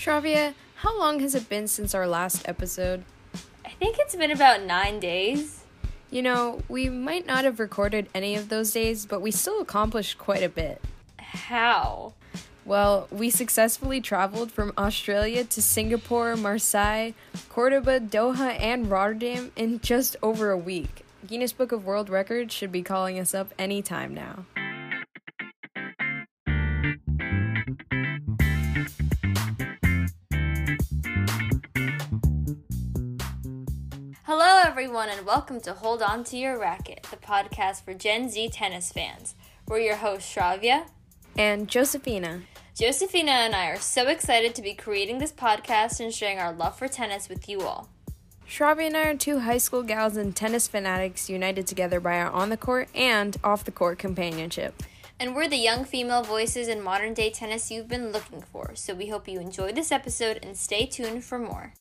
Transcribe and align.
Shravia, 0.00 0.54
how 0.76 0.98
long 0.98 1.20
has 1.20 1.34
it 1.34 1.50
been 1.50 1.68
since 1.68 1.94
our 1.94 2.06
last 2.06 2.48
episode? 2.48 3.04
I 3.66 3.68
think 3.68 3.98
it's 3.98 4.16
been 4.16 4.30
about 4.30 4.62
nine 4.62 4.98
days. 4.98 5.64
You 6.10 6.22
know, 6.22 6.62
we 6.70 6.88
might 6.88 7.26
not 7.26 7.44
have 7.44 7.60
recorded 7.60 8.08
any 8.14 8.34
of 8.34 8.48
those 8.48 8.70
days, 8.70 9.04
but 9.04 9.20
we 9.20 9.30
still 9.30 9.60
accomplished 9.60 10.16
quite 10.16 10.42
a 10.42 10.48
bit. 10.48 10.80
How? 11.18 12.14
Well, 12.64 13.08
we 13.10 13.28
successfully 13.28 14.00
traveled 14.00 14.50
from 14.50 14.72
Australia 14.78 15.44
to 15.44 15.60
Singapore, 15.60 16.34
Marseille, 16.34 17.10
Cordoba, 17.50 18.00
Doha, 18.00 18.58
and 18.58 18.90
Rotterdam 18.90 19.52
in 19.54 19.80
just 19.80 20.16
over 20.22 20.50
a 20.50 20.56
week. 20.56 21.04
Guinness 21.26 21.52
Book 21.52 21.72
of 21.72 21.84
World 21.84 22.08
Records 22.08 22.54
should 22.54 22.72
be 22.72 22.80
calling 22.80 23.18
us 23.18 23.34
up 23.34 23.52
anytime 23.58 24.14
now. 24.14 24.46
Everyone, 34.80 35.10
and 35.10 35.26
welcome 35.26 35.60
to 35.60 35.74
Hold 35.74 36.00
On 36.00 36.24
to 36.24 36.38
Your 36.38 36.58
Racket, 36.58 37.06
the 37.10 37.18
podcast 37.18 37.84
for 37.84 37.92
Gen 37.92 38.30
Z 38.30 38.48
tennis 38.48 38.90
fans. 38.90 39.34
We're 39.68 39.80
your 39.80 39.96
hosts, 39.96 40.34
Shravia 40.34 40.86
and 41.36 41.68
Josephina. 41.68 42.40
Josephina 42.74 43.30
and 43.30 43.54
I 43.54 43.66
are 43.66 43.78
so 43.78 44.08
excited 44.08 44.54
to 44.54 44.62
be 44.62 44.72
creating 44.72 45.18
this 45.18 45.32
podcast 45.32 46.00
and 46.00 46.14
sharing 46.14 46.38
our 46.38 46.54
love 46.54 46.78
for 46.78 46.88
tennis 46.88 47.28
with 47.28 47.46
you 47.46 47.60
all. 47.60 47.90
Shravia 48.48 48.86
and 48.86 48.96
I 48.96 49.08
are 49.08 49.16
two 49.18 49.40
high 49.40 49.58
school 49.58 49.82
gals 49.82 50.16
and 50.16 50.34
tennis 50.34 50.66
fanatics 50.66 51.28
united 51.28 51.66
together 51.66 52.00
by 52.00 52.18
our 52.18 52.30
on 52.30 52.48
the 52.48 52.56
court 52.56 52.88
and 52.94 53.36
off 53.44 53.64
the 53.64 53.70
court 53.70 53.98
companionship. 53.98 54.82
And 55.18 55.34
we're 55.34 55.46
the 55.48 55.56
young 55.56 55.84
female 55.84 56.22
voices 56.22 56.68
in 56.68 56.82
modern 56.82 57.12
day 57.12 57.28
tennis 57.28 57.70
you've 57.70 57.88
been 57.88 58.12
looking 58.12 58.40
for, 58.40 58.74
so 58.76 58.94
we 58.94 59.08
hope 59.08 59.28
you 59.28 59.40
enjoy 59.40 59.72
this 59.72 59.92
episode 59.92 60.38
and 60.42 60.56
stay 60.56 60.86
tuned 60.86 61.22
for 61.22 61.38
more. 61.38 61.74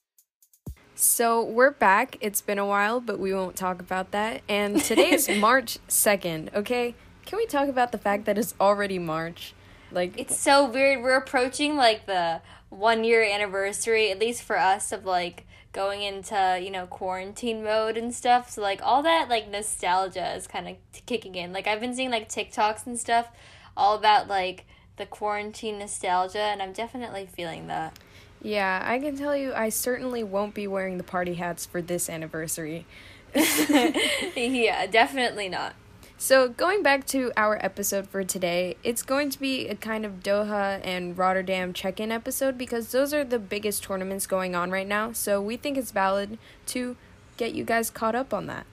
So 1.02 1.42
we're 1.42 1.72
back. 1.72 2.18
It's 2.20 2.42
been 2.42 2.60
a 2.60 2.66
while, 2.66 3.00
but 3.00 3.20
we 3.20 3.34
won't 3.34 3.56
talk 3.56 3.80
about 3.80 4.12
that. 4.12 4.42
And 4.50 4.82
today 4.82 5.12
is 5.14 5.30
March 5.40 5.78
2nd, 5.88 6.54
okay? 6.54 6.94
Can 7.26 7.38
we 7.38 7.46
talk 7.46 7.70
about 7.70 7.94
the 7.94 7.98
fact 7.98 8.26
that 8.26 8.38
it's 8.38 8.54
already 8.60 9.00
March? 9.00 9.54
Like 9.94 10.20
It's 10.20 10.38
so 10.38 10.70
weird. 10.70 11.02
We're 11.02 11.16
approaching 11.16 11.78
like 11.78 12.06
the 12.06 12.42
1 12.68 13.06
year 13.06 13.24
anniversary 13.24 14.12
at 14.12 14.20
least 14.20 14.44
for 14.44 14.58
us 14.58 14.92
of 14.92 15.06
like 15.06 15.48
going 15.72 16.02
into, 16.02 16.60
you 16.62 16.70
know, 16.70 16.86
quarantine 16.86 17.64
mode 17.64 17.96
and 17.96 18.14
stuff. 18.14 18.50
So 18.50 18.62
like 18.62 18.82
all 18.84 19.02
that 19.04 19.30
like 19.30 19.50
nostalgia 19.50 20.36
is 20.36 20.48
kind 20.48 20.68
of 20.68 20.76
t- 20.92 21.02
kicking 21.06 21.36
in. 21.36 21.54
Like 21.54 21.66
I've 21.66 21.80
been 21.80 21.96
seeing 21.96 22.12
like 22.12 22.28
TikToks 22.28 22.86
and 22.86 23.00
stuff 23.00 23.30
all 23.78 23.96
about 23.96 24.28
like 24.28 24.66
the 24.98 25.06
quarantine 25.06 25.80
nostalgia 25.80 26.42
and 26.42 26.62
I'm 26.62 26.74
definitely 26.74 27.26
feeling 27.26 27.68
that. 27.68 27.98
Yeah, 28.42 28.82
I 28.86 29.00
can 29.00 29.18
tell 29.18 29.36
you 29.36 29.54
I 29.54 29.70
certainly 29.70 30.24
won't 30.24 30.54
be 30.54 30.68
wearing 30.68 30.98
the 30.98 31.04
party 31.04 31.36
hats 31.36 31.66
for 31.66 31.82
this 31.82 32.10
anniversary. 32.10 32.86
yeah, 33.36 34.88
definitely 34.88 35.50
not. 35.50 35.76
So, 36.22 36.50
going 36.50 36.84
back 36.84 37.08
to 37.08 37.32
our 37.38 37.58
episode 37.64 38.10
for 38.10 38.26
today, 38.26 38.76
it's 38.84 39.04
going 39.04 39.30
to 39.30 39.40
be 39.40 39.70
a 39.70 39.76
kind 39.76 40.06
of 40.06 40.22
Doha 40.22 40.82
and 40.84 41.18
Rotterdam 41.18 41.72
check 41.72 42.00
in 42.02 42.12
episode 42.12 42.58
because 42.58 42.92
those 42.92 43.14
are 43.14 43.24
the 43.24 43.40
biggest 43.40 43.84
tournaments 43.84 44.28
going 44.28 44.54
on 44.54 44.70
right 44.70 44.88
now. 44.88 45.14
So, 45.14 45.42
we 45.42 45.56
think 45.56 45.78
it's 45.78 45.92
valid 45.92 46.38
to 46.68 46.98
get 47.38 47.54
you 47.54 47.64
guys 47.64 47.90
caught 47.90 48.16
up 48.16 48.34
on 48.34 48.48
that. 48.48 48.66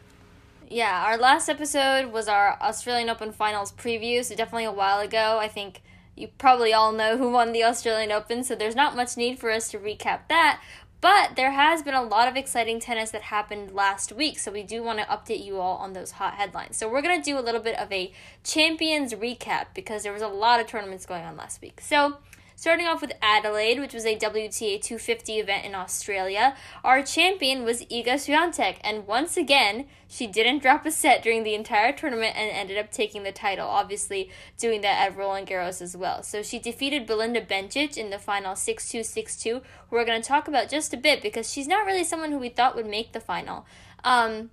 Yeah, 0.69 1.05
our 1.07 1.17
last 1.17 1.49
episode 1.49 2.13
was 2.13 2.27
our 2.27 2.59
Australian 2.61 3.09
Open 3.09 3.31
finals 3.31 3.71
preview, 3.71 4.25
so 4.25 4.35
definitely 4.35 4.65
a 4.65 4.73
while 4.73 4.99
ago. 4.99 5.39
I 5.41 5.47
think 5.47 5.83
you 6.17 6.29
probably 6.39 6.73
all 6.73 6.93
know 6.93 7.17
who 7.19 7.31
won 7.31 7.53
the 7.53 7.65
Australian 7.65 8.11
Open, 8.11 8.43
so 8.43 8.55
there's 8.55 8.75
not 8.75 8.97
much 8.97 9.17
need 9.17 9.39
for 9.39 9.51
us 9.51 9.71
to 9.71 9.79
recap 9.79 10.21
that. 10.29 10.61
But 11.01 11.37
there 11.37 11.53
has 11.53 11.83
been 11.83 11.95
a 11.95 12.03
lot 12.03 12.27
of 12.27 12.37
exciting 12.37 12.81
tennis 12.81 13.11
that 13.11 13.23
happened 13.23 13.73
last 13.73 14.13
week, 14.13 14.39
so 14.39 14.51
we 14.51 14.63
do 14.63 14.83
want 14.83 14.99
to 14.99 15.05
update 15.05 15.45
you 15.45 15.61
all 15.61 15.77
on 15.77 15.93
those 15.93 16.13
hot 16.13 16.35
headlines. 16.35 16.77
So 16.79 16.89
we're 16.89 17.03
going 17.03 17.21
to 17.21 17.31
do 17.31 17.39
a 17.39 17.41
little 17.41 17.61
bit 17.61 17.79
of 17.79 17.93
a 17.93 18.13
champions 18.43 19.13
recap 19.13 19.67
because 19.75 20.03
there 20.03 20.13
was 20.13 20.23
a 20.23 20.29
lot 20.29 20.59
of 20.59 20.67
tournaments 20.67 21.05
going 21.05 21.25
on 21.25 21.37
last 21.37 21.61
week. 21.61 21.81
So 21.81 22.17
Starting 22.59 22.87
off 22.87 23.03
with 23.03 23.13
Adelaide, 23.21 23.79
which 23.79 23.93
was 23.93 24.07
a 24.07 24.17
WTA 24.17 24.81
250 24.81 25.35
event 25.35 25.67
in 25.67 25.75
Australia, 25.75 26.57
our 26.83 27.03
champion 27.03 27.65
was 27.65 27.85
Iga 27.85 28.15
Swiatek, 28.15 28.79
and 28.81 29.07
once 29.07 29.37
again, 29.37 29.87
she 30.09 30.27
didn't 30.27 30.63
drop 30.63 30.87
a 30.87 30.91
set 30.91 31.23
during 31.23 31.45
the 31.45 31.55
entire 31.55 31.93
tournament 31.93 32.35
and 32.35 32.51
ended 32.51 32.79
up 32.79 32.91
taking 32.91 33.25
the 33.25 33.31
title, 33.31 33.69
obviously 33.69 34.31
doing 34.57 34.81
that 34.81 35.07
at 35.07 35.15
Roland 35.15 35.47
Garros 35.47 35.83
as 35.83 35.95
well. 35.95 36.23
So 36.23 36.43
she 36.43 36.59
defeated 36.59 37.07
Belinda 37.07 37.43
Bencic 37.43 37.99
in 37.99 38.09
the 38.09 38.19
final 38.19 38.57
6 38.57 38.89
2 38.89 39.03
6 39.03 39.37
2, 39.37 39.53
who 39.53 39.63
we're 39.91 40.07
going 40.07 40.23
to 40.23 40.27
talk 40.27 40.49
about 40.49 40.71
just 40.71 40.95
a 40.95 40.97
bit 40.97 41.21
because 41.21 41.53
she's 41.53 41.69
not 41.69 41.85
really 41.85 42.05
someone 42.05 42.33
who 42.33 42.39
we 42.39 42.49
thought 42.49 42.75
would 42.75 42.87
make 42.87 43.13
the 43.13 43.21
final. 43.21 43.67
Um, 44.03 44.49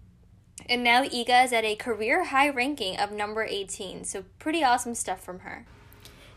and 0.68 0.84
now 0.84 1.06
Iga 1.06 1.46
is 1.46 1.54
at 1.54 1.64
a 1.64 1.78
career 1.78 2.26
high 2.26 2.50
ranking 2.50 2.98
of 2.98 3.14
number 3.14 3.44
18, 3.44 4.04
so 4.04 4.26
pretty 4.40 4.62
awesome 4.62 4.94
stuff 4.94 5.24
from 5.24 5.40
her. 5.40 5.66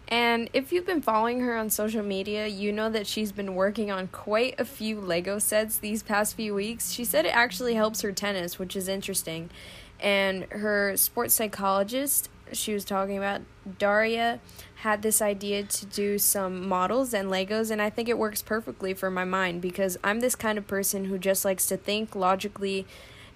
And 0.09 0.49
if 0.53 0.73
you've 0.73 0.87
been 0.87 1.03
following 1.03 1.41
her 1.41 1.57
on 1.57 1.69
social 1.69 2.03
media, 2.03 2.47
you 2.47 2.73
know 2.73 2.89
that 2.91 3.07
she's 3.07 3.33
been 3.33 3.57
working 3.57 3.91
on 3.91 4.07
quite 4.09 4.55
a 4.59 4.65
few 4.65 5.01
Lego 5.01 5.39
sets 5.41 5.79
these 5.79 6.03
past 6.03 6.37
few 6.37 6.55
weeks. 6.55 6.93
She 6.93 7.05
said 7.05 7.27
it 7.27 7.35
actually 7.35 7.75
helps 7.75 8.03
her 8.03 8.13
tennis, 8.13 8.59
which 8.59 8.77
is 8.77 8.87
interesting. 8.87 9.51
And 9.99 10.45
her 10.51 10.97
sports 10.97 11.35
psychologist, 11.35 12.31
she 12.53 12.73
was 12.73 12.85
talking 12.85 13.19
about, 13.19 13.41
Daria, 13.79 14.39
had 14.77 15.03
this 15.03 15.21
idea 15.21 15.65
to 15.65 15.87
do 15.87 16.19
some 16.19 16.69
models 16.69 17.13
and 17.13 17.29
Legos, 17.29 17.73
and 17.73 17.83
I 17.83 17.91
think 17.91 18.09
it 18.09 18.19
works 18.19 18.43
perfectly 18.43 18.95
for 18.95 19.11
my 19.11 19.25
mind 19.25 19.61
because 19.61 19.99
I'm 20.05 20.21
this 20.21 20.37
kind 20.37 20.59
of 20.59 20.69
person 20.69 21.07
who 21.07 21.19
just 21.19 21.45
likes 21.45 21.67
to 21.67 21.77
think 21.77 22.15
logically 22.15 22.87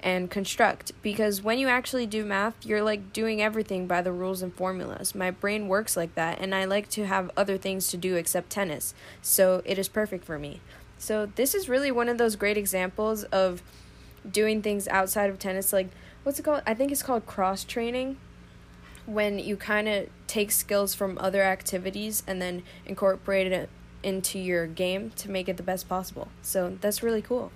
and 0.02 0.30
construct 0.30 0.92
because 1.02 1.42
when 1.42 1.58
you 1.58 1.68
actually 1.68 2.06
do 2.06 2.24
math, 2.24 2.54
you're 2.64 2.82
like 2.82 3.12
doing 3.12 3.40
everything 3.42 3.86
by 3.86 4.02
the 4.02 4.12
rules 4.12 4.42
and 4.42 4.54
formulas. 4.54 5.14
My 5.14 5.30
brain 5.30 5.68
works 5.68 5.96
like 5.96 6.14
that, 6.14 6.40
and 6.40 6.54
I 6.54 6.64
like 6.64 6.88
to 6.90 7.06
have 7.06 7.30
other 7.36 7.58
things 7.58 7.88
to 7.88 7.96
do 7.96 8.16
except 8.16 8.50
tennis, 8.50 8.94
so 9.22 9.62
it 9.64 9.78
is 9.78 9.88
perfect 9.88 10.24
for 10.24 10.38
me. 10.38 10.60
So, 10.98 11.26
this 11.34 11.54
is 11.54 11.68
really 11.68 11.90
one 11.90 12.08
of 12.08 12.18
those 12.18 12.36
great 12.36 12.58
examples 12.58 13.24
of 13.24 13.62
doing 14.30 14.60
things 14.60 14.86
outside 14.88 15.30
of 15.30 15.38
tennis. 15.38 15.72
Like, 15.72 15.88
what's 16.22 16.38
it 16.38 16.42
called? 16.42 16.62
I 16.66 16.74
think 16.74 16.92
it's 16.92 17.02
called 17.02 17.24
cross 17.24 17.64
training 17.64 18.18
when 19.06 19.38
you 19.38 19.56
kind 19.56 19.88
of 19.88 20.08
take 20.26 20.52
skills 20.52 20.94
from 20.94 21.16
other 21.18 21.42
activities 21.42 22.22
and 22.26 22.40
then 22.40 22.62
incorporate 22.84 23.50
it 23.50 23.70
into 24.02 24.38
your 24.38 24.66
game 24.66 25.10
to 25.16 25.30
make 25.30 25.48
it 25.48 25.56
the 25.56 25.62
best 25.62 25.88
possible. 25.88 26.28
So, 26.42 26.76
that's 26.82 27.02
really 27.02 27.22
cool. 27.22 27.50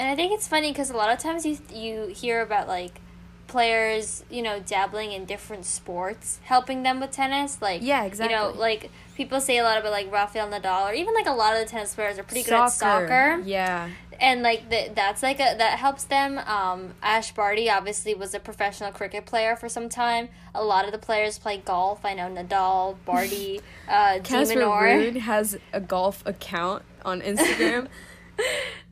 And 0.00 0.08
I 0.08 0.16
think 0.16 0.32
it's 0.32 0.48
funny 0.48 0.72
because 0.72 0.88
a 0.88 0.96
lot 0.96 1.12
of 1.12 1.18
times 1.18 1.44
you 1.44 1.58
you 1.70 2.06
hear 2.06 2.40
about 2.40 2.66
like 2.66 3.02
players, 3.48 4.24
you 4.30 4.40
know, 4.40 4.58
dabbling 4.58 5.12
in 5.12 5.26
different 5.26 5.66
sports, 5.66 6.40
helping 6.44 6.84
them 6.84 7.00
with 7.00 7.10
tennis. 7.10 7.60
Like 7.60 7.82
yeah, 7.82 8.04
exactly. 8.04 8.34
You 8.34 8.40
know, 8.40 8.50
like 8.58 8.90
people 9.14 9.42
say 9.42 9.58
a 9.58 9.62
lot 9.62 9.76
about 9.76 9.92
like 9.92 10.10
Rafael 10.10 10.48
Nadal, 10.48 10.88
or 10.88 10.94
even 10.94 11.12
like 11.12 11.26
a 11.26 11.32
lot 11.32 11.52
of 11.52 11.60
the 11.60 11.66
tennis 11.66 11.94
players 11.94 12.18
are 12.18 12.22
pretty 12.22 12.44
soccer. 12.44 12.56
good 12.56 12.64
at 12.64 12.72
soccer. 12.72 13.42
Yeah. 13.44 13.90
And 14.18 14.42
like 14.42 14.70
the, 14.70 14.90
that's 14.94 15.22
like 15.22 15.38
a 15.38 15.56
that 15.58 15.78
helps 15.78 16.04
them. 16.04 16.38
Um, 16.38 16.94
Ash 17.02 17.34
Barty 17.34 17.68
obviously 17.68 18.14
was 18.14 18.32
a 18.32 18.40
professional 18.40 18.92
cricket 18.92 19.26
player 19.26 19.54
for 19.54 19.68
some 19.68 19.90
time. 19.90 20.30
A 20.54 20.64
lot 20.64 20.86
of 20.86 20.92
the 20.92 20.98
players 20.98 21.38
play 21.38 21.58
golf. 21.58 22.06
I 22.06 22.14
know 22.14 22.30
Nadal, 22.30 22.96
Barty, 23.04 23.60
uh, 23.86 24.20
Casper 24.24 24.60
Ruud 24.60 25.16
has 25.16 25.58
a 25.74 25.80
golf 25.80 26.22
account 26.24 26.84
on 27.04 27.20
Instagram. 27.20 27.88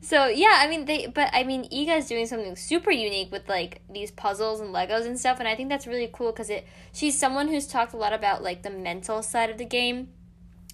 so 0.01 0.27
yeah, 0.27 0.55
I 0.57 0.67
mean 0.67 0.85
they, 0.85 1.07
but 1.07 1.29
I 1.33 1.43
mean 1.43 1.63
Iga 1.69 1.97
is 1.97 2.07
doing 2.07 2.25
something 2.25 2.55
super 2.55 2.91
unique 2.91 3.31
with 3.31 3.47
like 3.47 3.81
these 3.91 4.11
puzzles 4.11 4.59
and 4.59 4.73
Legos 4.73 5.05
and 5.05 5.19
stuff, 5.19 5.39
and 5.39 5.47
I 5.47 5.55
think 5.55 5.69
that's 5.69 5.87
really 5.87 6.09
cool 6.11 6.31
because 6.31 6.49
it 6.49 6.67
she's 6.91 7.17
someone 7.17 7.47
who's 7.47 7.67
talked 7.67 7.93
a 7.93 7.97
lot 7.97 8.13
about 8.13 8.43
like 8.43 8.63
the 8.63 8.69
mental 8.69 9.21
side 9.21 9.49
of 9.49 9.57
the 9.57 9.65
game 9.65 10.09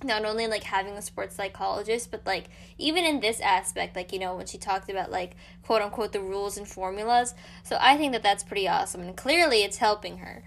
not 0.03 0.25
only 0.25 0.46
like 0.46 0.64
having 0.64 0.94
a 0.94 1.02
sports 1.02 1.35
psychologist 1.35 2.12
but 2.12 2.25
like 2.25 2.46
even 2.78 3.06
in 3.06 3.22
this 3.22 3.40
aspect 3.40 3.96
like 3.96 4.11
you 4.11 4.20
know 4.20 4.35
when 4.35 4.46
she 4.46 4.58
talked 4.58 4.90
about 4.90 5.09
like 5.09 5.35
quote 5.64 5.82
unquote 5.82 6.11
the 6.11 6.20
rules 6.20 6.58
and 6.58 6.67
formulas. 6.67 7.34
So 7.64 7.78
i 7.79 7.97
think 7.97 8.11
that 8.11 8.23
that's 8.23 8.44
pretty 8.44 8.67
awesome 8.67 9.02
and 9.02 9.16
clearly 9.16 9.64
it's 9.64 9.78
helping 9.78 10.17
her 10.17 10.44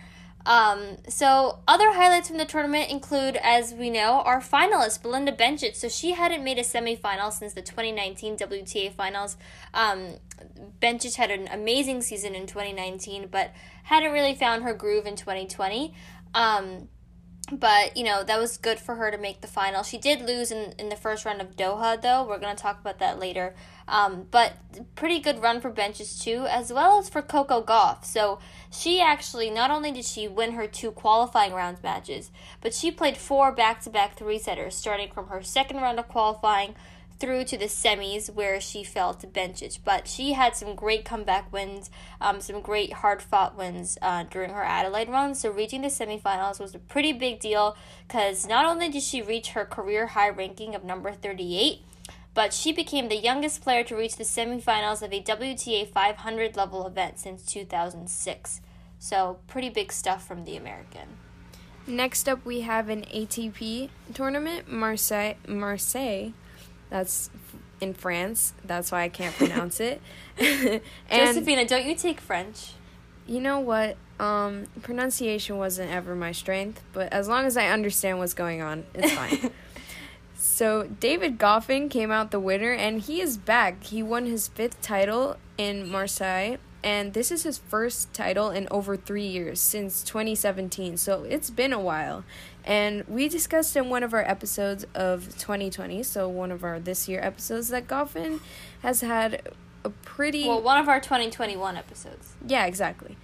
um, 0.49 0.97
so 1.07 1.59
other 1.69 1.93
highlights 1.93 2.29
from 2.29 2.39
the 2.39 2.47
tournament 2.47 2.91
include, 2.91 3.37
as 3.37 3.75
we 3.75 3.91
know, 3.91 4.23
our 4.25 4.41
finalist 4.41 5.03
Belinda 5.03 5.31
Bencic. 5.31 5.77
So 5.77 5.91
she 5.91 6.13
hadn't 6.13 6.43
made 6.43 6.59
a 6.59 6.63
semifinal 6.63 7.31
since 7.31 7.53
the 7.53 7.61
2019 7.61 8.39
WTA 8.39 8.95
finals. 8.95 9.37
Um, 9.75 10.15
had 10.81 11.31
an 11.31 11.49
amazing 11.49 12.01
season 12.01 12.35
in 12.35 12.47
2019, 12.47 13.29
but 13.31 13.53
hadn't 13.85 14.11
really 14.11 14.35
found 14.35 14.63
her 14.63 14.73
groove 14.73 15.05
in 15.05 15.17
2020. 15.17 15.95
Um, 16.33 16.89
but 17.51 17.97
you 17.97 18.05
know 18.05 18.23
that 18.25 18.39
was 18.39 18.59
good 18.59 18.79
for 18.79 18.95
her 18.95 19.11
to 19.11 19.19
make 19.19 19.43
the 19.43 19.47
final. 19.47 19.83
She 19.83 19.99
did 19.99 20.23
lose 20.23 20.51
in, 20.51 20.73
in 20.79 20.89
the 20.89 20.97
first 20.97 21.27
round 21.27 21.43
of 21.43 21.57
Doha, 21.57 22.01
though. 22.01 22.27
We're 22.27 22.39
gonna 22.39 22.55
talk 22.55 22.81
about 22.81 22.99
that 23.01 23.19
later. 23.19 23.55
Um, 23.89 24.27
but 24.31 24.53
pretty 24.95 25.19
good 25.19 25.43
run 25.43 25.61
for 25.61 25.71
Bencic 25.71 26.23
too, 26.23 26.47
as 26.49 26.73
well 26.73 26.99
as 26.99 27.09
for 27.09 27.23
Coco 27.23 27.63
Gauff. 27.63 28.05
So 28.05 28.39
she 28.71 29.01
actually 29.01 29.51
not 29.51 29.71
only 29.71 29.91
did 29.91 30.05
she 30.05 30.29
win 30.29 30.53
her 30.53 30.67
two 30.67 30.91
qualifying 30.91 31.55
rounds 31.55 31.83
matches, 31.83 32.31
but 32.61 32.75
she 32.75 32.91
played 32.91 33.17
four 33.17 33.51
back 33.51 33.81
to 33.83 33.91
back 33.91 34.17
three 34.17 34.39
setters, 34.39 34.77
starting 34.77 35.11
from 35.11 35.29
her 35.29 35.43
second 35.43 35.79
round 35.79 35.99
of 35.99 36.07
qualifying 36.09 36.75
through 37.19 37.45
to 37.45 37.59
the 37.59 37.65
semis 37.65 38.33
where 38.33 38.61
she 38.61 38.85
fell 38.85 39.13
to 39.15 39.27
Bencic. 39.27 39.79
But 39.85 40.07
she 40.07 40.35
had 40.35 40.55
some 40.55 40.75
great 40.75 41.05
comeback 41.05 41.53
wins, 41.53 41.91
um, 42.21 42.41
some 42.41 42.61
great 42.61 42.93
hard 42.93 43.23
fought 43.23 43.57
wins 43.57 43.99
uh, 44.03 44.25
during 44.25 44.51
her 44.51 44.63
Adelaide 44.63 45.09
run. 45.09 45.35
So 45.35 45.51
reaching 45.51 45.83
the 45.83 45.89
semifinals 45.89 46.61
was 46.61 46.75
a 46.75 46.79
pretty 46.79 47.13
big 47.13 47.41
deal 47.41 47.77
because 48.07 48.47
not 48.47 48.67
only 48.67 48.89
did 48.89 49.03
she 49.03 49.23
reach 49.23 49.51
her 49.51 49.65
career 49.65 50.09
high 50.09 50.29
ranking 50.29 50.75
of 50.75 50.85
number 50.85 51.13
38, 51.13 51.83
but 52.39 52.55
she 52.55 52.71
became 52.71 53.09
the 53.09 53.17
youngest 53.17 53.63
player 53.63 53.83
to 53.83 53.97
reach 53.97 54.15
the 54.15 54.23
semifinals 54.23 55.03
of 55.03 55.13
a 55.13 55.21
WTA 55.21 55.89
500 55.89 56.55
level 56.55 56.87
event 56.87 57.19
since 57.19 57.43
2006. 57.43 58.61
So, 59.01 59.41
pretty 59.49 59.71
big 59.71 59.91
stuff 59.91 60.25
from 60.25 60.45
the 60.45 60.55
American. 60.55 61.17
Next 61.85 62.29
up, 62.29 62.47
we 62.47 62.61
have 62.61 62.89
an 62.91 63.03
ATP 63.13 63.89
tournament, 64.15 64.71
Marseille. 64.71 65.35
Marseille. 65.49 66.31
That's 66.91 67.29
in 67.81 67.93
France. 67.93 68.53
That's 68.65 68.93
why 68.93 69.03
I 69.03 69.09
can't 69.09 69.35
pronounce 69.35 69.81
it. 69.81 70.01
and 70.39 70.81
Josephina, 71.11 71.67
don't 71.67 71.87
you 71.87 71.97
take 71.97 72.21
French? 72.21 72.75
You 73.27 73.41
know 73.41 73.59
what? 73.59 73.97
Um, 74.21 74.67
pronunciation 74.83 75.59
wasn't 75.59 75.91
ever 75.91 76.15
my 76.15 76.31
strength, 76.31 76.85
but 76.93 77.13
as 77.13 77.27
long 77.27 77.47
as 77.47 77.57
I 77.57 77.67
understand 77.67 78.21
what's 78.21 78.35
going 78.35 78.63
on, 78.63 78.85
it's 78.95 79.13
fine. 79.13 79.51
so 80.59 80.89
David 80.99 81.39
Goffin 81.39 81.89
came 81.89 82.11
out 82.11 82.33
the 82.33 82.41
winner, 82.41 82.73
and 82.73 83.01
he 83.01 83.21
is 83.21 83.37
back. 83.37 83.85
He 83.85 84.03
won 84.03 84.27
his 84.27 84.49
fifth 84.49 84.83
title 84.83 85.37
in 85.57 85.89
Marseille, 85.89 86.57
and 86.83 87.15
this 87.15 87.31
is 87.31 87.45
his 87.45 87.59
first 87.59 88.13
title 88.13 88.51
in 88.51 88.67
over 88.69 88.97
three 88.97 89.25
years 89.25 89.61
since 89.61 90.03
2017. 90.03 90.97
So 90.97 91.23
it's 91.23 91.49
been 91.49 91.73
a 91.73 91.79
while, 91.79 92.25
and 92.65 93.05
we 93.07 93.29
discussed 93.29 93.77
in 93.77 93.89
one 93.89 94.03
of 94.03 94.13
our 94.13 94.29
episodes 94.29 94.85
of 94.97 95.39
2020, 95.39 96.03
so 96.03 96.29
one 96.29 96.51
of 96.51 96.65
our 96.65 96.81
this 96.81 97.09
year 97.09 97.21
episodes, 97.21 97.69
that 97.69 97.87
Goffin 97.87 98.41
has 98.83 99.03
had 99.03 99.43
a 99.85 99.91
pretty 99.91 100.49
well, 100.49 100.61
one 100.61 100.81
of 100.81 100.89
our 100.89 100.99
2021 100.99 101.77
episodes. 101.77 102.33
Yeah, 102.45 102.67
exactly. 102.67 103.17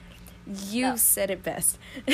You 0.46 0.88
oh. 0.88 0.96
said 0.96 1.30
it 1.30 1.42
best. 1.42 1.78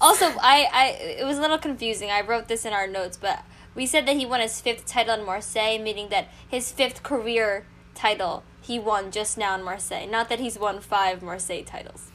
also, 0.00 0.26
I, 0.40 0.68
I 0.72 0.96
it 1.18 1.26
was 1.26 1.38
a 1.38 1.40
little 1.40 1.58
confusing. 1.58 2.10
I 2.10 2.20
wrote 2.20 2.48
this 2.48 2.64
in 2.64 2.72
our 2.72 2.86
notes, 2.86 3.16
but 3.16 3.44
we 3.74 3.86
said 3.86 4.06
that 4.06 4.16
he 4.16 4.26
won 4.26 4.40
his 4.40 4.60
fifth 4.60 4.86
title 4.86 5.14
in 5.14 5.26
Marseille, 5.26 5.78
meaning 5.78 6.08
that 6.10 6.28
his 6.46 6.70
fifth 6.70 7.02
career 7.02 7.66
title 7.94 8.44
he 8.60 8.78
won 8.78 9.10
just 9.10 9.36
now 9.36 9.56
in 9.56 9.64
Marseille. 9.64 10.06
Not 10.06 10.28
that 10.28 10.38
he's 10.38 10.58
won 10.58 10.78
five 10.80 11.20
Marseille 11.20 11.64
titles. 11.64 12.10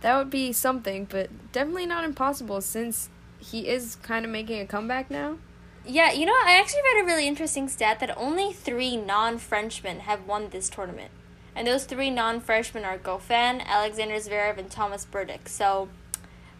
That 0.00 0.18
would 0.18 0.30
be 0.30 0.52
something, 0.52 1.04
but 1.04 1.30
definitely 1.52 1.86
not 1.86 2.04
impossible 2.04 2.60
since 2.60 3.08
he 3.38 3.68
is 3.68 3.96
kind 3.96 4.24
of 4.24 4.30
making 4.32 4.60
a 4.60 4.66
comeback 4.66 5.10
now. 5.10 5.38
Yeah, 5.86 6.12
you 6.12 6.26
know, 6.26 6.32
I 6.32 6.58
actually 6.58 6.82
read 6.82 7.02
a 7.02 7.06
really 7.06 7.26
interesting 7.26 7.68
stat 7.68 8.00
that 8.00 8.16
only 8.16 8.52
three 8.52 8.96
non 8.96 9.38
Frenchmen 9.38 10.00
have 10.00 10.26
won 10.26 10.48
this 10.50 10.68
tournament. 10.68 11.10
And 11.54 11.66
those 11.66 11.84
three 11.84 12.10
non 12.10 12.40
freshmen 12.40 12.84
are 12.84 12.98
Goffin, 12.98 13.64
Alexander 13.64 14.14
Zverev, 14.14 14.58
and 14.58 14.70
Thomas 14.70 15.06
Berdych. 15.10 15.48
So, 15.48 15.88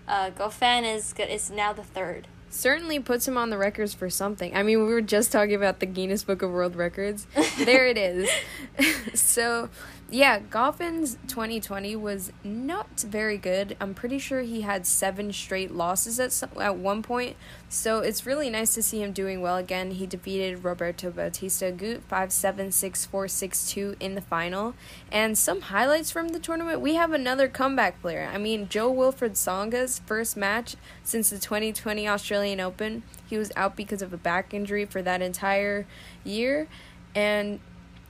uh, 0.06 0.30
Goffin 0.30 0.84
is, 0.84 1.14
is 1.18 1.50
now 1.50 1.72
the 1.72 1.84
third 1.84 2.28
certainly 2.52 3.00
puts 3.00 3.26
him 3.26 3.36
on 3.36 3.50
the 3.50 3.58
records 3.58 3.94
for 3.94 4.10
something. 4.10 4.54
I 4.54 4.62
mean, 4.62 4.84
we 4.84 4.92
were 4.92 5.00
just 5.00 5.32
talking 5.32 5.54
about 5.54 5.80
the 5.80 5.86
Guinness 5.86 6.22
Book 6.22 6.42
of 6.42 6.50
World 6.50 6.76
Records. 6.76 7.26
there 7.58 7.86
it 7.86 7.96
is. 7.96 8.30
so, 9.14 9.70
yeah, 10.12 10.40
Goffin's 10.40 11.16
2020 11.26 11.96
was 11.96 12.32
not 12.44 13.00
very 13.00 13.38
good. 13.38 13.74
I'm 13.80 13.94
pretty 13.94 14.18
sure 14.18 14.42
he 14.42 14.60
had 14.60 14.86
seven 14.86 15.32
straight 15.32 15.72
losses 15.72 16.20
at 16.20 16.32
some, 16.32 16.50
at 16.60 16.76
one 16.76 17.02
point. 17.02 17.34
So 17.70 18.00
it's 18.00 18.26
really 18.26 18.50
nice 18.50 18.74
to 18.74 18.82
see 18.82 19.02
him 19.02 19.12
doing 19.12 19.40
well 19.40 19.56
again. 19.56 19.92
He 19.92 20.06
defeated 20.06 20.64
Roberto 20.64 21.10
Bautista 21.10 21.72
Agut 21.72 22.02
5-7, 22.10 22.68
6-4, 22.68 23.08
6-2 23.08 23.96
in 24.00 24.14
the 24.14 24.20
final. 24.20 24.74
And 25.10 25.38
some 25.38 25.62
highlights 25.62 26.10
from 26.10 26.28
the 26.28 26.38
tournament, 26.38 26.82
we 26.82 26.96
have 26.96 27.12
another 27.12 27.48
comeback 27.48 28.02
player. 28.02 28.28
I 28.30 28.36
mean, 28.36 28.68
Jo-Wilfried 28.68 29.32
Tsonga's 29.32 30.00
first 30.00 30.36
match 30.36 30.76
since 31.02 31.30
the 31.30 31.38
2020 31.38 32.06
Australian 32.06 32.60
Open. 32.60 33.02
He 33.26 33.38
was 33.38 33.50
out 33.56 33.76
because 33.76 34.02
of 34.02 34.12
a 34.12 34.18
back 34.18 34.52
injury 34.52 34.84
for 34.84 35.00
that 35.00 35.22
entire 35.22 35.86
year. 36.22 36.68
And 37.14 37.60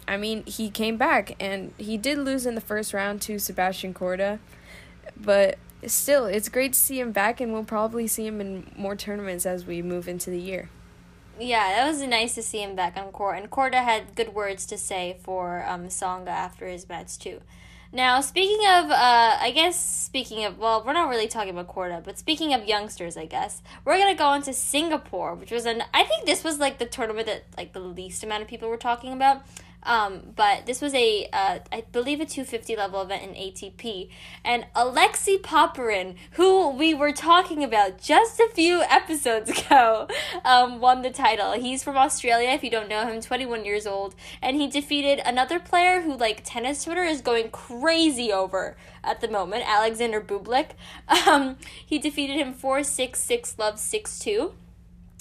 I 0.06 0.16
mean, 0.16 0.44
he 0.46 0.70
came 0.70 0.96
back 0.96 1.36
and 1.38 1.72
he 1.78 1.96
did 1.96 2.18
lose 2.18 2.46
in 2.46 2.54
the 2.54 2.60
first 2.60 2.92
round 2.92 3.22
to 3.22 3.38
Sebastian 3.38 3.94
Korda, 3.94 4.38
but 5.16 5.58
still, 5.86 6.26
it's 6.26 6.48
great 6.48 6.72
to 6.74 6.78
see 6.78 7.00
him 7.00 7.12
back, 7.12 7.40
and 7.40 7.52
we'll 7.52 7.64
probably 7.64 8.06
see 8.06 8.26
him 8.26 8.40
in 8.40 8.70
more 8.76 8.96
tournaments 8.96 9.46
as 9.46 9.66
we 9.66 9.82
move 9.82 10.08
into 10.08 10.30
the 10.30 10.40
year. 10.40 10.68
Yeah, 11.40 11.74
that 11.76 11.86
was 11.86 12.02
nice 12.02 12.34
to 12.34 12.42
see 12.42 12.62
him 12.62 12.76
back 12.76 12.96
on 12.96 13.10
court, 13.10 13.38
and 13.38 13.50
Korda 13.50 13.82
had 13.82 14.14
good 14.14 14.34
words 14.34 14.66
to 14.66 14.78
say 14.78 15.16
for 15.22 15.64
um, 15.66 15.88
Tsonga 15.88 16.28
after 16.28 16.66
his 16.66 16.88
match 16.88 17.18
too. 17.18 17.40
Now, 17.94 18.22
speaking 18.22 18.66
of, 18.66 18.90
uh, 18.90 19.36
I 19.38 19.52
guess 19.54 19.78
speaking 19.78 20.46
of, 20.46 20.58
well, 20.58 20.82
we're 20.84 20.94
not 20.94 21.10
really 21.10 21.28
talking 21.28 21.50
about 21.50 21.68
Korda, 21.68 22.02
but 22.02 22.18
speaking 22.18 22.54
of 22.54 22.64
youngsters, 22.64 23.18
I 23.18 23.26
guess 23.26 23.60
we're 23.84 23.98
gonna 23.98 24.14
go 24.14 24.32
into 24.32 24.54
Singapore, 24.54 25.34
which 25.34 25.50
was 25.50 25.66
an. 25.66 25.82
I 25.92 26.04
think 26.04 26.24
this 26.24 26.42
was 26.42 26.58
like 26.58 26.78
the 26.78 26.86
tournament 26.86 27.26
that 27.26 27.44
like 27.56 27.74
the 27.74 27.80
least 27.80 28.24
amount 28.24 28.42
of 28.42 28.48
people 28.48 28.68
were 28.70 28.78
talking 28.78 29.12
about. 29.12 29.42
Um, 29.84 30.32
but 30.36 30.66
this 30.66 30.80
was 30.80 30.94
a, 30.94 31.28
uh, 31.32 31.58
I 31.70 31.84
believe, 31.92 32.20
a 32.20 32.26
250 32.26 32.76
level 32.76 33.02
event 33.02 33.22
in 33.22 33.30
ATP. 33.30 34.08
And 34.44 34.66
Alexei 34.74 35.38
Popyrin, 35.38 36.16
who 36.32 36.70
we 36.70 36.94
were 36.94 37.12
talking 37.12 37.64
about 37.64 38.00
just 38.00 38.38
a 38.38 38.48
few 38.54 38.82
episodes 38.82 39.50
ago, 39.66 40.08
um, 40.44 40.80
won 40.80 41.02
the 41.02 41.10
title. 41.10 41.52
He's 41.52 41.82
from 41.82 41.96
Australia, 41.96 42.50
if 42.50 42.62
you 42.62 42.70
don't 42.70 42.88
know 42.88 43.06
him, 43.06 43.20
21 43.20 43.64
years 43.64 43.86
old. 43.86 44.14
And 44.40 44.56
he 44.56 44.68
defeated 44.68 45.20
another 45.24 45.58
player 45.58 46.02
who, 46.02 46.16
like, 46.16 46.42
tennis 46.44 46.84
Twitter 46.84 47.04
is 47.04 47.20
going 47.20 47.50
crazy 47.50 48.32
over 48.32 48.76
at 49.04 49.20
the 49.20 49.28
moment, 49.28 49.64
Alexander 49.66 50.20
Bublik. 50.20 50.70
Um, 51.26 51.56
he 51.86 51.98
defeated 51.98 52.36
him 52.36 52.52
4 52.52 52.82
6 52.82 53.20
6 53.20 53.58
love 53.58 53.78
6 53.78 54.18
2 54.18 54.52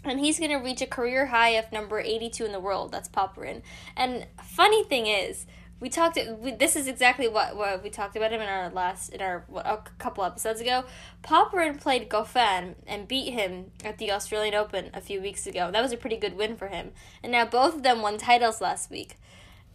and 0.04 0.20
he's 0.20 0.40
going 0.40 0.52
to 0.52 0.58
reach 0.58 0.82
a 0.82 0.88
career 0.88 1.28
high 1.28 1.50
of 1.50 1.72
number 1.72 2.00
82 2.00 2.46
in 2.46 2.52
the 2.52 2.60
world. 2.60 2.92
That's 2.92 3.10
Popyrin. 3.10 3.62
And 3.96 4.26
funny 4.44 4.84
thing 4.84 5.08
is, 5.08 5.46
we 5.82 5.90
talked. 5.90 6.18
We, 6.40 6.52
this 6.52 6.76
is 6.76 6.88
exactly 6.88 7.28
what, 7.28 7.58
what 7.58 7.84
we 7.84 7.90
talked 7.90 8.16
about 8.16 8.32
him 8.32 8.40
in 8.40 8.48
our 8.48 8.70
last 8.70 9.10
in 9.10 9.22
our 9.22 9.44
what, 9.48 9.66
a 9.66 9.80
couple 9.98 10.24
episodes 10.24 10.62
ago. 10.62 10.86
Popyrin 11.24 11.82
played 11.82 12.08
Goffin 12.08 12.76
and 12.86 13.08
beat 13.08 13.32
him 13.32 13.72
at 13.84 13.98
the 13.98 14.12
Australian 14.12 14.54
Open 14.54 14.92
a 14.94 15.02
few 15.02 15.20
weeks 15.20 15.48
ago. 15.48 15.72
That 15.72 15.82
was 15.82 15.92
a 15.92 15.98
pretty 15.98 16.18
good 16.18 16.38
win 16.38 16.56
for 16.56 16.68
him. 16.68 16.92
And 17.24 17.32
now 17.32 17.46
both 17.46 17.76
of 17.76 17.84
them 17.84 18.04
won 18.04 18.20
titles 18.20 18.62
last 18.62 18.92
week. 18.92 19.18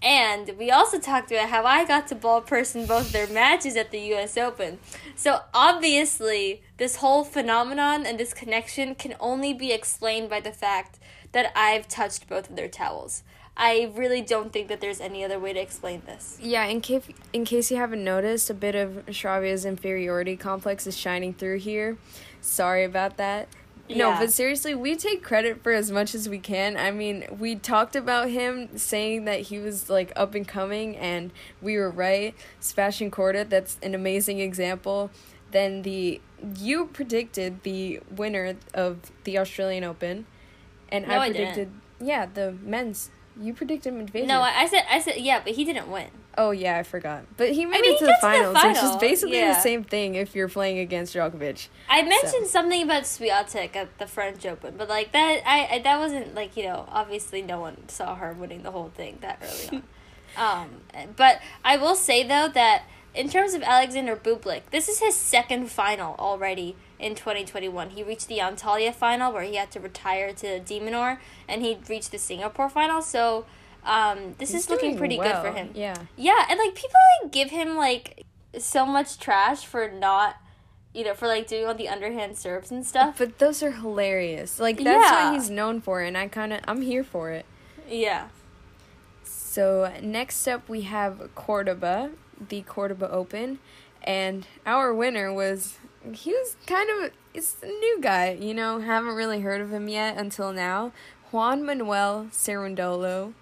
And 0.02 0.52
we 0.58 0.70
also 0.70 0.98
talked 0.98 1.32
about 1.32 1.48
how 1.48 1.64
I 1.64 1.84
got 1.84 2.06
to 2.08 2.14
ball 2.14 2.40
person 2.40 2.86
both 2.86 3.12
their 3.12 3.26
matches 3.26 3.76
at 3.76 3.90
the 3.90 3.98
US 4.14 4.36
Open. 4.36 4.78
So 5.14 5.40
obviously, 5.54 6.62
this 6.76 6.96
whole 6.96 7.24
phenomenon 7.24 8.06
and 8.06 8.18
this 8.18 8.34
connection 8.34 8.94
can 8.94 9.14
only 9.18 9.52
be 9.54 9.72
explained 9.72 10.28
by 10.28 10.40
the 10.40 10.52
fact 10.52 10.98
that 11.32 11.52
I've 11.56 11.88
touched 11.88 12.28
both 12.28 12.50
of 12.50 12.56
their 12.56 12.68
towels. 12.68 13.22
I 13.56 13.90
really 13.94 14.20
don't 14.20 14.52
think 14.52 14.68
that 14.68 14.82
there's 14.82 15.00
any 15.00 15.24
other 15.24 15.38
way 15.38 15.54
to 15.54 15.60
explain 15.60 16.02
this. 16.04 16.38
Yeah, 16.42 16.66
in 16.66 16.82
case 16.82 17.04
in 17.32 17.46
case 17.46 17.70
you 17.70 17.78
haven't 17.78 18.04
noticed, 18.04 18.50
a 18.50 18.54
bit 18.54 18.74
of 18.74 19.06
Shravia's 19.06 19.64
inferiority 19.64 20.36
complex 20.36 20.86
is 20.86 20.96
shining 20.96 21.32
through 21.32 21.58
here. 21.60 21.96
Sorry 22.42 22.84
about 22.84 23.16
that. 23.16 23.48
No, 23.94 24.12
but 24.18 24.32
seriously, 24.32 24.74
we 24.74 24.96
take 24.96 25.22
credit 25.22 25.62
for 25.62 25.72
as 25.72 25.90
much 25.90 26.14
as 26.14 26.28
we 26.28 26.38
can. 26.38 26.76
I 26.76 26.90
mean, 26.90 27.26
we 27.38 27.54
talked 27.54 27.94
about 27.94 28.30
him 28.30 28.76
saying 28.76 29.24
that 29.26 29.42
he 29.42 29.58
was 29.58 29.88
like 29.88 30.12
up 30.16 30.34
and 30.34 30.46
coming, 30.46 30.96
and 30.96 31.32
we 31.62 31.76
were 31.76 31.90
right. 31.90 32.34
Sebastian 32.60 33.10
Korda, 33.10 33.48
that's 33.48 33.78
an 33.82 33.94
amazing 33.94 34.40
example. 34.40 35.10
Then 35.52 35.82
the 35.82 36.20
you 36.56 36.86
predicted 36.86 37.62
the 37.62 38.00
winner 38.10 38.56
of 38.74 39.12
the 39.24 39.38
Australian 39.38 39.84
Open, 39.84 40.26
and 40.88 41.06
no, 41.06 41.20
I 41.20 41.30
predicted 41.30 41.70
I 42.00 42.04
yeah 42.04 42.26
the 42.26 42.52
men's. 42.62 43.10
You 43.38 43.52
predicted 43.52 43.92
Medvedev. 43.92 44.26
No, 44.26 44.40
I 44.40 44.66
said 44.66 44.84
I 44.90 45.00
said 45.00 45.18
yeah, 45.18 45.40
but 45.44 45.54
he 45.54 45.64
didn't 45.64 45.90
win. 45.90 46.08
Oh 46.38 46.50
yeah, 46.50 46.78
I 46.78 46.82
forgot. 46.82 47.24
But 47.36 47.52
he 47.52 47.64
made 47.64 47.78
I 47.78 47.80
mean, 47.80 47.94
it 47.94 47.98
to 48.00 48.06
the, 48.06 48.16
finals, 48.20 48.54
the 48.54 48.60
final, 48.60 48.82
which 48.82 48.92
is 48.92 48.96
basically 48.96 49.38
yeah. 49.38 49.54
the 49.54 49.60
same 49.60 49.84
thing 49.84 50.16
if 50.16 50.34
you're 50.34 50.48
playing 50.48 50.78
against 50.78 51.14
Djokovic. 51.14 51.68
I 51.88 52.02
mentioned 52.02 52.46
so. 52.46 52.50
something 52.50 52.82
about 52.82 53.04
Swiatek 53.04 53.74
at 53.74 53.98
the 53.98 54.06
French 54.06 54.44
Open, 54.44 54.74
but 54.76 54.88
like 54.88 55.12
that, 55.12 55.42
I, 55.46 55.76
I, 55.76 55.78
that 55.80 55.98
wasn't 55.98 56.34
like 56.34 56.56
you 56.56 56.64
know 56.64 56.86
obviously 56.88 57.42
no 57.42 57.60
one 57.60 57.88
saw 57.88 58.16
her 58.16 58.32
winning 58.32 58.62
the 58.62 58.70
whole 58.70 58.90
thing 58.94 59.18
that 59.22 59.42
early 59.42 59.82
on. 60.36 60.62
um, 61.00 61.06
but 61.16 61.40
I 61.64 61.76
will 61.76 61.96
say 61.96 62.22
though 62.22 62.48
that 62.48 62.84
in 63.14 63.30
terms 63.30 63.54
of 63.54 63.62
Alexander 63.62 64.14
Bublik, 64.14 64.62
this 64.70 64.88
is 64.88 64.98
his 64.98 65.16
second 65.16 65.70
final 65.70 66.14
already 66.18 66.76
in 66.98 67.14
2021. 67.14 67.90
He 67.90 68.02
reached 68.02 68.28
the 68.28 68.38
Antalya 68.38 68.94
final 68.94 69.32
where 69.32 69.42
he 69.42 69.56
had 69.56 69.70
to 69.70 69.80
retire 69.80 70.34
to 70.34 70.60
De 70.60 70.80
Minaur, 70.80 71.18
and 71.48 71.62
he 71.62 71.78
reached 71.88 72.12
the 72.12 72.18
Singapore 72.18 72.68
final. 72.68 73.00
So 73.00 73.46
um, 73.86 74.34
this 74.38 74.50
He's 74.50 74.64
is 74.64 74.70
looking 74.70 74.98
pretty 74.98 75.18
well. 75.18 75.42
good 75.42 75.48
for 75.52 75.56
him. 75.56 75.70
Yeah. 75.74 75.96
Yeah, 76.16 76.44
and 76.50 76.58
like 76.58 76.74
people 76.74 77.00
like 77.22 77.32
give 77.32 77.50
him 77.50 77.76
like 77.76 78.24
so 78.58 78.84
much 78.84 79.18
trash 79.18 79.64
for 79.64 79.88
not 79.88 80.36
you 80.96 81.04
know, 81.04 81.12
for 81.12 81.26
like 81.28 81.46
doing 81.46 81.66
all 81.66 81.74
the 81.74 81.90
underhand 81.90 82.38
serves 82.38 82.70
and 82.70 82.84
stuff. 82.84 83.16
But 83.18 83.38
those 83.38 83.62
are 83.62 83.70
hilarious. 83.70 84.58
Like 84.58 84.78
that's 84.78 85.10
yeah. 85.10 85.30
what 85.30 85.34
he's 85.34 85.50
known 85.50 85.82
for 85.82 86.00
and 86.00 86.16
I 86.16 86.26
kinda 86.28 86.62
I'm 86.66 86.80
here 86.80 87.04
for 87.04 87.30
it. 87.30 87.44
Yeah. 87.88 88.28
So 89.22 89.92
next 90.02 90.48
up 90.48 90.68
we 90.70 90.82
have 90.82 91.30
Cordoba, 91.34 92.12
the 92.48 92.62
Cordoba 92.62 93.10
Open, 93.10 93.58
and 94.02 94.46
our 94.64 94.94
winner 94.94 95.32
was 95.32 95.76
he 96.12 96.32
was 96.32 96.56
kind 96.66 96.88
of 96.88 97.10
it's 97.34 97.56
a 97.62 97.66
new 97.66 97.98
guy, 98.00 98.30
you 98.32 98.54
know, 98.54 98.80
haven't 98.80 99.14
really 99.14 99.40
heard 99.40 99.60
of 99.60 99.70
him 99.70 99.88
yet 99.88 100.16
until 100.16 100.50
now. 100.50 100.92
Juan 101.30 101.64
Manuel 101.64 102.28
Cerundolo, 102.32 103.34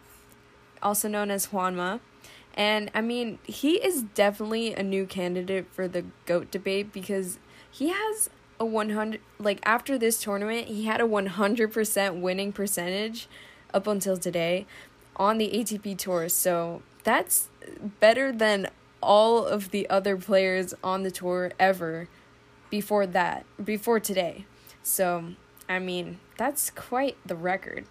also 0.85 1.09
known 1.09 1.31
as 1.31 1.49
Juanma. 1.49 2.01
And 2.55 2.91
I 2.95 3.01
mean, 3.01 3.39
he 3.43 3.85
is 3.85 4.03
definitely 4.03 4.75
a 4.75 4.83
new 4.83 5.07
candidate 5.07 5.67
for 5.73 5.89
the 5.89 6.05
GOAT 6.27 6.51
debate 6.51 6.93
because 6.93 7.39
he 7.69 7.89
has 7.89 8.31
a 8.61 8.65
100 8.65 9.21
like 9.41 9.61
after 9.65 9.99
this 9.99 10.23
tournament, 10.23 10.69
he 10.69 10.85
had 10.85 11.01
a 11.01 11.05
100% 11.05 12.21
winning 12.21 12.53
percentage 12.53 13.29
up 13.73 13.89
until 13.89 14.17
today 14.17 14.67
on 15.17 15.39
the 15.39 15.51
ATP 15.51 15.99
tour. 15.99 16.29
So, 16.29 16.83
that's 17.03 17.51
better 18.01 18.33
than 18.33 18.69
all 19.03 19.45
of 19.45 19.71
the 19.71 19.89
other 19.91 20.17
players 20.17 20.75
on 20.83 21.03
the 21.03 21.11
tour 21.11 21.53
ever 21.59 22.09
before 22.71 23.07
that, 23.07 23.45
before 23.63 24.01
today. 24.01 24.47
So, 24.83 25.35
I 25.69 25.79
mean, 25.79 26.19
that's 26.39 26.71
quite 26.71 27.17
the 27.25 27.37
record. 27.37 27.87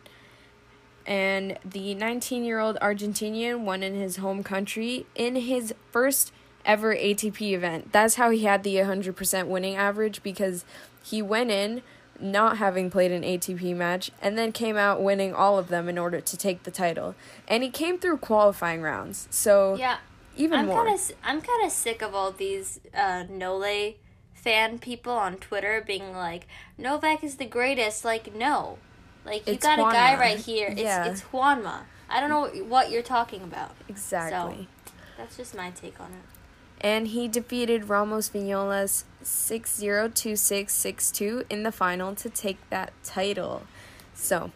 And 1.05 1.57
the 1.65 1.95
19 1.95 2.43
year 2.43 2.59
old 2.59 2.77
Argentinian 2.81 3.61
won 3.61 3.83
in 3.83 3.95
his 3.95 4.17
home 4.17 4.43
country 4.43 5.05
in 5.15 5.35
his 5.35 5.73
first 5.91 6.31
ever 6.65 6.95
ATP 6.95 7.53
event. 7.53 7.91
That's 7.91 8.15
how 8.15 8.29
he 8.29 8.45
had 8.45 8.63
the 8.63 8.75
100% 8.75 9.47
winning 9.47 9.75
average 9.75 10.23
because 10.23 10.63
he 11.03 11.21
went 11.21 11.51
in 11.51 11.81
not 12.19 12.57
having 12.57 12.89
played 12.89 13.11
an 13.11 13.23
ATP 13.23 13.75
match 13.75 14.11
and 14.21 14.37
then 14.37 14.51
came 14.51 14.77
out 14.77 15.01
winning 15.01 15.33
all 15.33 15.57
of 15.57 15.67
them 15.67 15.89
in 15.89 15.97
order 15.97 16.21
to 16.21 16.37
take 16.37 16.63
the 16.63 16.71
title. 16.71 17.15
And 17.47 17.63
he 17.63 17.69
came 17.69 17.97
through 17.99 18.17
qualifying 18.17 18.81
rounds. 18.81 19.27
So, 19.29 19.75
yeah. 19.75 19.97
Even 20.35 20.59
I'm 20.61 20.65
more. 20.65 20.85
Kinda, 20.85 21.01
I'm 21.23 21.41
kind 21.41 21.65
of 21.65 21.71
sick 21.71 22.01
of 22.01 22.15
all 22.15 22.31
these 22.31 22.79
uh, 22.93 23.25
Nole 23.29 23.93
fan 24.33 24.79
people 24.79 25.13
on 25.13 25.35
Twitter 25.35 25.83
being 25.85 26.15
like, 26.15 26.47
Novak 26.77 27.23
is 27.23 27.35
the 27.35 27.45
greatest. 27.45 28.03
Like, 28.03 28.33
no. 28.33 28.79
Like, 29.25 29.47
you 29.47 29.53
It's 29.53 29.65
got 29.65 29.79
a 29.79 29.83
guy 29.83 30.15
right 30.19 30.37
here. 30.37 30.69
It's, 30.69 30.81
Yeah. 30.81 31.05
it's 31.05 31.21
Juanma. 31.21 31.81
I 32.09 32.19
don't 32.19 32.29
know 32.29 32.47
what 32.65 32.91
you're 32.91 33.01
talking 33.01 33.41
about. 33.43 33.71
Exactly. 33.87 34.67
That's 35.17 35.37
just 35.37 35.55
my 35.55 35.71
take 35.71 35.99
on 35.99 36.07
it. 36.11 36.23
and 36.85 37.07
he 37.07 37.27
defeated 37.29 37.87
Ramos 37.87 38.29
Viñolas 38.29 39.05
6-0 39.23 40.09
2-6 40.13 40.65
6-2 40.69 41.43
in 41.49 41.63
the 41.63 41.71
final 41.71 42.13
to 42.15 42.29
take 42.29 42.57
that 42.69 42.91
title. 43.03 43.63
So, 44.13 44.51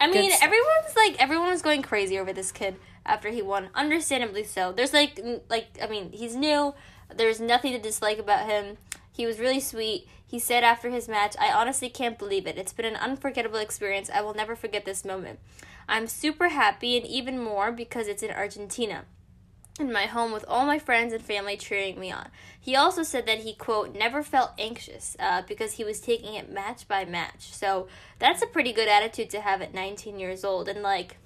I 0.00 0.06
mean, 0.06 0.30
everyone's 0.40 0.94
like 0.96 1.20
everyone 1.20 1.48
was 1.50 1.60
going 1.62 1.82
crazy 1.82 2.18
over 2.18 2.32
this 2.32 2.52
kid 2.52 2.76
after 3.04 3.30
he 3.30 3.42
won. 3.42 3.68
Understandably 3.74 4.44
so. 4.44 4.72
There's 4.72 4.92
like 4.92 5.18
like 5.50 5.66
I 5.82 5.86
mean, 5.88 6.12
he's 6.12 6.36
new. 6.36 6.74
There's 7.14 7.40
nothing 7.40 7.72
to 7.72 7.78
dislike 7.80 8.18
about 8.18 8.46
him. 8.46 8.76
He 9.12 9.26
was 9.26 9.38
really 9.40 9.60
sweet. 9.60 10.06
He 10.30 10.38
said 10.38 10.62
after 10.62 10.90
his 10.90 11.08
match, 11.08 11.34
"I 11.40 11.50
honestly 11.50 11.88
can't 11.88 12.18
believe 12.18 12.46
it. 12.46 12.56
It's 12.56 12.72
been 12.72 12.84
an 12.84 12.94
unforgettable 12.94 13.58
experience. 13.58 14.08
I 14.08 14.20
will 14.20 14.34
never 14.34 14.54
forget 14.54 14.84
this 14.84 15.04
moment. 15.04 15.40
I'm 15.88 16.06
super 16.06 16.50
happy 16.50 16.96
and 16.96 17.04
even 17.04 17.42
more 17.42 17.72
because 17.72 18.06
it's 18.06 18.22
in 18.22 18.30
Argentina." 18.30 19.06
in 19.80 19.92
my 19.92 20.06
home 20.06 20.30
with 20.30 20.44
all 20.46 20.66
my 20.66 20.78
friends 20.78 21.12
and 21.12 21.22
family 21.22 21.56
cheering 21.56 21.98
me 21.98 22.12
on. 22.12 22.28
He 22.60 22.76
also 22.76 23.02
said 23.02 23.26
that 23.26 23.38
he, 23.38 23.54
quote, 23.54 23.94
never 23.94 24.22
felt 24.22 24.52
anxious 24.58 25.16
uh, 25.18 25.42
because 25.48 25.72
he 25.72 25.84
was 25.84 26.00
taking 26.00 26.34
it 26.34 26.52
match 26.52 26.86
by 26.86 27.04
match. 27.04 27.52
So 27.52 27.88
that's 28.18 28.42
a 28.42 28.46
pretty 28.46 28.72
good 28.72 28.88
attitude 28.88 29.30
to 29.30 29.40
have 29.40 29.62
at 29.62 29.74
19 29.74 30.18
years 30.18 30.44
old. 30.44 30.68
And, 30.68 30.82
like, 30.82 31.16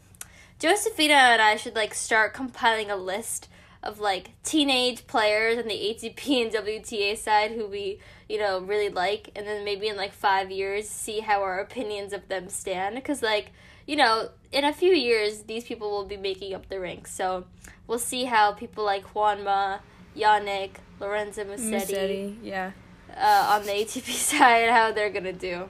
Josephina 0.60 1.14
and 1.14 1.42
I 1.42 1.56
should, 1.56 1.74
like, 1.74 1.94
start 1.94 2.32
compiling 2.32 2.90
a 2.90 2.96
list 2.96 3.48
of, 3.82 3.98
like, 3.98 4.30
teenage 4.44 5.06
players 5.06 5.58
on 5.58 5.66
the 5.66 5.74
ATP 5.74 6.42
and 6.42 6.52
WTA 6.52 7.18
side 7.18 7.50
who 7.52 7.66
we, 7.66 7.98
you 8.28 8.38
know, 8.38 8.60
really 8.60 8.88
like. 8.88 9.30
And 9.36 9.46
then 9.46 9.64
maybe 9.64 9.88
in, 9.88 9.96
like, 9.96 10.12
five 10.12 10.50
years, 10.50 10.88
see 10.88 11.20
how 11.20 11.42
our 11.42 11.58
opinions 11.58 12.12
of 12.12 12.28
them 12.28 12.48
stand. 12.48 12.94
Because, 12.94 13.22
like, 13.22 13.52
you 13.86 13.96
know, 13.96 14.30
in 14.52 14.64
a 14.64 14.72
few 14.72 14.92
years, 14.92 15.42
these 15.42 15.64
people 15.64 15.90
will 15.90 16.04
be 16.04 16.16
making 16.16 16.54
up 16.54 16.68
the 16.68 16.80
ranks. 16.80 17.14
So 17.14 17.44
we'll 17.86 17.98
see 17.98 18.24
how 18.24 18.52
people 18.52 18.84
like 18.84 19.12
Juanma, 19.12 19.80
Jannik, 20.16 20.76
Lorenzo 21.00 21.44
Musetti, 21.44 21.90
Musetti, 21.90 22.36
yeah. 22.42 22.72
uh, 23.16 23.56
on 23.56 23.64
the 23.64 23.72
ATP 23.72 24.10
side, 24.12 24.70
how 24.70 24.92
they're 24.92 25.10
gonna 25.10 25.32
do. 25.32 25.68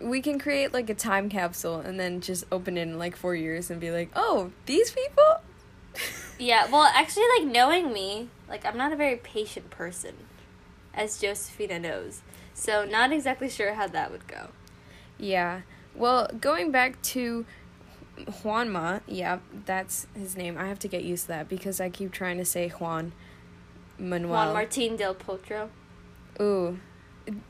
We 0.00 0.22
can 0.22 0.38
create 0.38 0.72
like 0.72 0.88
a 0.88 0.94
time 0.94 1.28
capsule 1.28 1.80
and 1.80 2.00
then 2.00 2.20
just 2.20 2.44
open 2.50 2.78
it 2.78 2.82
in 2.82 2.98
like 2.98 3.16
4 3.16 3.34
years 3.34 3.70
and 3.70 3.80
be 3.80 3.90
like, 3.90 4.10
"Oh, 4.14 4.50
these 4.66 4.90
people?" 4.90 5.40
Yeah, 6.38 6.70
well, 6.70 6.84
actually, 6.84 7.26
like 7.38 7.52
knowing 7.52 7.92
me, 7.92 8.30
like 8.48 8.64
I'm 8.64 8.78
not 8.78 8.92
a 8.92 8.96
very 8.96 9.16
patient 9.16 9.68
person, 9.68 10.14
as 10.94 11.18
Josephina 11.20 11.78
knows. 11.78 12.22
So 12.54 12.84
not 12.84 13.12
exactly 13.12 13.48
sure 13.48 13.74
how 13.74 13.86
that 13.88 14.10
would 14.10 14.26
go. 14.26 14.48
Yeah. 15.18 15.62
Well, 15.94 16.28
going 16.40 16.70
back 16.70 17.00
to 17.02 17.44
Juanma, 18.18 19.00
yeah, 19.06 19.38
that's 19.66 20.06
his 20.14 20.36
name. 20.36 20.58
I 20.58 20.66
have 20.68 20.78
to 20.80 20.88
get 20.88 21.04
used 21.04 21.22
to 21.24 21.28
that 21.28 21.48
because 21.48 21.80
I 21.80 21.88
keep 21.90 22.12
trying 22.12 22.38
to 22.38 22.44
say 22.44 22.68
Juan 22.68 23.12
Manuel. 23.98 24.32
Juan 24.32 24.52
Martin 24.52 24.96
del 24.96 25.14
Potro. 25.14 25.68
Ooh. 26.40 26.78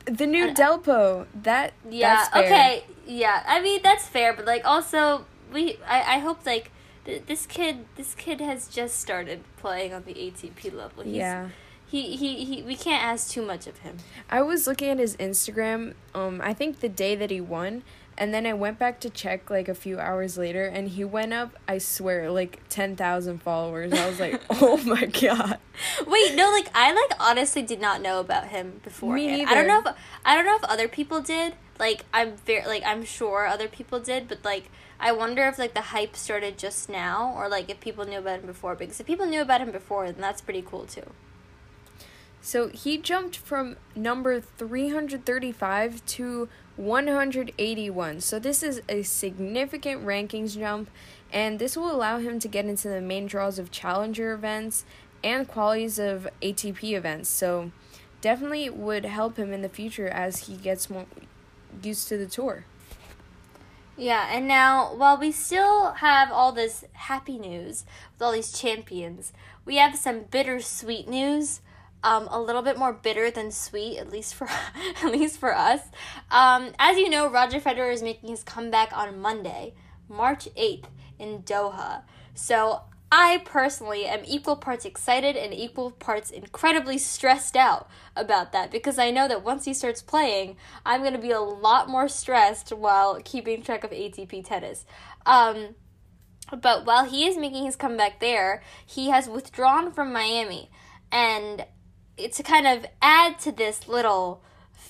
The 0.05 0.27
new 0.27 0.49
Uh, 0.49 0.53
Delpo. 0.53 1.25
That 1.33 1.73
Yeah. 1.89 2.27
Okay. 2.35 2.85
Yeah. 3.05 3.43
I 3.47 3.61
mean 3.61 3.81
that's 3.81 4.07
fair, 4.07 4.33
but 4.33 4.45
like 4.45 4.63
also 4.65 5.25
we 5.51 5.79
I 5.87 6.15
I 6.15 6.19
hope 6.19 6.45
like 6.45 6.71
th- 7.05 7.23
this 7.25 7.45
kid 7.45 7.85
this 7.95 8.13
kid 8.13 8.41
has 8.41 8.67
just 8.67 8.99
started 8.99 9.43
playing 9.57 9.93
on 9.93 10.03
the 10.03 10.13
ATP 10.13 10.73
level. 10.73 11.03
He's, 11.03 11.15
Yeah. 11.15 11.49
He, 11.91 12.15
he 12.15 12.45
he 12.45 12.61
we 12.63 12.77
can't 12.77 13.03
ask 13.03 13.29
too 13.29 13.45
much 13.45 13.67
of 13.67 13.79
him. 13.79 13.97
I 14.29 14.41
was 14.43 14.65
looking 14.65 14.87
at 14.87 14.97
his 14.97 15.17
Instagram, 15.17 15.93
um, 16.15 16.39
I 16.41 16.53
think 16.53 16.79
the 16.79 16.87
day 16.87 17.15
that 17.15 17.29
he 17.29 17.41
won, 17.41 17.83
and 18.17 18.33
then 18.33 18.45
I 18.45 18.53
went 18.53 18.79
back 18.79 19.01
to 19.01 19.09
check 19.09 19.49
like 19.49 19.67
a 19.67 19.75
few 19.75 19.99
hours 19.99 20.37
later, 20.37 20.63
and 20.63 20.87
he 20.87 21.03
went 21.03 21.33
up, 21.33 21.57
I 21.67 21.79
swear, 21.79 22.31
like 22.31 22.61
10,000 22.69 23.41
followers. 23.41 23.91
I 23.91 24.07
was 24.07 24.21
like, 24.21 24.41
oh 24.49 24.77
my 24.85 25.03
god. 25.03 25.57
Wait, 26.07 26.33
no, 26.33 26.49
like 26.51 26.69
I 26.73 26.93
like 26.93 27.19
honestly 27.19 27.61
did 27.61 27.81
not 27.81 28.01
know 28.01 28.21
about 28.21 28.47
him 28.47 28.79
before. 28.85 29.15
Me 29.15 29.43
I 29.43 29.53
don't 29.53 29.67
know 29.67 29.81
if 29.85 29.95
I 30.23 30.37
don't 30.37 30.45
know 30.45 30.55
if 30.55 30.63
other 30.63 30.87
people 30.87 31.19
did. 31.19 31.55
Like 31.77 32.05
I'm 32.13 32.37
very 32.37 32.65
like 32.65 32.83
I'm 32.85 33.03
sure 33.03 33.47
other 33.47 33.67
people 33.67 33.99
did, 33.99 34.29
but 34.29 34.45
like 34.45 34.71
I 34.97 35.11
wonder 35.11 35.45
if 35.45 35.59
like 35.59 35.73
the 35.73 35.81
hype 35.81 36.15
started 36.15 36.57
just 36.57 36.87
now 36.87 37.33
or 37.35 37.49
like 37.49 37.69
if 37.69 37.81
people 37.81 38.05
knew 38.05 38.19
about 38.19 38.39
him 38.39 38.45
before. 38.45 38.75
Because 38.75 39.01
if 39.01 39.05
people 39.05 39.25
knew 39.25 39.41
about 39.41 39.59
him 39.59 39.71
before, 39.71 40.09
then 40.09 40.21
that's 40.21 40.39
pretty 40.39 40.61
cool 40.61 40.85
too. 40.85 41.11
So 42.41 42.69
he 42.69 42.97
jumped 42.97 43.37
from 43.37 43.77
number 43.95 44.41
335 44.41 46.05
to 46.07 46.49
181. 46.75 48.21
So 48.21 48.39
this 48.39 48.63
is 48.63 48.81
a 48.89 49.03
significant 49.03 50.03
rankings 50.03 50.57
jump, 50.57 50.89
and 51.31 51.59
this 51.59 51.77
will 51.77 51.91
allow 51.91 52.17
him 52.17 52.39
to 52.39 52.47
get 52.47 52.65
into 52.65 52.89
the 52.89 52.99
main 52.99 53.27
draws 53.27 53.59
of 53.59 53.69
challenger 53.69 54.33
events 54.33 54.85
and 55.23 55.47
qualities 55.47 55.99
of 55.99 56.27
ATP 56.41 56.93
events. 56.93 57.29
So 57.29 57.71
definitely 58.21 58.69
would 58.69 59.05
help 59.05 59.37
him 59.37 59.53
in 59.53 59.61
the 59.61 59.69
future 59.69 60.07
as 60.07 60.47
he 60.47 60.55
gets 60.55 60.89
more 60.89 61.05
used 61.83 62.07
to 62.07 62.17
the 62.17 62.25
tour. 62.25 62.65
Yeah, 63.95 64.27
and 64.31 64.47
now 64.47 64.95
while 64.95 65.17
we 65.17 65.31
still 65.31 65.91
have 65.91 66.31
all 66.31 66.51
this 66.51 66.85
happy 66.93 67.37
news 67.37 67.85
with 68.13 68.21
all 68.23 68.31
these 68.31 68.51
champions, 68.51 69.31
we 69.63 69.75
have 69.75 69.95
some 69.95 70.21
bittersweet 70.21 71.07
news. 71.07 71.61
Um, 72.03 72.27
a 72.31 72.41
little 72.41 72.63
bit 72.63 72.79
more 72.79 72.93
bitter 72.93 73.29
than 73.29 73.51
sweet, 73.51 73.99
at 73.99 74.11
least 74.11 74.33
for 74.33 74.47
at 75.03 75.11
least 75.11 75.39
for 75.39 75.55
us. 75.55 75.81
Um, 76.31 76.71
as 76.79 76.97
you 76.97 77.09
know, 77.09 77.29
Roger 77.29 77.59
Federer 77.59 77.93
is 77.93 78.01
making 78.01 78.29
his 78.29 78.43
comeback 78.43 78.95
on 78.95 79.19
Monday, 79.19 79.75
March 80.09 80.47
eighth, 80.55 80.89
in 81.19 81.43
Doha. 81.43 82.01
So 82.33 82.81
I 83.11 83.41
personally 83.43 84.05
am 84.05 84.21
equal 84.25 84.55
parts 84.55 84.85
excited 84.85 85.35
and 85.35 85.53
equal 85.53 85.91
parts 85.91 86.31
incredibly 86.31 86.97
stressed 86.97 87.57
out 87.57 87.89
about 88.15 88.53
that 88.53 88.71
because 88.71 88.97
I 88.97 89.11
know 89.11 89.27
that 89.27 89.43
once 89.43 89.65
he 89.65 89.73
starts 89.73 90.01
playing, 90.01 90.55
I'm 90.85 91.01
going 91.01 91.13
to 91.13 91.19
be 91.19 91.31
a 91.31 91.41
lot 91.41 91.89
more 91.89 92.07
stressed 92.07 92.71
while 92.71 93.19
keeping 93.23 93.63
track 93.63 93.83
of 93.83 93.91
ATP 93.91 94.45
tennis. 94.45 94.85
Um, 95.25 95.75
but 96.61 96.85
while 96.85 97.03
he 97.03 97.27
is 97.27 97.37
making 97.37 97.65
his 97.65 97.75
comeback 97.75 98.21
there, 98.21 98.63
he 98.85 99.09
has 99.09 99.27
withdrawn 99.27 99.91
from 99.91 100.13
Miami. 100.13 100.69
And 101.11 101.65
to 102.17 102.43
kind 102.43 102.67
of 102.67 102.85
add 103.01 103.39
to 103.39 103.51
this 103.51 103.87
little 103.87 104.43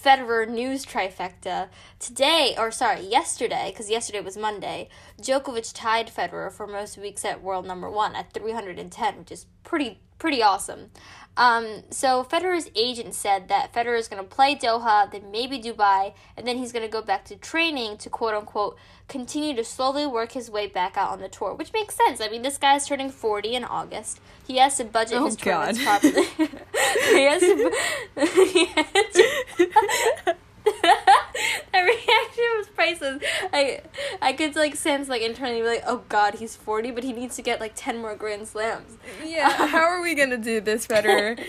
Federer 0.03 0.49
news 0.49 0.85
trifecta. 0.85 1.67
Today, 1.99 2.55
or 2.57 2.71
sorry, 2.71 3.01
yesterday, 3.01 3.69
because 3.71 3.89
yesterday 3.89 4.21
was 4.21 4.37
Monday, 4.37 4.89
Djokovic 5.21 5.71
tied 5.73 6.07
Federer 6.07 6.51
for 6.51 6.65
most 6.65 6.97
weeks 6.97 7.23
at 7.23 7.43
world 7.43 7.67
number 7.67 7.89
one 7.89 8.15
at 8.15 8.33
310, 8.33 9.17
which 9.19 9.31
is 9.31 9.45
pretty 9.63 9.99
pretty 10.21 10.41
awesome. 10.43 10.91
Um, 11.35 11.83
so 11.89 12.23
Federer's 12.23 12.69
agent 12.75 13.15
said 13.15 13.47
that 13.47 13.73
Federer 13.73 13.97
is 13.97 14.07
going 14.07 14.21
to 14.21 14.27
play 14.29 14.53
Doha, 14.55 15.11
then 15.11 15.31
maybe 15.31 15.59
Dubai, 15.59 16.13
and 16.37 16.45
then 16.45 16.57
he's 16.57 16.71
going 16.71 16.85
to 16.85 16.91
go 16.91 17.01
back 17.01 17.25
to 17.25 17.35
training 17.35 17.97
to 17.97 18.09
quote 18.09 18.35
unquote 18.35 18.77
continue 19.07 19.55
to 19.55 19.63
slowly 19.63 20.05
work 20.05 20.33
his 20.33 20.49
way 20.51 20.67
back 20.67 20.95
out 20.95 21.09
on 21.09 21.19
the 21.21 21.27
tour, 21.27 21.53
which 21.55 21.73
makes 21.73 21.95
sense. 21.95 22.21
I 22.21 22.27
mean, 22.29 22.43
this 22.43 22.57
guy's 22.57 22.85
turning 22.87 23.09
40 23.09 23.55
in 23.55 23.63
August. 23.63 24.19
He 24.45 24.57
has 24.57 24.77
to 24.77 24.83
budget 24.83 25.17
Oh, 25.17 25.25
his 25.25 25.35
God. 25.37 25.75
tournaments 25.75 25.83
properly. 25.83 26.25
he 27.15 27.23
has 27.23 27.41
to. 27.41 27.71
he 28.53 28.65
has 28.65 29.15
to 29.15 30.35
that 30.81 31.73
reaction 31.73 32.43
was 32.57 32.67
priceless. 32.75 33.23
I 33.53 33.81
I 34.21 34.33
could 34.33 34.55
like 34.55 34.75
sense 34.75 35.09
like 35.09 35.21
internally 35.21 35.61
be 35.61 35.67
like, 35.67 35.83
oh 35.87 36.03
god, 36.09 36.35
he's 36.35 36.55
forty, 36.55 36.91
but 36.91 37.03
he 37.03 37.13
needs 37.13 37.35
to 37.37 37.41
get 37.41 37.59
like 37.59 37.73
ten 37.75 37.97
more 37.97 38.15
Grand 38.15 38.47
Slams. 38.47 38.97
Yeah, 39.23 39.49
how 39.67 39.83
are 39.83 40.01
we 40.01 40.15
gonna 40.15 40.37
do 40.37 40.61
this 40.61 40.87
better? 40.87 41.37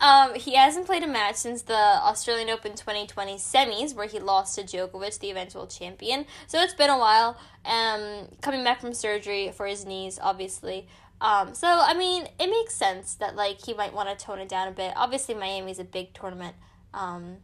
Um, 0.00 0.34
he 0.34 0.54
hasn't 0.54 0.86
played 0.86 1.02
a 1.02 1.08
match 1.08 1.34
since 1.36 1.62
the 1.62 1.74
Australian 1.74 2.50
Open 2.50 2.76
2020 2.76 3.34
semis, 3.36 3.96
where 3.96 4.06
he 4.06 4.20
lost 4.20 4.54
to 4.54 4.62
Djokovic, 4.62 5.18
the 5.18 5.30
eventual 5.30 5.66
champion. 5.66 6.24
So 6.46 6.60
it's 6.60 6.74
been 6.74 6.88
a 6.88 6.96
while. 6.98 7.36
Um, 7.64 8.28
coming 8.40 8.62
back 8.62 8.80
from 8.80 8.94
surgery 8.94 9.50
for 9.50 9.66
his 9.66 9.84
knees, 9.84 10.18
obviously. 10.22 10.86
Um, 11.20 11.54
so 11.54 11.66
I 11.66 11.94
mean, 11.94 12.28
it 12.38 12.48
makes 12.48 12.74
sense 12.74 13.14
that 13.14 13.34
like 13.34 13.64
he 13.64 13.74
might 13.74 13.92
want 13.92 14.08
to 14.08 14.24
tone 14.24 14.38
it 14.38 14.48
down 14.48 14.68
a 14.68 14.72
bit. 14.72 14.92
Obviously, 14.96 15.34
Miami's 15.34 15.78
a 15.78 15.84
big 15.84 16.14
tournament. 16.14 16.54
Um, 16.94 17.38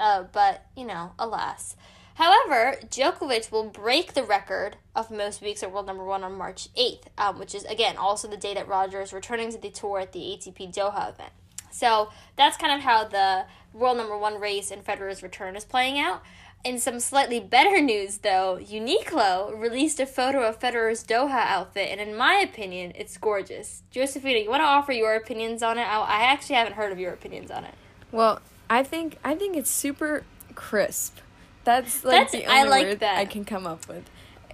uh, 0.00 0.24
but 0.32 0.66
you 0.76 0.84
know, 0.84 1.12
alas. 1.18 1.76
However, 2.14 2.76
Djokovic 2.84 3.50
will 3.50 3.70
break 3.70 4.12
the 4.12 4.22
record 4.22 4.76
of 4.94 5.10
most 5.10 5.40
weeks 5.40 5.62
at 5.62 5.72
world 5.72 5.86
number 5.86 6.04
one 6.04 6.22
on 6.22 6.36
March 6.36 6.68
8th, 6.74 7.04
um, 7.16 7.38
which 7.38 7.54
is, 7.54 7.64
again, 7.64 7.96
also 7.96 8.28
the 8.28 8.36
day 8.36 8.52
that 8.52 8.68
Roger 8.68 9.00
is 9.00 9.14
returning 9.14 9.50
to 9.52 9.58
the 9.58 9.70
tour 9.70 10.00
at 10.00 10.12
the 10.12 10.18
ATP 10.18 10.74
Doha 10.74 11.14
event. 11.14 11.32
So 11.70 12.10
that's 12.36 12.58
kind 12.58 12.74
of 12.74 12.80
how 12.80 13.04
the 13.04 13.46
world 13.72 13.96
number 13.96 14.18
one 14.18 14.38
race 14.38 14.70
and 14.70 14.84
Federer's 14.84 15.22
return 15.22 15.56
is 15.56 15.64
playing 15.64 15.98
out. 15.98 16.22
In 16.62 16.78
some 16.78 17.00
slightly 17.00 17.40
better 17.40 17.80
news, 17.80 18.18
though, 18.18 18.58
Uniqlo 18.60 19.58
released 19.58 19.98
a 19.98 20.04
photo 20.04 20.42
of 20.42 20.60
Federer's 20.60 21.02
Doha 21.02 21.46
outfit, 21.46 21.88
and 21.90 22.02
in 22.02 22.14
my 22.14 22.34
opinion, 22.34 22.92
it's 22.96 23.16
gorgeous. 23.16 23.82
Josephina, 23.90 24.40
you 24.40 24.50
want 24.50 24.60
to 24.60 24.66
offer 24.66 24.92
your 24.92 25.14
opinions 25.14 25.62
on 25.62 25.78
it? 25.78 25.84
I, 25.84 26.00
I 26.00 26.22
actually 26.24 26.56
haven't 26.56 26.74
heard 26.74 26.92
of 26.92 26.98
your 26.98 27.14
opinions 27.14 27.50
on 27.50 27.64
it. 27.64 27.72
Well, 28.12 28.42
I 28.70 28.82
think 28.82 29.18
I 29.22 29.34
think 29.34 29.56
it's 29.56 29.68
super 29.70 30.24
crisp. 30.54 31.18
That's 31.64 32.04
like 32.04 32.30
That's- 32.30 32.32
the 32.32 32.46
I 32.46 32.58
only 32.60 32.70
like 32.70 32.86
word 32.86 33.00
that. 33.00 33.18
I 33.18 33.24
can 33.26 33.44
come 33.44 33.66
up 33.66 33.86
with. 33.88 34.04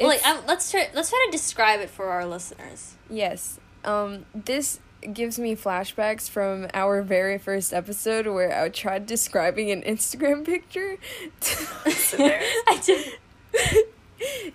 Well, 0.01 0.09
like, 0.09 0.27
um, 0.27 0.41
let's 0.49 0.71
try. 0.71 0.89
Let's 0.95 1.11
try 1.11 1.23
to 1.27 1.33
describe 1.33 1.81
it 1.81 1.89
for 1.91 2.07
our 2.07 2.27
listeners. 2.27 2.97
Yes. 3.09 3.61
Um, 3.85 4.27
this 4.35 4.81
gives 5.13 5.39
me 5.39 5.55
flashbacks 5.55 6.29
from 6.29 6.67
our 6.75 7.01
very 7.03 7.39
first 7.39 7.73
episode 7.73 8.27
where 8.27 8.59
I 8.61 8.69
tried 8.69 9.07
describing 9.07 9.71
an 9.71 9.83
Instagram 9.83 10.45
picture 10.53 10.97
to 11.41 11.67
listeners. 11.87 12.43
I 12.67 12.81
just, 12.85 13.09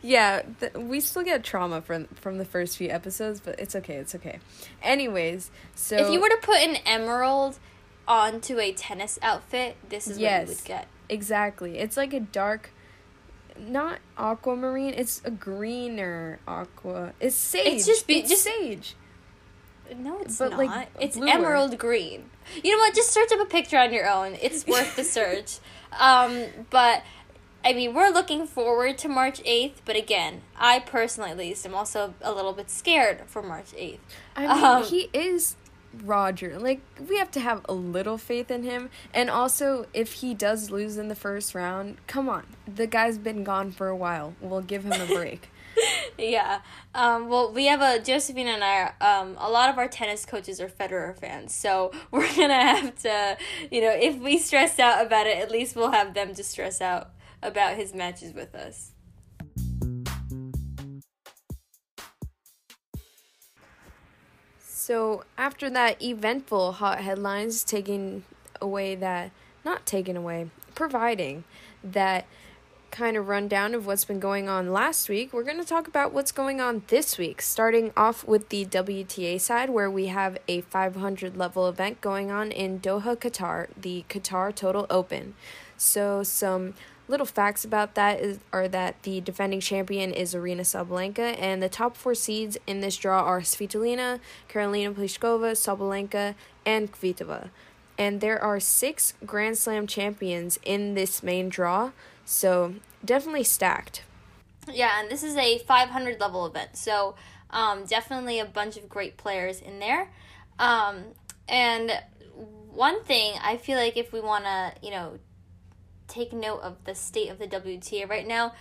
yeah, 0.02 0.42
th- 0.60 0.74
we 0.74 1.00
still 1.00 1.24
get 1.24 1.44
trauma 1.44 1.82
from 1.82 2.06
from 2.16 2.38
the 2.38 2.46
first 2.46 2.78
few 2.78 2.90
episodes, 2.90 3.40
but 3.40 3.60
it's 3.60 3.76
okay. 3.76 3.96
It's 3.96 4.16
okay. 4.16 4.40
Anyways, 4.84 5.52
so 5.76 5.96
if 5.98 6.12
you 6.12 6.20
were 6.20 6.30
to 6.30 6.40
put 6.42 6.58
an 6.58 6.78
emerald 6.86 7.60
onto 8.08 8.60
a 8.60 8.72
tennis 8.74 9.18
outfit, 9.22 9.78
this 9.90 10.08
is 10.08 10.18
what 10.20 10.42
you 10.42 10.48
would 10.48 10.64
get. 10.64 10.88
exactly, 11.10 11.78
it's 11.78 11.96
like 11.98 12.14
a 12.14 12.20
dark, 12.20 12.72
not 13.60 14.00
aquamarine. 14.18 14.94
It's 14.96 15.22
a 15.26 15.32
greener 15.32 16.40
aqua. 16.48 17.14
It's 17.20 17.36
sage. 17.36 17.68
It's 17.68 17.86
just 17.86 18.08
be- 18.08 18.20
It's 18.20 18.30
just- 18.30 18.44
sage. 18.44 18.96
No, 19.98 20.20
it's 20.22 20.38
But, 20.38 20.52
not. 20.52 20.58
like, 20.60 20.88
it's 21.02 21.18
bluer. 21.18 21.30
emerald 21.30 21.78
green. 21.78 22.30
You 22.64 22.72
know 22.72 22.78
what? 22.78 22.96
Just 22.96 23.12
search 23.12 23.30
up 23.34 23.42
a 23.42 23.46
picture 23.46 23.78
on 23.78 23.92
your 23.94 24.10
own. 24.10 24.38
It's 24.42 24.66
worth 24.66 24.96
the 24.96 25.04
search. 25.04 25.60
Um, 26.00 26.46
but 26.70 27.04
I 27.66 27.74
mean, 27.74 27.94
we're 27.94 28.12
looking 28.12 28.48
forward 28.48 28.98
to 29.00 29.10
March 29.10 29.42
eighth. 29.44 29.82
But 29.84 29.98
again, 29.98 30.40
I 30.58 30.80
personally, 30.80 31.32
at 31.32 31.38
least, 31.38 31.66
am 31.66 31.76
also 31.76 32.14
a 32.22 32.32
little 32.32 32.54
bit 32.54 32.70
scared 32.70 33.24
for 33.28 33.44
March 33.44 33.74
eighth. 33.76 34.00
I 34.38 34.42
mean, 34.48 34.64
Um, 34.64 34.84
he 34.86 35.10
is 35.14 35.58
Roger. 36.04 36.58
Like, 36.60 36.82
we 37.10 37.18
have 37.18 37.32
to 37.32 37.40
have 37.40 37.62
a 37.68 37.74
little 37.74 38.18
faith 38.18 38.52
in 38.52 38.64
him. 38.64 38.90
And 39.14 39.30
also, 39.30 39.88
if 39.94 40.14
he 40.14 40.34
does 40.34 40.72
lose 40.72 40.98
in 40.98 41.08
the 41.08 41.16
first 41.16 41.54
round, 41.56 41.98
come 42.08 42.30
on. 42.30 42.46
The 42.68 42.88
guy's 42.88 43.18
been 43.18 43.44
gone 43.44 43.72
for 43.72 43.88
a 43.88 43.96
while. 43.96 44.36
We'll 44.42 44.62
give 44.62 44.86
him 44.86 45.00
a 45.00 45.06
break. 45.06 45.50
yeah. 46.18 46.62
Um, 46.94 47.30
well, 47.30 47.52
we 47.52 47.66
have 47.66 47.82
a 47.82 48.04
Josephine 48.04 48.48
and 48.48 48.64
I. 48.64 48.94
Are, 49.00 49.22
um, 49.22 49.36
a 49.40 49.50
lot 49.50 49.70
of 49.70 49.78
our 49.78 49.88
tennis 49.88 50.26
coaches 50.26 50.60
are 50.60 50.68
Federer 50.68 51.18
fans, 51.18 51.54
so 51.54 51.92
we're 52.12 52.34
gonna 52.36 52.54
have 52.54 52.96
to, 53.00 53.38
you 53.72 53.82
know, 53.82 53.92
if 53.92 54.20
we 54.20 54.38
stress 54.38 54.80
out 54.80 55.06
about 55.06 55.28
it, 55.28 55.38
at 55.38 55.52
least 55.52 55.76
we'll 55.76 55.92
have 55.92 56.14
them 56.14 56.34
to 56.36 56.44
stress 56.44 56.82
out 56.82 57.12
about 57.42 57.76
his 57.76 57.94
matches 57.94 58.34
with 58.34 58.54
us. 58.56 58.92
So, 64.84 65.26
after 65.38 65.70
that 65.70 66.02
eventful 66.02 66.72
hot 66.72 67.02
headlines 67.02 67.64
taking 67.64 68.24
away 68.60 68.96
that, 68.96 69.30
not 69.64 69.86
taking 69.86 70.18
away, 70.18 70.50
providing 70.74 71.44
that 71.84 72.26
kind 72.90 73.16
of 73.16 73.28
rundown 73.28 73.76
of 73.76 73.86
what's 73.86 74.06
been 74.06 74.20
going 74.20 74.50
on 74.50 74.74
last 74.74 75.08
week, 75.08 75.34
we're 75.34 75.44
going 75.44 75.60
to 75.60 75.64
talk 75.64 75.88
about 75.88 76.14
what's 76.14 76.32
going 76.32 76.60
on 76.60 76.82
this 76.88 77.20
week, 77.20 77.44
starting 77.44 77.94
off 77.96 78.26
with 78.26 78.50
the 78.50 78.66
WTA 78.66 79.40
side, 79.40 79.70
where 79.70 79.90
we 79.90 80.08
have 80.08 80.40
a 80.48 80.62
500 80.62 81.38
level 81.38 81.70
event 81.70 82.02
going 82.02 82.32
on 82.32 82.52
in 82.52 82.80
Doha, 82.80 83.16
Qatar, 83.16 83.68
the 83.80 84.04
Qatar 84.10 84.54
Total 84.54 84.88
Open. 84.90 85.36
So, 85.78 86.24
some 86.24 86.74
little 87.12 87.26
facts 87.26 87.66
about 87.66 87.94
that 87.96 88.22
is 88.22 88.40
are 88.54 88.68
that 88.70 89.04
the 89.04 89.20
defending 89.22 89.60
champion 89.60 90.14
is 90.14 90.34
Aryna 90.34 90.62
Sabalenka, 90.62 91.38
and 91.38 91.62
the 91.62 91.70
top 91.70 91.98
four 91.98 92.16
seeds 92.16 92.58
in 92.66 92.80
this 92.80 92.96
draw 92.98 93.22
are 93.22 93.42
Svitolina, 93.42 94.20
Karolina 94.50 94.94
Pliskova, 94.94 95.52
Sabalenka, 95.52 96.34
and 96.66 96.92
Kvitova. 96.92 97.50
And 97.98 98.22
there 98.22 98.42
are 98.42 98.60
six 98.60 99.14
Grand 99.26 99.58
Slam 99.58 99.86
champions 99.86 100.58
in 100.64 100.96
this 100.96 101.22
main 101.22 101.50
draw, 101.50 101.92
so 102.26 102.76
definitely 103.04 103.44
stacked. 103.44 104.04
Yeah, 104.72 105.02
and 105.02 105.12
this 105.12 105.22
is 105.22 105.36
a 105.36 105.60
500 105.60 106.20
level 106.20 106.46
event, 106.46 106.78
so 106.78 107.16
um, 107.50 107.84
definitely 107.86 108.40
a 108.40 108.46
bunch 108.46 108.78
of 108.78 108.88
great 108.88 109.18
players 109.18 109.60
in 109.60 109.80
there. 109.80 110.10
Um, 110.58 111.04
and 111.50 111.92
one 112.72 113.04
thing 113.04 113.34
I 113.44 113.58
feel 113.58 113.78
like 113.78 113.98
if 113.98 114.14
we 114.14 114.22
want 114.22 114.46
to, 114.46 114.74
you 114.82 114.92
know, 114.92 115.20
take 116.12 116.34
note 116.34 116.62
of 116.62 116.84
the 116.86 116.94
state 116.96 117.30
of 117.30 117.40
the 117.40 117.48
WTA 117.48 118.10
right 118.10 118.28
now, 118.28 118.54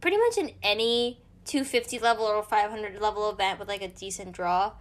pretty 0.00 0.16
much 0.16 0.38
in 0.38 0.52
any 0.62 1.18
250 1.44 1.98
level 1.98 2.24
or 2.24 2.42
500 2.42 3.00
level 3.00 3.28
event 3.30 3.58
with 3.58 3.68
like 3.68 3.82
a 3.82 3.88
decent 3.88 4.32
draw, 4.32 4.72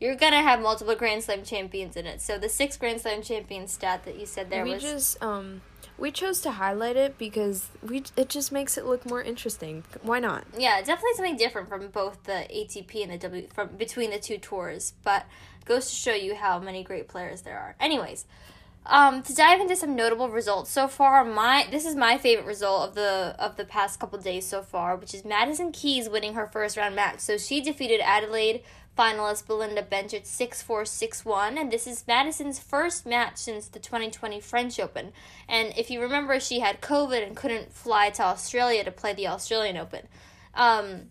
you're 0.00 0.16
gonna 0.16 0.42
have 0.42 0.60
multiple 0.60 0.94
Grand 0.94 1.22
Slam 1.22 1.44
champions 1.44 1.96
in 1.96 2.06
it. 2.06 2.20
So 2.20 2.38
the 2.38 2.48
six 2.48 2.76
Grand 2.76 3.00
Slam 3.00 3.22
champion 3.22 3.68
stat 3.68 4.04
that 4.04 4.18
you 4.18 4.26
said 4.26 4.50
there 4.50 4.64
we 4.64 4.74
was 4.74 4.82
just 4.82 5.22
um 5.22 5.62
we 5.98 6.10
chose 6.10 6.40
to 6.40 6.52
highlight 6.52 6.96
it 6.96 7.18
because 7.18 7.68
we 7.82 8.02
it 8.16 8.28
just 8.28 8.50
makes 8.50 8.76
it 8.76 8.84
look 8.86 9.06
more 9.06 9.22
interesting. 9.22 9.84
Why 10.02 10.18
not? 10.18 10.44
Yeah, 10.58 10.80
definitely 10.80 11.14
something 11.14 11.36
different 11.36 11.68
from 11.68 11.88
both 11.88 12.24
the 12.24 12.46
ATP 12.50 13.02
and 13.02 13.12
the 13.12 13.18
W 13.18 13.46
from 13.54 13.68
between 13.76 14.10
the 14.10 14.18
two 14.18 14.38
tours, 14.38 14.94
but 15.04 15.26
goes 15.64 15.88
to 15.90 15.94
show 15.94 16.14
you 16.14 16.34
how 16.34 16.58
many 16.58 16.82
great 16.82 17.08
players 17.08 17.42
there 17.42 17.58
are. 17.58 17.76
Anyways, 17.78 18.26
um, 18.86 19.22
to 19.22 19.34
dive 19.34 19.60
into 19.60 19.76
some 19.76 19.94
notable 19.94 20.28
results 20.28 20.70
so 20.70 20.88
far, 20.88 21.24
my 21.24 21.66
this 21.70 21.86
is 21.86 21.94
my 21.94 22.18
favorite 22.18 22.46
result 22.46 22.88
of 22.88 22.94
the 22.94 23.36
of 23.38 23.56
the 23.56 23.64
past 23.64 24.00
couple 24.00 24.18
days 24.18 24.46
so 24.46 24.62
far, 24.62 24.96
which 24.96 25.14
is 25.14 25.24
Madison 25.24 25.70
Keys 25.70 26.08
winning 26.08 26.34
her 26.34 26.46
first 26.46 26.76
round 26.76 26.96
match. 26.96 27.20
So 27.20 27.38
she 27.38 27.60
defeated 27.60 28.00
Adelaide 28.00 28.62
finalist 28.98 29.46
Belinda 29.46 29.82
Bencic 29.82 30.24
6-4 30.24 30.82
6-1 31.24 31.58
and 31.58 31.72
this 31.72 31.86
is 31.86 32.04
Madison's 32.06 32.58
first 32.58 33.06
match 33.06 33.38
since 33.38 33.66
the 33.68 33.78
2020 33.78 34.38
French 34.40 34.78
Open. 34.78 35.12
And 35.48 35.72
if 35.78 35.90
you 35.90 36.02
remember 36.02 36.38
she 36.38 36.60
had 36.60 36.82
COVID 36.82 37.26
and 37.26 37.34
couldn't 37.34 37.72
fly 37.72 38.10
to 38.10 38.22
Australia 38.22 38.84
to 38.84 38.90
play 38.90 39.14
the 39.14 39.28
Australian 39.28 39.78
Open. 39.78 40.08
Um 40.54 41.08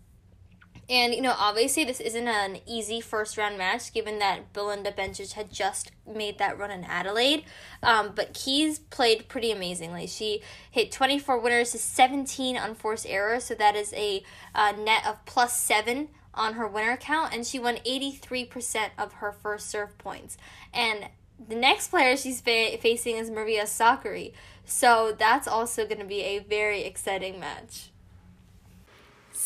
and 0.92 1.14
you 1.14 1.22
know, 1.22 1.34
obviously, 1.38 1.84
this 1.84 2.00
isn't 2.00 2.28
an 2.28 2.58
easy 2.66 3.00
first 3.00 3.38
round 3.38 3.56
match, 3.56 3.94
given 3.94 4.18
that 4.18 4.52
Belinda 4.52 4.92
Bencic 4.92 5.32
had 5.32 5.50
just 5.50 5.90
made 6.06 6.36
that 6.36 6.58
run 6.58 6.70
in 6.70 6.84
Adelaide. 6.84 7.44
Um, 7.82 8.12
but 8.14 8.34
Keys 8.34 8.78
played 8.78 9.26
pretty 9.26 9.50
amazingly. 9.50 10.06
She 10.06 10.42
hit 10.70 10.92
24 10.92 11.38
winners 11.38 11.70
to 11.72 11.78
17 11.78 12.58
unforced 12.58 13.06
errors, 13.08 13.44
so 13.44 13.54
that 13.54 13.74
is 13.74 13.94
a 13.94 14.22
uh, 14.54 14.72
net 14.72 15.06
of 15.06 15.24
plus 15.24 15.58
seven 15.58 16.08
on 16.34 16.54
her 16.54 16.68
winner 16.68 16.98
count, 16.98 17.32
and 17.32 17.46
she 17.46 17.58
won 17.58 17.76
83% 17.86 18.90
of 18.98 19.14
her 19.14 19.32
first 19.32 19.70
serve 19.70 19.96
points. 19.96 20.36
And 20.74 21.06
the 21.48 21.56
next 21.56 21.88
player 21.88 22.18
she's 22.18 22.42
fa- 22.42 22.76
facing 22.82 23.16
is 23.16 23.30
Maria 23.30 23.62
Sakkari. 23.64 24.34
So 24.66 25.16
that's 25.18 25.48
also 25.48 25.86
going 25.86 26.00
to 26.00 26.04
be 26.04 26.20
a 26.20 26.40
very 26.40 26.82
exciting 26.82 27.40
match. 27.40 27.91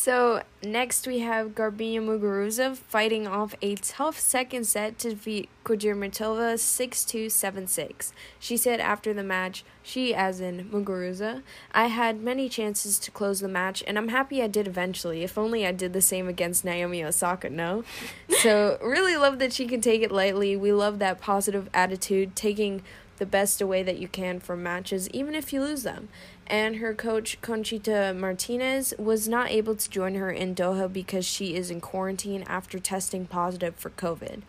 So 0.07 0.45
next 0.63 1.09
we 1.09 1.19
have 1.19 1.57
Garbiñe 1.57 1.99
Muguruza 2.01 2.77
fighting 2.77 3.27
off 3.27 3.57
a 3.61 3.75
tough 3.75 4.21
second 4.21 4.65
set 4.65 5.01
to 5.01 5.11
defeat 5.11 5.49
Kudermetova 5.65 6.55
6-2, 6.55 7.27
7-6. 7.27 8.13
She 8.39 8.57
said 8.57 8.79
after 8.79 9.13
the 9.13 9.25
match, 9.25 9.65
she 9.83 10.15
as 10.15 10.39
in 10.39 10.71
Muguruza, 10.71 11.43
I 11.73 11.89
had 11.89 12.23
many 12.23 12.49
chances 12.49 13.01
to 13.01 13.11
close 13.11 13.41
the 13.41 13.49
match 13.49 13.83
and 13.85 13.99
I'm 13.99 14.11
happy 14.11 14.41
I 14.41 14.47
did 14.47 14.69
eventually. 14.69 15.25
If 15.25 15.37
only 15.37 15.67
I 15.67 15.73
did 15.73 15.93
the 15.93 16.01
same 16.01 16.29
against 16.29 16.65
Naomi 16.65 17.03
Osaka, 17.03 17.51
no? 17.51 17.83
so 18.43 18.79
really 18.81 19.17
love 19.17 19.41
that 19.41 19.53
she 19.53 19.67
can 19.67 19.81
take 19.81 20.03
it 20.03 20.13
lightly. 20.13 20.55
We 20.55 20.71
love 20.71 21.01
that 21.01 21.21
positive 21.21 21.69
attitude, 21.75 22.37
taking 22.37 22.85
the 23.17 23.27
best 23.27 23.61
away 23.61 23.83
that 23.83 23.99
you 23.99 24.07
can 24.07 24.39
from 24.39 24.63
matches, 24.63 25.09
even 25.11 25.35
if 25.35 25.53
you 25.53 25.63
lose 25.63 25.83
them 25.83 26.11
and 26.47 26.77
her 26.77 26.95
coach 26.95 27.41
Conchita 27.41 28.15
Martinez 28.17 28.95
was 28.99 29.29
not 29.29 29.51
able 29.51 29.75
to 29.77 29.91
join 29.91 30.15
her 30.15 30.31
in 30.31 30.55
Doha 30.55 30.93
because 30.93 31.25
she 31.25 31.55
is 31.55 31.71
in 31.71 31.81
quarantine 31.81 32.45
after 32.47 32.79
testing 32.79 33.27
positive 33.27 33.75
for 33.75 33.91
COVID. 33.91 34.43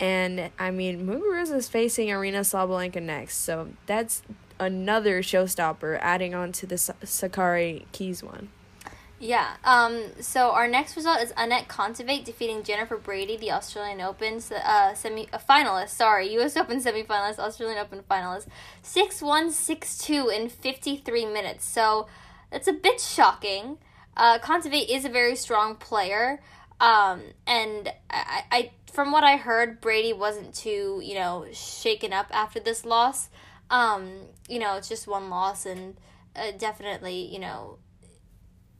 And 0.00 0.50
I 0.58 0.70
mean, 0.70 1.06
Muguruza 1.06 1.54
is 1.54 1.68
facing 1.68 2.08
Aryna 2.08 2.40
Sabalenka 2.40 3.02
next, 3.02 3.36
so 3.36 3.70
that's 3.86 4.22
another 4.58 5.22
showstopper 5.22 5.98
adding 6.00 6.34
on 6.34 6.52
to 6.52 6.66
the 6.66 6.76
Sakkari 6.76 7.84
Keys 7.92 8.22
one. 8.22 8.48
Yeah. 9.24 9.56
Um. 9.64 10.02
So 10.20 10.50
our 10.50 10.68
next 10.68 10.96
result 10.96 11.22
is 11.22 11.32
Anett 11.32 11.66
Kontaveit 11.66 12.26
defeating 12.26 12.62
Jennifer 12.62 12.98
Brady, 12.98 13.38
the 13.38 13.52
Australian 13.52 14.02
Open 14.02 14.38
uh, 14.54 14.92
semi 14.92 15.26
uh, 15.32 15.38
finalist. 15.38 15.88
Sorry, 15.88 16.30
U.S. 16.34 16.54
Open 16.58 16.78
semifinalist, 16.78 17.38
Australian 17.38 17.78
Open 17.78 18.02
finalist. 18.02 18.48
Six 18.82 19.22
one 19.22 19.50
six 19.50 19.96
two 19.96 20.28
in 20.28 20.50
fifty 20.50 20.98
three 20.98 21.24
minutes. 21.24 21.64
So 21.64 22.06
that's 22.50 22.68
a 22.68 22.74
bit 22.74 23.00
shocking. 23.00 23.78
Uh, 24.14 24.38
is 24.90 25.06
a 25.06 25.08
very 25.08 25.36
strong 25.36 25.76
player. 25.76 26.42
Um, 26.78 27.22
and 27.46 27.90
I, 28.10 28.44
I, 28.52 28.70
from 28.92 29.10
what 29.10 29.24
I 29.24 29.38
heard, 29.38 29.80
Brady 29.80 30.12
wasn't 30.12 30.54
too, 30.54 31.00
you 31.02 31.14
know, 31.14 31.46
shaken 31.50 32.12
up 32.12 32.26
after 32.30 32.60
this 32.60 32.84
loss. 32.84 33.30
Um, 33.70 34.16
you 34.50 34.58
know, 34.58 34.76
it's 34.76 34.90
just 34.90 35.06
one 35.06 35.30
loss, 35.30 35.64
and 35.64 35.96
uh, 36.36 36.50
definitely, 36.58 37.32
you 37.32 37.38
know, 37.38 37.78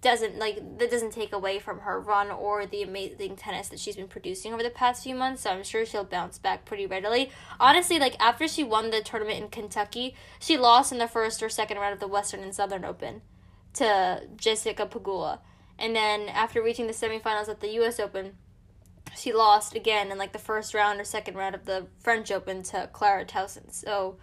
doesn't 0.04 0.38
like 0.38 0.78
that 0.78 0.90
doesn't 0.90 1.12
take 1.12 1.32
away 1.32 1.58
from 1.58 1.80
her 1.80 1.98
run 1.98 2.30
or 2.30 2.66
the 2.66 2.82
amazing 2.82 3.36
tennis 3.36 3.68
that 3.68 3.80
she's 3.80 3.96
been 3.96 4.06
producing 4.06 4.52
over 4.52 4.62
the 4.62 4.68
past 4.68 5.02
few 5.02 5.14
months. 5.14 5.42
So 5.42 5.50
I'm 5.50 5.64
sure 5.64 5.86
she'll 5.86 6.04
bounce 6.04 6.38
back 6.38 6.66
pretty 6.66 6.86
readily. 6.86 7.30
Honestly, 7.58 7.98
like 7.98 8.14
after 8.20 8.46
she 8.46 8.62
won 8.62 8.90
the 8.90 9.00
tournament 9.00 9.42
in 9.42 9.48
Kentucky, 9.48 10.14
she 10.38 10.58
lost 10.58 10.92
in 10.92 10.98
the 10.98 11.08
first 11.08 11.42
or 11.42 11.48
second 11.48 11.78
round 11.78 11.94
of 11.94 12.00
the 12.00 12.06
Western 12.06 12.40
and 12.40 12.54
Southern 12.54 12.84
Open 12.84 13.22
to 13.72 14.28
Jessica 14.36 14.86
Pegula. 14.86 15.38
And 15.78 15.96
then 15.96 16.28
after 16.28 16.62
reaching 16.62 16.86
the 16.86 16.92
semifinals 16.92 17.48
at 17.48 17.60
the 17.60 17.70
US 17.80 17.98
Open, 17.98 18.34
she 19.16 19.32
lost 19.32 19.74
again 19.74 20.12
in 20.12 20.18
like 20.18 20.32
the 20.32 20.38
first 20.38 20.74
round 20.74 21.00
or 21.00 21.04
second 21.04 21.34
round 21.34 21.54
of 21.54 21.64
the 21.64 21.86
French 21.98 22.30
Open 22.30 22.62
to 22.64 22.90
Clara 22.92 23.24
Tauson. 23.24 23.72
So 23.72 24.18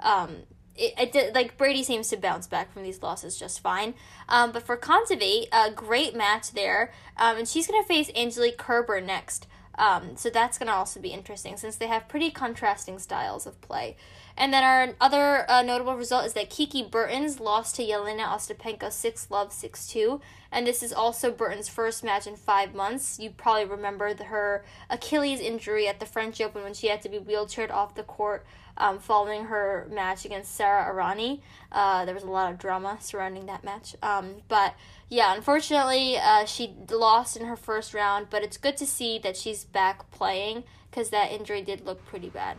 um, 0.00 0.44
it, 0.76 0.94
it 0.98 1.12
did, 1.12 1.34
like 1.34 1.56
Brady 1.56 1.82
seems 1.82 2.08
to 2.08 2.16
bounce 2.16 2.46
back 2.46 2.72
from 2.72 2.82
these 2.82 3.02
losses 3.02 3.38
just 3.38 3.60
fine. 3.60 3.94
Um, 4.28 4.52
but 4.52 4.62
for 4.62 4.76
Kontaveit, 4.76 5.48
a 5.52 5.70
great 5.70 6.14
match 6.14 6.52
there, 6.52 6.92
um, 7.16 7.38
and 7.38 7.48
she's 7.48 7.66
gonna 7.66 7.84
face 7.84 8.10
Angelique 8.14 8.58
Kerber 8.58 9.00
next. 9.00 9.46
Um, 9.78 10.16
so 10.16 10.30
that's 10.30 10.58
gonna 10.58 10.72
also 10.72 11.00
be 11.00 11.10
interesting 11.10 11.56
since 11.56 11.76
they 11.76 11.86
have 11.86 12.08
pretty 12.08 12.30
contrasting 12.30 12.98
styles 12.98 13.46
of 13.46 13.60
play. 13.60 13.96
And 14.38 14.52
then 14.52 14.64
our 14.64 14.94
other 15.00 15.50
uh, 15.50 15.62
notable 15.62 15.96
result 15.96 16.26
is 16.26 16.34
that 16.34 16.50
Kiki 16.50 16.82
Bertens 16.82 17.40
lost 17.40 17.76
to 17.76 17.82
Yelena 17.82 18.26
Ostapenko 18.26 18.92
6 18.92 19.30
love 19.30 19.52
6 19.52 19.86
2. 19.88 20.20
And 20.52 20.66
this 20.66 20.82
is 20.82 20.92
also 20.92 21.30
Bertens' 21.30 21.68
first 21.68 22.04
match 22.04 22.26
in 22.26 22.36
five 22.36 22.74
months. 22.74 23.18
You 23.18 23.30
probably 23.30 23.64
remember 23.64 24.12
the, 24.12 24.24
her 24.24 24.64
Achilles 24.90 25.40
injury 25.40 25.88
at 25.88 26.00
the 26.00 26.06
French 26.06 26.40
Open 26.40 26.62
when 26.62 26.74
she 26.74 26.88
had 26.88 27.02
to 27.02 27.08
be 27.08 27.18
wheelchaired 27.18 27.70
off 27.70 27.94
the 27.94 28.02
court 28.02 28.46
um, 28.76 28.98
following 28.98 29.44
her 29.44 29.88
match 29.90 30.24
against 30.24 30.54
Sarah 30.54 30.92
Errani. 30.92 31.40
Uh, 31.72 32.04
there 32.04 32.14
was 32.14 32.24
a 32.24 32.30
lot 32.30 32.52
of 32.52 32.58
drama 32.58 32.98
surrounding 33.00 33.46
that 33.46 33.64
match. 33.64 33.94
Um, 34.02 34.36
but 34.48 34.74
yeah, 35.08 35.34
unfortunately, 35.34 36.16
uh, 36.18 36.44
she 36.44 36.74
lost 36.90 37.36
in 37.36 37.46
her 37.46 37.56
first 37.56 37.94
round, 37.94 38.28
but 38.30 38.42
it's 38.42 38.56
good 38.56 38.76
to 38.78 38.86
see 38.86 39.18
that 39.20 39.36
she's 39.36 39.64
back 39.64 40.10
playing 40.10 40.64
because 40.90 41.10
that 41.10 41.30
injury 41.30 41.62
did 41.62 41.84
look 41.84 42.04
pretty 42.06 42.28
bad. 42.28 42.56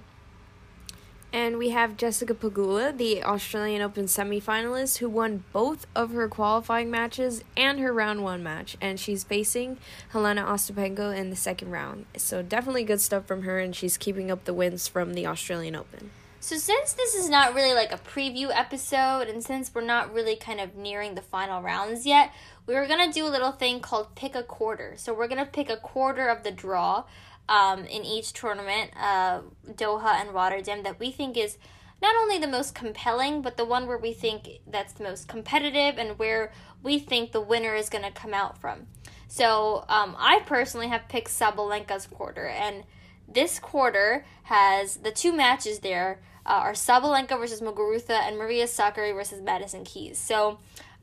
And 1.34 1.58
we 1.58 1.70
have 1.70 1.98
Jessica 1.98 2.34
Pegula, 2.34 2.98
the 2.98 3.22
Australian 3.22 3.82
Open 3.82 4.06
semifinalist, 4.06 5.00
who 5.00 5.10
won 5.10 5.44
both 5.52 5.86
of 5.94 6.12
her 6.12 6.30
qualifying 6.30 6.90
matches 6.90 7.44
and 7.58 7.80
her 7.80 7.92
round 7.92 8.24
one 8.24 8.42
match. 8.42 8.78
And 8.80 9.00
she's 9.00 9.26
facing 9.26 9.78
Helena 10.10 10.44
Ostapenko 10.44 11.16
in 11.16 11.30
the 11.30 11.36
second 11.36 11.72
round. 11.72 12.06
So 12.16 12.42
definitely 12.42 12.86
good 12.86 13.02
stuff 13.02 13.26
from 13.26 13.44
her, 13.44 13.60
and 13.60 13.76
she's 13.76 13.98
keeping 13.98 14.32
up 14.32 14.46
the 14.46 14.54
wins 14.54 14.88
from 14.88 15.13
the 15.13 15.28
Australian 15.28 15.76
Open. 15.76 16.12
So, 16.40 16.56
since 16.56 16.94
this 16.94 17.16
is 17.16 17.30
not 17.30 17.56
really 17.56 17.74
like 17.74 17.92
a 17.92 17.98
preview 17.98 18.50
episode, 18.54 19.28
and 19.28 19.44
since 19.44 19.74
we're 19.74 19.82
not 19.82 20.13
really 20.13 20.36
kind 20.36 20.62
of 20.62 20.76
nearing 20.76 21.16
the 21.16 21.22
final 21.22 21.62
rounds 21.62 22.06
yet, 22.06 22.32
we 22.68 22.76
were 22.76 22.86
gonna 22.86 23.12
do 23.12 23.26
a 23.26 23.28
little 23.28 23.52
thing 23.52 23.80
called 23.82 24.16
pick 24.16 24.36
a 24.36 24.44
quarter. 24.44 24.94
So, 24.98 25.13
we're 25.13 25.28
gonna 25.28 25.48
pick 25.48 25.70
a 25.70 25.78
quarter 25.78 26.28
of 26.30 26.44
the 26.44 26.52
draw 26.52 27.04
um, 27.50 27.86
in 27.86 28.04
each 28.04 28.34
tournament, 28.34 28.92
uh, 29.00 29.42
Doha 29.72 30.22
and 30.22 30.34
Rotterdam, 30.34 30.84
that 30.84 31.00
we 31.00 31.12
think 31.12 31.38
is 31.38 31.58
not 32.02 32.16
only 32.16 32.38
the 32.38 32.48
most 32.48 32.76
compelling, 32.76 33.42
but 33.42 33.58
the 33.58 33.66
one 33.66 33.88
where 33.88 33.98
we 33.98 34.14
think 34.14 34.48
that's 34.68 34.94
the 34.94 35.04
most 35.04 35.28
competitive 35.28 35.98
and 35.98 36.20
where 36.20 36.52
we 36.84 37.00
think 37.00 37.32
the 37.32 37.42
winner 37.42 37.74
is 37.74 37.90
going 37.90 38.04
to 38.04 38.12
come 38.12 38.34
out 38.34 38.60
from. 38.60 38.88
So 39.28 39.86
um, 39.90 40.16
I 40.18 40.42
personally 40.46 40.88
have 40.88 41.10
picked 41.10 41.30
Sabalenka's 41.30 42.06
quarter, 42.08 42.48
and 42.48 42.84
this 43.28 43.60
quarter 43.60 44.26
has 44.44 44.98
the 44.98 45.12
two 45.12 45.34
matches 45.34 45.80
there 45.80 46.22
uh, 46.46 46.62
are 46.64 46.74
Sabalenka 46.74 47.38
versus 47.38 47.62
Muguruza 47.62 48.22
and 48.22 48.38
Maria 48.38 48.66
Sakkari 48.66 49.14
versus 49.14 49.42
Madison 49.42 49.84
Keys. 49.84 50.18
So 50.18 50.60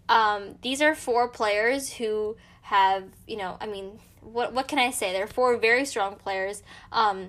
um, 0.09 0.57
these 0.63 0.81
are 0.81 0.95
four 0.95 1.29
players 1.29 1.93
who 1.93 2.37
have, 2.63 3.05
you 3.27 3.37
know, 3.37 3.59
I 3.61 3.67
mean, 3.67 3.99
what 4.25 4.53
what 4.53 4.69
can 4.69 4.79
I 4.79 4.91
say? 4.91 5.13
They're 5.13 5.27
four 5.27 5.57
very 5.57 5.85
strong 5.85 6.17
players. 6.17 6.63
Um, 6.91 7.29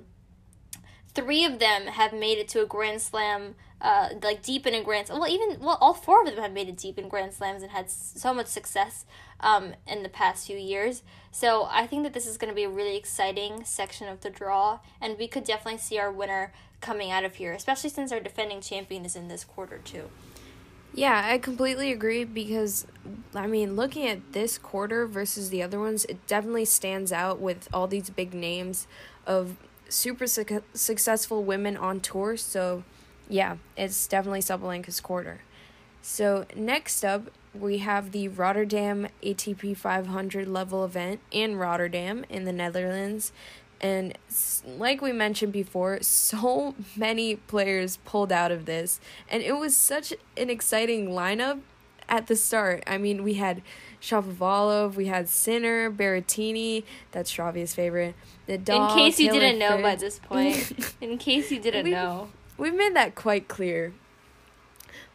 three 1.14 1.46
of 1.46 1.60
them 1.60 1.88
have 1.88 2.14
made 2.14 2.38
it 2.38 2.48
to 2.50 2.62
a 2.62 2.66
Grand 2.66 3.02
Slam, 3.02 3.56
uh, 3.82 4.10
like 4.22 4.42
deep 4.42 4.68
in 4.68 4.74
a 4.74 4.84
Grand. 4.84 5.10
Well, 5.10 5.28
even 5.28 5.60
well, 5.60 5.78
all 5.82 5.94
four 5.94 6.22
of 6.22 6.28
them 6.28 6.42
have 6.42 6.52
made 6.52 6.70
it 6.70 6.78
deep 6.78 6.98
in 7.00 7.10
Grand 7.10 7.34
Slams 7.34 7.64
and 7.64 7.72
had 7.72 7.90
so 7.90 8.34
much 8.34 8.48
success 8.48 9.06
um, 9.40 9.74
in 9.88 10.04
the 10.04 10.10
past 10.10 10.48
few 10.48 10.58
years. 10.58 11.04
So 11.32 11.68
I 11.70 11.88
think 11.88 12.04
that 12.04 12.14
this 12.14 12.28
is 12.28 12.38
going 12.38 12.52
to 12.52 12.56
be 12.56 12.64
a 12.64 12.70
really 12.70 12.96
exciting 12.96 13.64
section 13.66 14.08
of 14.08 14.22
the 14.22 14.30
draw, 14.30 14.80
and 15.02 15.18
we 15.18 15.28
could 15.28 15.44
definitely 15.44 15.80
see 15.80 15.98
our 15.98 16.12
winner 16.12 16.54
coming 16.82 17.12
out 17.12 17.26
of 17.26 17.36
here, 17.36 17.54
especially 17.54 17.90
since 17.90 18.12
our 18.12 18.20
defending 18.20 18.62
champion 18.62 19.06
is 19.06 19.16
in 19.16 19.28
this 19.28 19.44
quarter 19.44 19.80
too. 19.80 20.10
Yeah, 20.96 21.24
I 21.30 21.40
completely 21.40 21.92
agree 21.92 22.24
because 22.24 22.88
I 23.36 23.48
mean, 23.48 23.76
looking 23.76 24.08
at 24.08 24.32
this 24.32 24.58
quarter 24.58 25.06
versus 25.06 25.50
the 25.50 25.62
other 25.62 25.78
ones, 25.78 26.06
it 26.06 26.26
definitely 26.26 26.64
stands 26.64 27.12
out 27.12 27.40
with 27.42 27.68
all 27.74 27.86
these 27.86 28.10
big 28.10 28.34
names 28.34 28.88
of 29.28 29.58
super 29.90 30.26
su- 30.26 30.64
successful 30.74 31.44
women 31.44 31.76
on 31.76 32.00
tour. 32.00 32.38
So, 32.38 32.84
yeah, 33.28 33.58
it's 33.76 34.08
definitely 34.08 34.40
Sabalenka's 34.40 35.02
quarter. 35.02 35.42
So, 36.02 36.46
next 36.56 37.04
up, 37.04 37.30
we 37.54 37.80
have 37.80 38.14
the 38.14 38.30
Rotterdam 38.30 39.08
ATP 39.22 39.76
500 39.76 40.48
level 40.48 40.86
event 40.86 41.20
in 41.30 41.58
Rotterdam 41.58 42.24
in 42.30 42.46
the 42.46 42.54
Netherlands. 42.54 43.34
And 43.82 44.18
like 44.66 45.02
we 45.02 45.12
mentioned 45.12 45.54
before, 45.54 46.00
so 46.02 46.76
many 46.96 47.36
players 47.36 47.98
pulled 48.06 48.32
out 48.32 48.52
of 48.52 48.66
this. 48.66 49.00
And 49.30 49.44
it 49.44 49.54
was 49.54 49.76
such 49.76 50.14
an 50.38 50.50
exciting 50.50 51.10
lineup 51.10 51.62
at 52.08 52.28
the 52.28 52.36
start. 52.36 52.84
I 52.88 52.98
mean, 52.98 53.24
we 53.24 53.36
had 53.36 53.62
Shapovalov, 54.02 54.96
we 54.96 55.08
had 55.08 55.28
Sinner, 55.28 55.90
Berrettini, 55.90 56.84
that's 57.12 57.32
Shravia's 57.32 57.74
favorite. 57.74 58.16
The 58.46 58.58
dog, 58.58 58.92
In 58.92 58.98
case 58.98 59.20
you 59.20 59.28
Taylor 59.30 59.40
didn't 59.40 59.60
know 59.60 59.82
by 59.82 59.96
this 59.96 60.20
point. 60.20 60.96
In 61.02 61.18
case 61.18 61.52
you 61.52 61.60
didn't 61.60 61.86
we've, 61.86 61.94
know. 61.94 62.30
We've 62.58 62.76
made 62.76 62.96
that 62.96 63.16
quite 63.16 63.48
clear. 63.48 63.94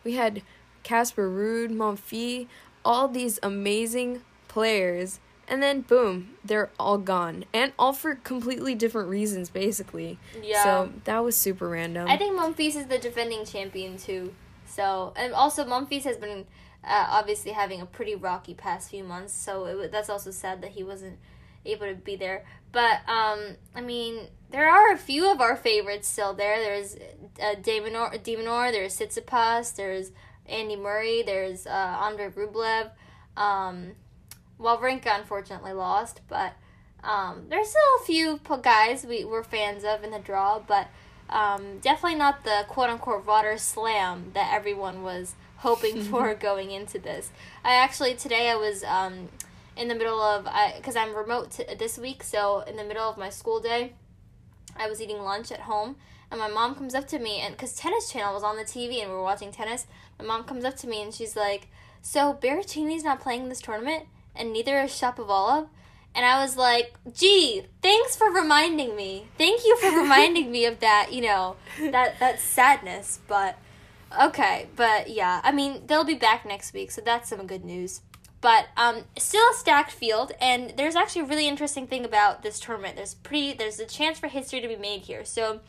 We 0.02 0.14
had 0.14 0.42
Casper 0.82 1.28
Ruud, 1.28 1.70
Monfils, 1.70 2.48
all 2.84 3.08
these 3.08 3.38
amazing 3.42 4.22
players 4.48 5.20
and 5.50 5.62
then 5.62 5.82
boom, 5.82 6.36
they're 6.44 6.70
all 6.78 6.96
gone, 6.96 7.44
and 7.52 7.72
all 7.78 7.92
for 7.92 8.14
completely 8.14 8.74
different 8.74 9.08
reasons, 9.10 9.50
basically. 9.50 10.18
Yeah. 10.42 10.62
So 10.62 10.92
that 11.04 11.18
was 11.24 11.36
super 11.36 11.68
random. 11.68 12.08
I 12.08 12.16
think 12.16 12.38
Monfils 12.38 12.76
is 12.76 12.86
the 12.86 12.98
defending 12.98 13.44
champion 13.44 13.98
too. 13.98 14.32
So 14.66 15.12
and 15.16 15.34
also 15.34 15.64
Monfils 15.64 16.04
has 16.04 16.16
been 16.16 16.46
uh, 16.84 17.06
obviously 17.10 17.50
having 17.50 17.80
a 17.80 17.86
pretty 17.86 18.14
rocky 18.14 18.54
past 18.54 18.90
few 18.90 19.02
months. 19.02 19.32
So 19.34 19.66
it, 19.66 19.92
that's 19.92 20.08
also 20.08 20.30
sad 20.30 20.62
that 20.62 20.70
he 20.70 20.84
wasn't 20.84 21.18
able 21.66 21.86
to 21.88 21.94
be 21.94 22.16
there. 22.16 22.44
But 22.72 23.00
um, 23.08 23.56
I 23.74 23.80
mean, 23.80 24.28
there 24.50 24.70
are 24.70 24.92
a 24.92 24.96
few 24.96 25.30
of 25.30 25.40
our 25.40 25.56
favorites 25.56 26.08
still 26.08 26.32
there. 26.32 26.58
There's 26.58 26.96
uh, 27.42 27.56
de 27.60 27.80
Minaur, 27.80 28.22
de 28.22 28.36
Minaur, 28.36 28.70
there's 28.70 28.96
Tsitsipas, 28.96 29.74
there's 29.74 30.12
Andy 30.46 30.76
Murray, 30.76 31.22
there's 31.22 31.66
uh, 31.66 31.96
Andre 31.98 32.30
Rublev. 32.30 32.90
Um, 33.36 33.92
Wawrinka 34.60 35.18
unfortunately 35.18 35.72
lost, 35.72 36.20
but 36.28 36.52
um, 37.02 37.46
there's 37.48 37.70
still 37.70 37.80
a 38.00 38.04
few 38.04 38.40
guys 38.62 39.04
we 39.04 39.24
were 39.24 39.42
fans 39.42 39.84
of 39.84 40.04
in 40.04 40.10
the 40.10 40.18
draw, 40.18 40.58
but 40.58 40.88
um, 41.30 41.78
definitely 41.78 42.18
not 42.18 42.44
the 42.44 42.64
quote 42.68 42.90
unquote 42.90 43.26
water 43.26 43.56
slam 43.56 44.32
that 44.34 44.52
everyone 44.52 45.02
was 45.02 45.34
hoping 45.58 46.02
for 46.10 46.34
going 46.34 46.70
into 46.70 46.98
this. 46.98 47.30
I 47.64 47.74
actually 47.74 48.14
today 48.14 48.50
I 48.50 48.56
was 48.56 48.84
um, 48.84 49.28
in 49.76 49.88
the 49.88 49.94
middle 49.94 50.20
of 50.20 50.46
because 50.76 50.96
I'm 50.96 51.14
remote 51.14 51.52
t- 51.52 51.74
this 51.78 51.98
week, 51.98 52.22
so 52.22 52.60
in 52.60 52.76
the 52.76 52.84
middle 52.84 53.08
of 53.08 53.16
my 53.16 53.30
school 53.30 53.60
day, 53.60 53.94
I 54.76 54.88
was 54.88 55.00
eating 55.00 55.22
lunch 55.22 55.50
at 55.50 55.60
home, 55.60 55.96
and 56.30 56.38
my 56.38 56.48
mom 56.48 56.74
comes 56.74 56.94
up 56.94 57.08
to 57.08 57.18
me 57.18 57.40
and 57.40 57.56
because 57.56 57.74
Tennis 57.74 58.10
Channel 58.10 58.34
was 58.34 58.42
on 58.42 58.56
the 58.56 58.64
TV 58.64 59.00
and 59.00 59.10
we 59.10 59.16
were 59.16 59.22
watching 59.22 59.52
tennis, 59.52 59.86
my 60.18 60.24
mom 60.24 60.44
comes 60.44 60.64
up 60.64 60.76
to 60.78 60.86
me 60.86 61.00
and 61.02 61.14
she's 61.14 61.34
like, 61.34 61.68
"So 62.02 62.34
Berrettini's 62.34 63.04
not 63.04 63.20
playing 63.20 63.48
this 63.48 63.62
tournament, 63.62 64.06
and 64.40 64.52
neither 64.52 64.80
is 64.80 64.90
Shapovalov." 64.90 65.68
And 66.14 66.26
I 66.26 66.42
was 66.42 66.56
like, 66.56 66.94
gee, 67.12 67.66
thanks 67.82 68.16
for 68.16 68.30
reminding 68.30 68.96
me. 68.96 69.28
Thank 69.38 69.64
you 69.64 69.76
for 69.76 69.90
reminding 69.96 70.50
me 70.50 70.64
of 70.64 70.80
that, 70.80 71.12
you 71.12 71.22
know, 71.22 71.56
that 71.78 72.18
that 72.18 72.40
sadness. 72.40 73.20
But 73.28 73.56
okay, 74.20 74.68
but 74.74 75.08
yeah, 75.08 75.40
I 75.44 75.52
mean, 75.52 75.86
they'll 75.86 76.04
be 76.04 76.14
back 76.14 76.44
next 76.44 76.74
week, 76.74 76.90
so 76.90 77.00
that's 77.00 77.28
some 77.28 77.46
good 77.46 77.64
news. 77.64 78.00
But 78.40 78.68
um, 78.76 79.04
still 79.18 79.44
a 79.50 79.54
stacked 79.54 79.92
field, 79.92 80.32
and 80.40 80.72
there's 80.76 80.96
actually 80.96 81.22
a 81.22 81.26
really 81.26 81.46
interesting 81.46 81.86
thing 81.86 82.06
about 82.06 82.42
this 82.42 82.58
tournament. 82.58 82.96
There's 82.96 83.14
pretty, 83.14 83.52
there's 83.52 83.78
a 83.78 83.86
chance 83.86 84.18
for 84.18 84.28
history 84.28 84.62
to 84.62 84.68
be 84.68 84.76
made 84.76 85.02
here. 85.02 85.26
So, 85.26 85.60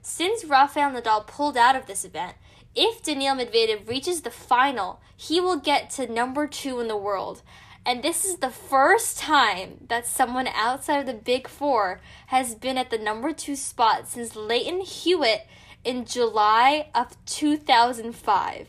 since 0.00 0.42
Rafael 0.42 0.90
Nadal 0.90 1.26
pulled 1.26 1.58
out 1.58 1.76
of 1.76 1.86
this 1.86 2.02
event, 2.02 2.34
if 2.74 3.02
Daniil 3.02 3.36
Medvedev 3.36 3.86
reaches 3.86 4.22
the 4.22 4.30
final, 4.30 5.00
he 5.14 5.38
will 5.38 5.58
get 5.58 5.90
to 5.90 6.10
number 6.10 6.46
two 6.46 6.80
in 6.80 6.88
the 6.88 6.96
world. 6.96 7.42
And 7.86 8.02
this 8.02 8.24
is 8.24 8.36
the 8.36 8.50
first 8.50 9.18
time 9.18 9.86
that 9.88 10.06
someone 10.06 10.48
outside 10.48 11.00
of 11.00 11.06
the 11.06 11.12
Big 11.12 11.46
Four 11.46 12.00
has 12.28 12.54
been 12.54 12.78
at 12.78 12.90
the 12.90 12.96
number 12.96 13.32
two 13.32 13.56
spot 13.56 14.08
since 14.08 14.34
Lleyton 14.34 14.80
Hewitt 14.80 15.46
in 15.84 16.06
July 16.06 16.88
of 16.94 17.14
2005. 17.26 18.68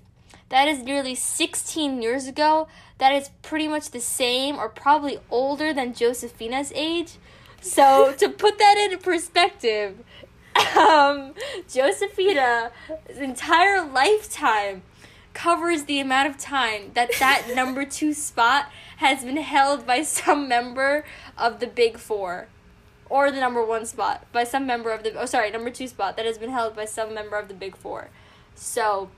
That 0.50 0.68
is 0.68 0.84
nearly 0.84 1.16
16 1.16 2.02
years 2.02 2.28
ago. 2.28 2.68
That 2.98 3.14
is 3.14 3.30
pretty 3.42 3.70
much 3.70 3.92
the 3.92 4.02
same 4.02 4.58
or 4.58 4.68
probably 4.68 5.20
older 5.30 5.74
than 5.74 5.94
Josefina's 5.94 6.74
age. 6.76 7.14
So, 7.62 8.14
to 8.18 8.30
put 8.30 8.60
that 8.60 8.78
into 8.78 8.98
perspective, 8.98 10.04
um, 10.78 11.34
Josefina's 11.70 12.72
entire 13.18 13.86
lifetime 13.86 14.84
covers 15.34 15.84
the 15.84 16.00
amount 16.00 16.30
of 16.30 16.38
time 16.38 16.92
that 16.94 17.12
that 17.20 17.52
number 17.54 17.86
two 17.86 18.14
spot 18.14 18.70
has 18.98 19.24
been 19.24 19.38
held 19.38 19.86
by 19.86 20.02
some 20.04 20.48
member 20.48 21.06
of 21.38 21.60
the 21.60 21.68
big 21.68 21.98
four 21.98 22.48
or 23.10 23.32
the 23.32 23.40
number 23.40 23.64
one 23.64 23.86
spot 23.86 24.26
by 24.32 24.44
some 24.44 24.66
member 24.66 24.92
of 24.92 25.04
the 25.04 25.14
oh 25.14 25.26
sorry 25.26 25.52
number 25.52 25.70
two 25.70 25.88
spot 25.88 26.18
that 26.18 26.26
has 26.26 26.38
been 26.38 26.50
held 26.50 26.76
by 26.76 26.86
some 26.86 27.14
member 27.14 27.38
of 27.38 27.48
the 27.48 27.54
big 27.54 27.76
four 27.76 28.10
so 28.56 29.10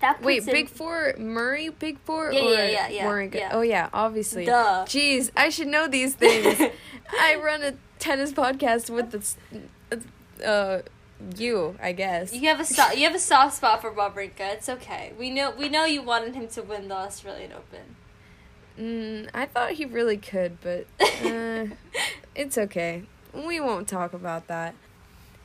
that 0.00 0.22
wait 0.22 0.46
in, 0.46 0.52
big 0.52 0.68
four 0.68 1.14
murray 1.18 1.70
big 1.70 1.98
four 2.00 2.30
yeah, 2.30 2.40
or 2.40 2.50
yeah 2.50 2.68
yeah 2.68 2.88
yeah, 2.88 3.04
Warren, 3.04 3.30
yeah 3.32 3.50
oh 3.52 3.62
yeah 3.62 3.88
obviously 3.92 4.44
Duh. 4.44 4.84
jeez 4.86 5.30
i 5.36 5.48
should 5.48 5.68
know 5.68 5.88
these 5.88 6.14
things 6.14 6.60
i 7.20 7.34
run 7.36 7.62
a 7.62 7.74
tennis 7.98 8.32
podcast 8.32 8.90
with 8.90 9.10
this 9.10 9.36
uh 10.44 10.80
you, 11.36 11.76
I 11.82 11.92
guess. 11.92 12.32
You 12.32 12.48
have 12.48 12.60
a 12.60 12.64
so- 12.64 12.92
you 12.92 13.04
have 13.04 13.14
a 13.14 13.18
soft 13.18 13.56
spot 13.56 13.80
for 13.80 13.90
Wawrinka. 13.90 14.38
It's 14.38 14.68
okay. 14.68 15.12
We 15.18 15.30
know 15.30 15.50
we 15.50 15.68
know 15.68 15.84
you 15.84 16.02
wanted 16.02 16.34
him 16.34 16.48
to 16.48 16.62
win 16.62 16.88
the 16.88 16.94
Australian 16.94 17.52
Open. 17.52 17.96
Mm, 18.78 19.28
I 19.34 19.46
thought 19.46 19.72
he 19.72 19.84
really 19.84 20.16
could, 20.16 20.58
but 20.60 20.86
uh, 21.00 21.66
it's 22.34 22.56
okay. 22.56 23.04
We 23.34 23.60
won't 23.60 23.88
talk 23.88 24.12
about 24.12 24.46
that. 24.46 24.74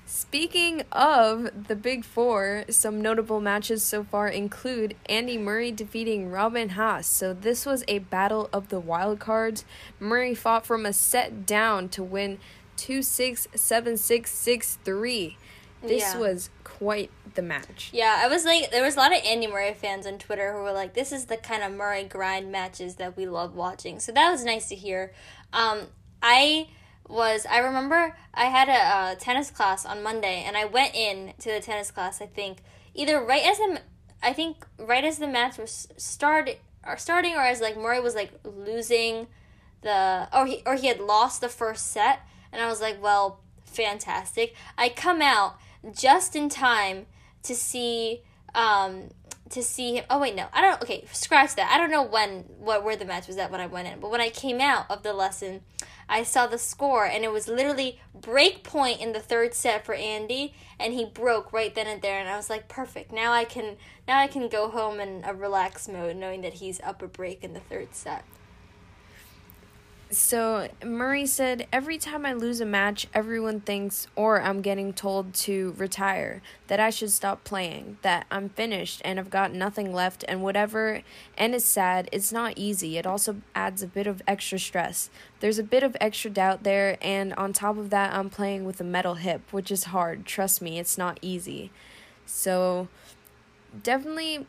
Speaking 0.05 0.83
of 0.91 1.67
the 1.67 1.75
Big 1.75 2.03
Four, 2.03 2.65
some 2.69 3.01
notable 3.01 3.39
matches 3.39 3.81
so 3.83 4.03
far 4.03 4.27
include 4.27 4.95
Andy 5.07 5.37
Murray 5.37 5.71
defeating 5.71 6.29
Robin 6.29 6.69
Haase. 6.69 7.05
So 7.05 7.33
this 7.33 7.65
was 7.65 7.83
a 7.87 7.99
battle 7.99 8.49
of 8.53 8.69
the 8.69 8.79
wild 8.79 9.19
cards. 9.19 9.65
Murray 9.99 10.35
fought 10.35 10.65
from 10.65 10.85
a 10.85 10.93
set 10.93 11.45
down 11.45 11.89
to 11.89 12.03
win 12.03 12.37
2 12.77 13.01
6 13.01 13.47
7 13.55 13.97
6 13.97 14.31
6 14.31 14.77
3. 14.83 15.37
This 15.81 16.13
yeah. 16.13 16.17
was 16.19 16.49
quite 16.77 17.11
the 17.35 17.41
match. 17.41 17.89
Yeah, 17.93 18.19
I 18.23 18.27
was 18.27 18.45
like, 18.45 18.71
there 18.71 18.83
was 18.83 18.95
a 18.95 18.99
lot 18.99 19.15
of 19.15 19.23
Andy 19.23 19.47
Murray 19.47 19.73
fans 19.73 20.07
on 20.07 20.17
Twitter 20.17 20.53
who 20.53 20.63
were 20.63 20.71
like, 20.71 20.93
this 20.93 21.11
is 21.11 21.25
the 21.25 21.37
kind 21.37 21.63
of 21.63 21.71
Murray 21.71 22.03
grind 22.03 22.51
matches 22.51 22.95
that 22.95 23.15
we 23.15 23.25
love 23.25 23.55
watching. 23.55 23.99
So 23.99 24.11
that 24.11 24.31
was 24.31 24.43
nice 24.43 24.69
to 24.69 24.75
hear. 24.75 25.13
Um, 25.51 25.87
I 26.21 26.69
was, 27.07 27.45
I 27.49 27.59
remember 27.59 28.15
I 28.33 28.45
had 28.45 28.69
a, 28.69 29.13
a 29.13 29.15
tennis 29.15 29.51
class 29.51 29.85
on 29.85 30.01
Monday 30.01 30.43
and 30.45 30.57
I 30.57 30.65
went 30.65 30.95
in 30.95 31.33
to 31.39 31.51
the 31.51 31.59
tennis 31.59 31.91
class, 31.91 32.21
I 32.21 32.25
think, 32.25 32.59
either 32.93 33.21
right 33.23 33.45
as 33.45 33.57
the, 33.57 33.81
I 34.21 34.33
think 34.33 34.65
right 34.77 35.03
as 35.03 35.19
the 35.19 35.27
match 35.27 35.57
was 35.57 35.87
started, 35.97 36.57
or 36.85 36.97
starting 36.97 37.35
or 37.35 37.41
as 37.41 37.61
like 37.61 37.77
Murray 37.77 37.99
was 37.99 38.15
like 38.15 38.31
losing 38.43 39.27
the, 39.81 40.27
or 40.33 40.45
he, 40.47 40.63
or 40.65 40.75
he 40.75 40.87
had 40.87 40.99
lost 40.99 41.41
the 41.41 41.49
first 41.49 41.87
set. 41.91 42.21
And 42.51 42.61
I 42.61 42.67
was 42.67 42.81
like, 42.81 43.01
well, 43.01 43.39
fantastic. 43.65 44.55
I 44.77 44.89
come 44.89 45.21
out 45.21 45.57
just 45.91 46.35
in 46.35 46.49
time 46.49 47.05
to 47.43 47.55
see 47.55 48.21
um 48.55 49.09
to 49.49 49.61
see 49.61 49.95
him. 49.95 50.05
Oh 50.09 50.19
wait, 50.19 50.35
no, 50.35 50.47
I 50.51 50.61
don't. 50.61 50.81
Okay, 50.81 51.05
scratch 51.11 51.55
that. 51.55 51.71
I 51.71 51.77
don't 51.77 51.91
know 51.91 52.03
when 52.03 52.45
what 52.59 52.83
where 52.83 52.95
the 52.95 53.05
match 53.05 53.27
was 53.27 53.37
at 53.37 53.51
when 53.51 53.61
I 53.61 53.67
went 53.67 53.87
in, 53.87 53.99
but 53.99 54.09
when 54.09 54.21
I 54.21 54.29
came 54.29 54.59
out 54.59 54.89
of 54.89 55.03
the 55.03 55.13
lesson, 55.13 55.61
I 56.09 56.23
saw 56.23 56.47
the 56.47 56.57
score 56.57 57.05
and 57.05 57.23
it 57.23 57.31
was 57.31 57.47
literally 57.47 57.99
break 58.13 58.63
point 58.63 58.99
in 58.99 59.13
the 59.13 59.19
third 59.19 59.53
set 59.53 59.85
for 59.85 59.93
Andy, 59.93 60.53
and 60.79 60.93
he 60.93 61.05
broke 61.05 61.53
right 61.53 61.73
then 61.73 61.87
and 61.87 62.01
there, 62.01 62.19
and 62.19 62.27
I 62.27 62.35
was 62.35 62.49
like, 62.49 62.67
perfect. 62.67 63.11
Now 63.11 63.31
I 63.31 63.45
can 63.45 63.77
now 64.07 64.19
I 64.19 64.27
can 64.27 64.49
go 64.49 64.69
home 64.69 64.99
in 64.99 65.23
a 65.23 65.33
relaxed 65.33 65.89
mode, 65.89 66.15
knowing 66.15 66.41
that 66.41 66.53
he's 66.53 66.81
up 66.81 67.01
a 67.01 67.07
break 67.07 67.43
in 67.43 67.53
the 67.53 67.59
third 67.59 67.93
set. 67.93 68.25
So 70.13 70.69
Murray 70.85 71.25
said, 71.25 71.67
Every 71.73 71.97
time 71.97 72.23
I 72.23 72.33
lose 72.33 72.61
a 72.61 72.65
match, 72.65 73.07
everyone 73.15 73.61
thinks, 73.61 74.05
or 74.15 74.39
I'm 74.39 74.61
getting 74.61 74.93
told 74.93 75.33
to 75.33 75.73
retire, 75.75 76.43
that 76.67 76.79
I 76.79 76.91
should 76.91 77.11
stop 77.11 77.43
playing, 77.43 77.97
that 78.03 78.27
I'm 78.29 78.49
finished 78.49 79.01
and 79.03 79.19
I've 79.19 79.31
got 79.31 79.53
nothing 79.53 79.91
left, 79.91 80.23
and 80.27 80.43
whatever. 80.43 81.01
And 81.35 81.55
it's 81.55 81.65
sad, 81.65 82.09
it's 82.11 82.31
not 82.31 82.53
easy. 82.55 82.97
It 82.97 83.07
also 83.07 83.37
adds 83.55 83.81
a 83.81 83.87
bit 83.87 84.05
of 84.05 84.21
extra 84.27 84.59
stress. 84.59 85.09
There's 85.39 85.57
a 85.57 85.63
bit 85.63 85.81
of 85.81 85.97
extra 85.99 86.29
doubt 86.29 86.61
there, 86.61 86.97
and 87.01 87.33
on 87.33 87.51
top 87.51 87.77
of 87.77 87.89
that, 87.89 88.13
I'm 88.13 88.29
playing 88.29 88.65
with 88.65 88.79
a 88.79 88.83
metal 88.83 89.15
hip, 89.15 89.41
which 89.51 89.71
is 89.71 89.85
hard. 89.85 90.27
Trust 90.27 90.61
me, 90.61 90.77
it's 90.77 90.97
not 90.97 91.17
easy. 91.23 91.71
So 92.27 92.87
definitely 93.81 94.45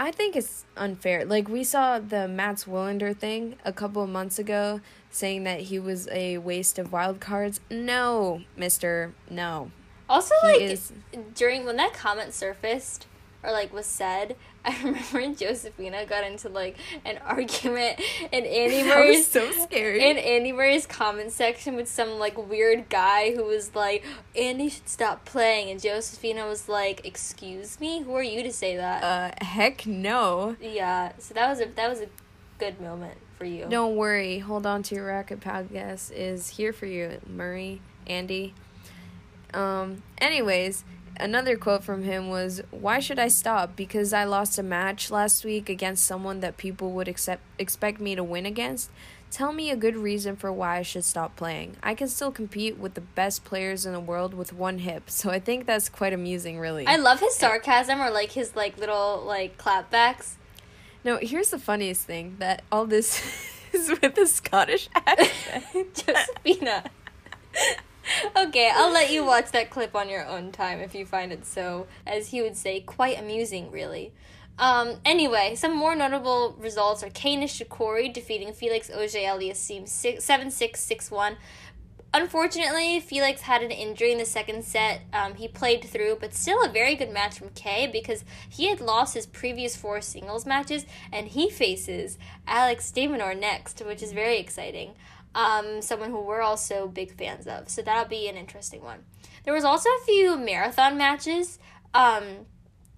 I 0.00 0.12
think 0.12 0.36
it's 0.36 0.64
unfair. 0.76 1.24
Like 1.24 1.48
we 1.48 1.64
saw 1.64 1.98
the 1.98 2.28
Mats 2.28 2.66
Wilander 2.66 3.16
thing 3.16 3.56
a 3.64 3.72
couple 3.72 4.00
of 4.00 4.08
months 4.08 4.38
ago 4.38 4.80
saying 5.10 5.44
that 5.44 5.62
he 5.62 5.78
was 5.78 6.08
a 6.08 6.38
waste 6.38 6.78
of 6.78 6.92
wild 6.92 7.20
cards. 7.20 7.60
No, 7.70 8.42
Mister, 8.56 9.14
no. 9.30 9.70
Also, 10.08 10.34
he 10.42 10.48
like 10.48 10.60
is... 10.60 10.92
during 11.34 11.64
when 11.64 11.76
that 11.76 11.92
comment 11.92 12.32
surfaced 12.32 13.06
or 13.42 13.52
like 13.52 13.72
was 13.72 13.86
said, 13.86 14.36
I 14.64 14.76
remember 14.82 15.34
Josefina 15.34 16.04
got 16.06 16.24
into 16.24 16.48
like 16.48 16.76
an 17.04 17.18
argument 17.24 18.00
in 18.32 18.44
Andy 18.44 18.82
Murray's 18.82 19.26
so 19.26 19.50
scary. 19.52 20.08
in 20.08 20.18
Andy 20.18 20.52
Murray's 20.52 20.86
comment 20.86 21.32
section 21.32 21.76
with 21.76 21.88
some 21.88 22.18
like 22.18 22.36
weird 22.36 22.88
guy 22.88 23.34
who 23.34 23.44
was 23.44 23.74
like 23.74 24.04
Andy 24.36 24.68
should 24.68 24.88
stop 24.88 25.24
playing 25.24 25.70
and 25.70 25.80
Josefina 25.80 26.46
was 26.46 26.68
like 26.68 27.06
excuse 27.06 27.80
me? 27.80 28.02
Who 28.02 28.14
are 28.14 28.22
you 28.22 28.42
to 28.42 28.52
say 28.52 28.76
that? 28.76 29.02
Uh 29.02 29.44
heck 29.44 29.86
no. 29.86 30.56
Yeah 30.60 31.12
so 31.18 31.34
that 31.34 31.48
was 31.48 31.60
a 31.60 31.66
that 31.66 31.88
was 31.88 32.00
a 32.00 32.08
good 32.58 32.80
moment 32.80 33.16
for 33.36 33.44
you 33.44 33.66
don't 33.68 33.96
worry 33.96 34.38
hold 34.38 34.66
on 34.66 34.82
to 34.82 34.94
your 34.94 35.06
racket 35.06 35.40
podcast 35.40 36.10
is 36.12 36.48
here 36.48 36.72
for 36.72 36.86
you 36.86 37.20
Murray 37.26 37.80
Andy 38.06 38.54
um 39.54 40.02
anyways 40.18 40.84
another 41.20 41.56
quote 41.56 41.84
from 41.84 42.04
him 42.04 42.28
was, 42.28 42.62
Why 42.70 43.00
should 43.00 43.18
I 43.18 43.28
stop? 43.28 43.76
Because 43.76 44.12
I 44.12 44.24
lost 44.24 44.58
a 44.58 44.62
match 44.62 45.10
last 45.10 45.44
week 45.44 45.68
against 45.68 46.04
someone 46.04 46.40
that 46.40 46.56
people 46.56 46.92
would 46.92 47.08
accept, 47.08 47.42
expect 47.58 48.00
me 48.00 48.14
to 48.14 48.24
win 48.24 48.46
against? 48.46 48.90
Tell 49.30 49.52
me 49.52 49.70
a 49.70 49.76
good 49.76 49.96
reason 49.96 50.36
for 50.36 50.50
why 50.50 50.78
I 50.78 50.82
should 50.82 51.04
stop 51.04 51.36
playing. 51.36 51.76
I 51.82 51.94
can 51.94 52.08
still 52.08 52.32
compete 52.32 52.78
with 52.78 52.94
the 52.94 53.02
best 53.02 53.44
players 53.44 53.84
in 53.84 53.92
the 53.92 54.00
world 54.00 54.32
with 54.32 54.52
one 54.52 54.78
hip, 54.78 55.10
so 55.10 55.30
I 55.30 55.38
think 55.38 55.66
that's 55.66 55.88
quite 55.88 56.12
amusing, 56.12 56.58
really. 56.58 56.86
I 56.86 56.96
love 56.96 57.20
his 57.20 57.34
sarcasm 57.36 58.00
or 58.00 58.10
like 58.10 58.32
his 58.32 58.56
like 58.56 58.78
little 58.78 59.22
like 59.26 59.58
clapbacks. 59.58 60.37
No, 61.04 61.18
here's 61.20 61.50
the 61.50 61.58
funniest 61.58 62.02
thing 62.02 62.36
that 62.38 62.62
all 62.70 62.86
this 62.86 63.22
is 63.72 63.90
with 64.00 64.16
a 64.18 64.26
Scottish 64.26 64.88
accent. 64.94 65.94
Josephina. 66.06 66.84
okay, 68.36 68.70
I'll 68.74 68.92
let 68.92 69.10
you 69.10 69.24
watch 69.24 69.52
that 69.52 69.70
clip 69.70 69.94
on 69.94 70.08
your 70.08 70.26
own 70.26 70.52
time 70.52 70.80
if 70.80 70.94
you 70.94 71.06
find 71.06 71.32
it 71.32 71.46
so, 71.46 71.86
as 72.06 72.28
he 72.28 72.42
would 72.42 72.56
say, 72.56 72.80
quite 72.80 73.18
amusing, 73.18 73.70
really. 73.70 74.12
Um, 74.58 74.94
anyway, 75.04 75.54
some 75.54 75.76
more 75.76 75.94
notable 75.94 76.56
results 76.58 77.04
are 77.04 77.10
Kei 77.10 77.36
Nishikori 77.36 78.12
defeating 78.12 78.52
Felix 78.52 78.90
Auger 78.90 79.18
Aliassime 79.18 79.88
7 79.88 80.50
6 80.50 80.80
6 80.80 81.10
1. 81.10 81.36
Unfortunately, 82.14 83.00
Felix 83.00 83.42
had 83.42 83.62
an 83.62 83.70
injury 83.70 84.12
in 84.12 84.18
the 84.18 84.24
second 84.24 84.64
set. 84.64 85.02
Um, 85.12 85.34
he 85.34 85.46
played 85.46 85.84
through, 85.84 86.16
but 86.20 86.32
still 86.32 86.64
a 86.64 86.68
very 86.68 86.94
good 86.94 87.12
match 87.12 87.38
from 87.38 87.50
Kei 87.50 87.86
because 87.86 88.24
he 88.48 88.68
had 88.68 88.80
lost 88.80 89.14
his 89.14 89.26
previous 89.26 89.76
four 89.76 90.00
singles 90.00 90.46
matches 90.46 90.86
and 91.12 91.28
he 91.28 91.50
faces 91.50 92.16
Alex 92.46 92.90
de 92.90 93.06
Minaur 93.06 93.38
next, 93.38 93.80
which 93.84 94.02
is 94.02 94.12
very 94.12 94.38
exciting. 94.38 94.94
Um, 95.34 95.82
someone 95.82 96.10
who 96.10 96.22
we're 96.22 96.40
also 96.40 96.88
big 96.88 97.12
fans 97.12 97.46
of. 97.46 97.68
So 97.68 97.82
that'll 97.82 98.08
be 98.08 98.26
an 98.26 98.36
interesting 98.36 98.82
one. 98.82 99.04
There 99.44 99.52
was 99.52 99.64
also 99.64 99.90
a 99.90 100.04
few 100.06 100.38
marathon 100.38 100.96
matches. 100.96 101.58
Um, 101.92 102.46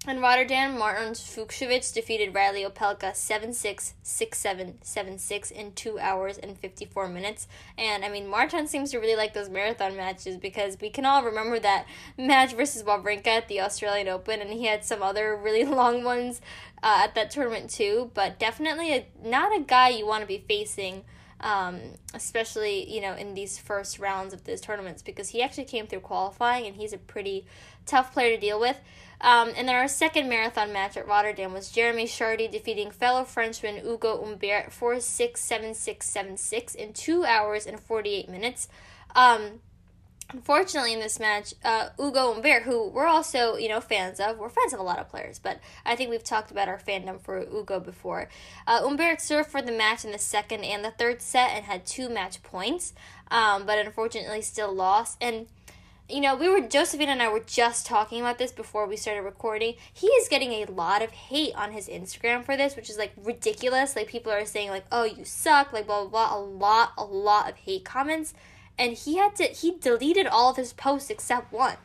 in 0.07 0.19
Rotterdam, 0.19 0.79
Martin 0.79 1.13
Fucsovics 1.13 1.93
defeated 1.93 2.33
Reilly 2.33 2.63
Opelka 2.63 3.15
7 3.15 3.53
6, 3.53 3.93
6 4.01 4.37
7, 4.37 4.77
7 4.81 5.17
6 5.19 5.51
in 5.51 5.73
2 5.73 5.99
hours 5.99 6.39
and 6.39 6.57
54 6.57 7.07
minutes. 7.07 7.47
And 7.77 8.03
I 8.03 8.09
mean, 8.09 8.27
Martin 8.27 8.65
seems 8.65 8.89
to 8.91 8.99
really 8.99 9.15
like 9.15 9.35
those 9.35 9.49
marathon 9.49 9.95
matches 9.95 10.37
because 10.37 10.77
we 10.81 10.89
can 10.89 11.05
all 11.05 11.23
remember 11.23 11.59
that 11.59 11.85
match 12.17 12.55
versus 12.55 12.81
Wawrinka 12.81 13.27
at 13.27 13.47
the 13.47 13.61
Australian 13.61 14.07
Open, 14.07 14.41
and 14.41 14.51
he 14.51 14.65
had 14.65 14.83
some 14.83 15.03
other 15.03 15.35
really 15.35 15.65
long 15.65 16.03
ones 16.03 16.41
uh, 16.81 17.01
at 17.03 17.13
that 17.13 17.29
tournament 17.29 17.69
too. 17.69 18.09
But 18.15 18.39
definitely 18.39 18.93
a, 18.93 19.05
not 19.23 19.55
a 19.55 19.61
guy 19.61 19.89
you 19.89 20.07
want 20.07 20.21
to 20.21 20.27
be 20.27 20.43
facing. 20.47 21.03
Um, 21.43 21.79
especially 22.13 22.87
you 22.87 23.01
know 23.01 23.15
in 23.15 23.33
these 23.33 23.57
first 23.57 23.97
rounds 23.97 24.31
of 24.31 24.43
these 24.43 24.61
tournaments 24.61 25.01
because 25.01 25.29
he 25.29 25.41
actually 25.41 25.63
came 25.63 25.87
through 25.87 26.01
qualifying 26.01 26.67
and 26.67 26.75
he's 26.75 26.93
a 26.93 26.99
pretty 26.99 27.47
tough 27.87 28.13
player 28.13 28.35
to 28.35 28.39
deal 28.39 28.59
with. 28.59 28.77
Um, 29.21 29.53
and 29.55 29.67
then 29.67 29.75
our 29.75 29.87
second 29.87 30.27
marathon 30.27 30.73
match 30.73 30.97
at 30.97 31.07
Rotterdam 31.07 31.53
was 31.53 31.71
Jeremy 31.71 32.05
Chardy 32.05 32.51
defeating 32.51 32.89
fellow 32.91 33.23
Frenchman 33.23 33.85
Ugo 33.85 34.23
Humbert 34.23 34.73
4 34.73 34.99
6 34.99 35.39
7 35.39 35.73
6 35.73 36.05
7 36.05 36.37
6 36.37 36.75
in 36.75 36.93
2 36.93 37.25
hours 37.25 37.65
and 37.67 37.79
48 37.79 38.27
minutes. 38.29 38.67
Um, 39.15 39.61
Unfortunately, 40.33 40.93
in 40.93 40.99
this 40.99 41.19
match, 41.19 41.53
uh, 41.63 41.89
Ugo 41.99 42.33
Humbert, 42.33 42.63
who 42.63 42.87
we're 42.87 43.07
also, 43.07 43.57
you 43.57 43.67
know, 43.67 43.81
fans 43.81 44.19
of, 44.19 44.37
we're 44.37 44.49
fans 44.49 44.71
of 44.71 44.79
a 44.79 44.83
lot 44.83 44.99
of 44.99 45.09
players, 45.09 45.39
but 45.39 45.59
I 45.85 45.95
think 45.95 46.09
we've 46.09 46.23
talked 46.23 46.51
about 46.51 46.69
our 46.69 46.79
fandom 46.79 47.19
for 47.19 47.41
Ugo 47.41 47.79
before. 47.79 48.29
Uh, 48.65 48.81
Humbert 48.81 49.19
served 49.19 49.49
for 49.49 49.61
the 49.61 49.71
match 49.71 50.05
in 50.05 50.11
the 50.11 50.17
second 50.17 50.63
and 50.63 50.85
the 50.85 50.91
third 50.91 51.21
set 51.21 51.51
and 51.51 51.65
had 51.65 51.85
two 51.85 52.07
match 52.07 52.41
points, 52.43 52.93
um, 53.29 53.65
but 53.65 53.77
unfortunately 53.77 54.41
still 54.41 54.73
lost. 54.73 55.17
And 55.19 55.47
you 56.11 56.21
know, 56.21 56.35
we 56.35 56.49
were 56.49 56.61
Josephine 56.61 57.09
and 57.09 57.21
I 57.21 57.29
were 57.29 57.39
just 57.39 57.85
talking 57.85 58.19
about 58.19 58.37
this 58.37 58.51
before 58.51 58.85
we 58.85 58.97
started 58.97 59.21
recording. 59.21 59.75
He 59.93 60.07
is 60.07 60.27
getting 60.27 60.51
a 60.51 60.65
lot 60.65 61.01
of 61.01 61.11
hate 61.11 61.55
on 61.55 61.71
his 61.71 61.87
Instagram 61.87 62.43
for 62.43 62.57
this, 62.57 62.75
which 62.75 62.89
is 62.89 62.97
like 62.97 63.13
ridiculous. 63.23 63.95
Like 63.95 64.07
people 64.07 64.31
are 64.31 64.45
saying 64.45 64.69
like, 64.69 64.85
"Oh, 64.91 65.03
you 65.03 65.25
suck," 65.25 65.71
like 65.73 65.87
blah 65.87 66.05
blah 66.05 66.27
blah, 66.27 66.37
a 66.37 66.39
lot 66.39 66.93
a 66.97 67.03
lot 67.03 67.49
of 67.49 67.55
hate 67.57 67.85
comments. 67.85 68.33
And 68.77 68.93
he 68.93 69.17
had 69.17 69.35
to 69.37 69.45
he 69.45 69.77
deleted 69.79 70.27
all 70.27 70.51
of 70.51 70.57
his 70.57 70.73
posts 70.73 71.09
except 71.09 71.51
one. 71.51 71.77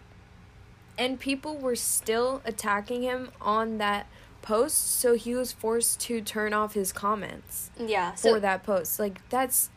And 0.98 1.20
people 1.20 1.56
were 1.56 1.76
still 1.76 2.40
attacking 2.44 3.02
him 3.02 3.30
on 3.40 3.78
that 3.78 4.06
post, 4.42 4.98
so 4.98 5.14
he 5.14 5.34
was 5.34 5.52
forced 5.52 6.00
to 6.00 6.20
turn 6.20 6.54
off 6.54 6.74
his 6.74 6.92
comments. 6.92 7.70
Yeah, 7.78 8.14
so, 8.14 8.34
for 8.34 8.40
that 8.40 8.62
post. 8.64 8.98
Like 8.98 9.28
that's 9.28 9.70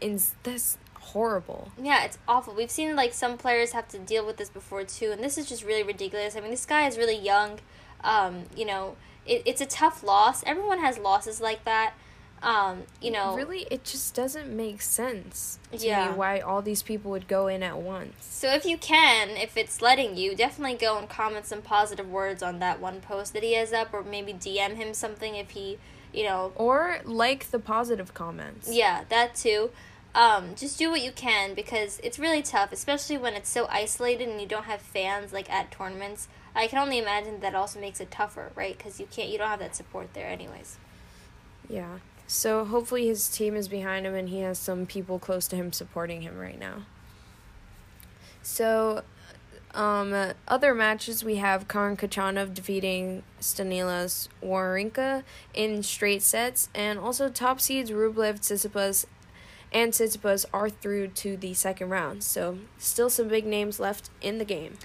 in 0.00 0.20
that's 0.42 0.78
horrible. 1.08 1.70
Yeah, 1.80 2.04
it's 2.04 2.18
awful. 2.26 2.54
We've 2.54 2.70
seen 2.70 2.94
like 2.96 3.12
some 3.12 3.38
players 3.38 3.72
have 3.72 3.88
to 3.88 3.98
deal 3.98 4.26
with 4.26 4.36
this 4.36 4.48
before 4.48 4.84
too, 4.84 5.10
and 5.12 5.22
this 5.22 5.38
is 5.38 5.48
just 5.48 5.64
really 5.64 5.82
ridiculous. 5.82 6.36
I 6.36 6.40
mean, 6.40 6.50
this 6.50 6.66
guy 6.66 6.86
is 6.86 6.96
really 6.96 7.18
young. 7.18 7.58
Um, 8.02 8.44
you 8.56 8.64
know, 8.64 8.96
it, 9.26 9.42
it's 9.44 9.60
a 9.60 9.66
tough 9.66 10.02
loss. 10.02 10.42
Everyone 10.44 10.78
has 10.80 10.98
losses 10.98 11.40
like 11.40 11.64
that. 11.64 11.94
Um, 12.40 12.84
you 13.02 13.10
know, 13.10 13.34
really, 13.34 13.66
it 13.70 13.84
just 13.84 14.14
doesn't 14.14 14.54
make 14.54 14.80
sense 14.80 15.58
to 15.72 15.84
yeah. 15.84 16.10
me 16.10 16.16
why 16.16 16.38
all 16.38 16.62
these 16.62 16.82
people 16.82 17.10
would 17.10 17.26
go 17.26 17.48
in 17.48 17.64
at 17.64 17.78
once. 17.78 18.14
So 18.20 18.52
if 18.52 18.64
you 18.64 18.78
can, 18.78 19.30
if 19.30 19.56
it's 19.56 19.82
letting 19.82 20.16
you, 20.16 20.36
definitely 20.36 20.76
go 20.76 20.98
and 20.98 21.08
comment 21.08 21.46
some 21.46 21.62
positive 21.62 22.08
words 22.08 22.42
on 22.42 22.60
that 22.60 22.80
one 22.80 23.00
post 23.00 23.32
that 23.32 23.42
he 23.42 23.54
has 23.54 23.72
up, 23.72 23.92
or 23.92 24.04
maybe 24.04 24.32
DM 24.32 24.76
him 24.76 24.94
something 24.94 25.34
if 25.34 25.50
he, 25.50 25.78
you 26.12 26.24
know, 26.24 26.52
or 26.54 27.00
like 27.04 27.50
the 27.50 27.58
positive 27.58 28.14
comments. 28.14 28.72
Yeah, 28.72 29.02
that 29.08 29.34
too 29.34 29.70
um, 30.18 30.56
just 30.56 30.76
do 30.80 30.90
what 30.90 31.00
you 31.00 31.12
can 31.12 31.54
because 31.54 32.00
it's 32.02 32.18
really 32.18 32.42
tough, 32.42 32.72
especially 32.72 33.16
when 33.16 33.34
it's 33.34 33.48
so 33.48 33.68
isolated 33.70 34.28
and 34.28 34.40
you 34.40 34.48
don't 34.48 34.64
have 34.64 34.82
fans 34.82 35.32
like 35.32 35.48
at 35.48 35.70
tournaments. 35.70 36.26
I 36.56 36.66
can 36.66 36.80
only 36.80 36.98
imagine 36.98 37.38
that 37.38 37.54
also 37.54 37.78
makes 37.78 38.00
it 38.00 38.10
tougher, 38.10 38.50
right? 38.56 38.76
Because 38.76 38.98
you 38.98 39.06
can't, 39.08 39.28
you 39.28 39.38
don't 39.38 39.46
have 39.46 39.60
that 39.60 39.76
support 39.76 40.14
there, 40.14 40.26
anyways. 40.26 40.76
Yeah. 41.68 41.98
So 42.26 42.64
hopefully 42.64 43.06
his 43.06 43.28
team 43.28 43.54
is 43.54 43.68
behind 43.68 44.06
him 44.06 44.14
and 44.16 44.28
he 44.28 44.40
has 44.40 44.58
some 44.58 44.86
people 44.86 45.20
close 45.20 45.46
to 45.48 45.56
him 45.56 45.72
supporting 45.72 46.22
him 46.22 46.36
right 46.36 46.58
now. 46.58 46.82
So, 48.42 49.04
um, 49.72 50.32
other 50.48 50.74
matches 50.74 51.22
we 51.22 51.36
have 51.36 51.68
Karen 51.68 51.96
Khachanov 51.96 52.54
defeating 52.54 53.22
Stanislas 53.38 54.28
Wawrinka 54.42 55.22
in 55.54 55.82
straight 55.82 56.22
sets, 56.22 56.70
and 56.74 56.98
also 56.98 57.28
top 57.28 57.60
seeds 57.60 57.90
Rublev, 57.90 58.40
Tsitsipas, 58.40 59.04
and 59.72 59.92
Tsitsipas 59.92 60.44
are 60.52 60.70
through 60.70 61.08
to 61.08 61.36
the 61.36 61.54
second 61.54 61.90
round. 61.90 62.24
So, 62.24 62.58
still 62.78 63.10
some 63.10 63.28
big 63.28 63.46
names 63.46 63.78
left 63.78 64.10
in 64.20 64.38
the 64.38 64.44
game. 64.44 64.78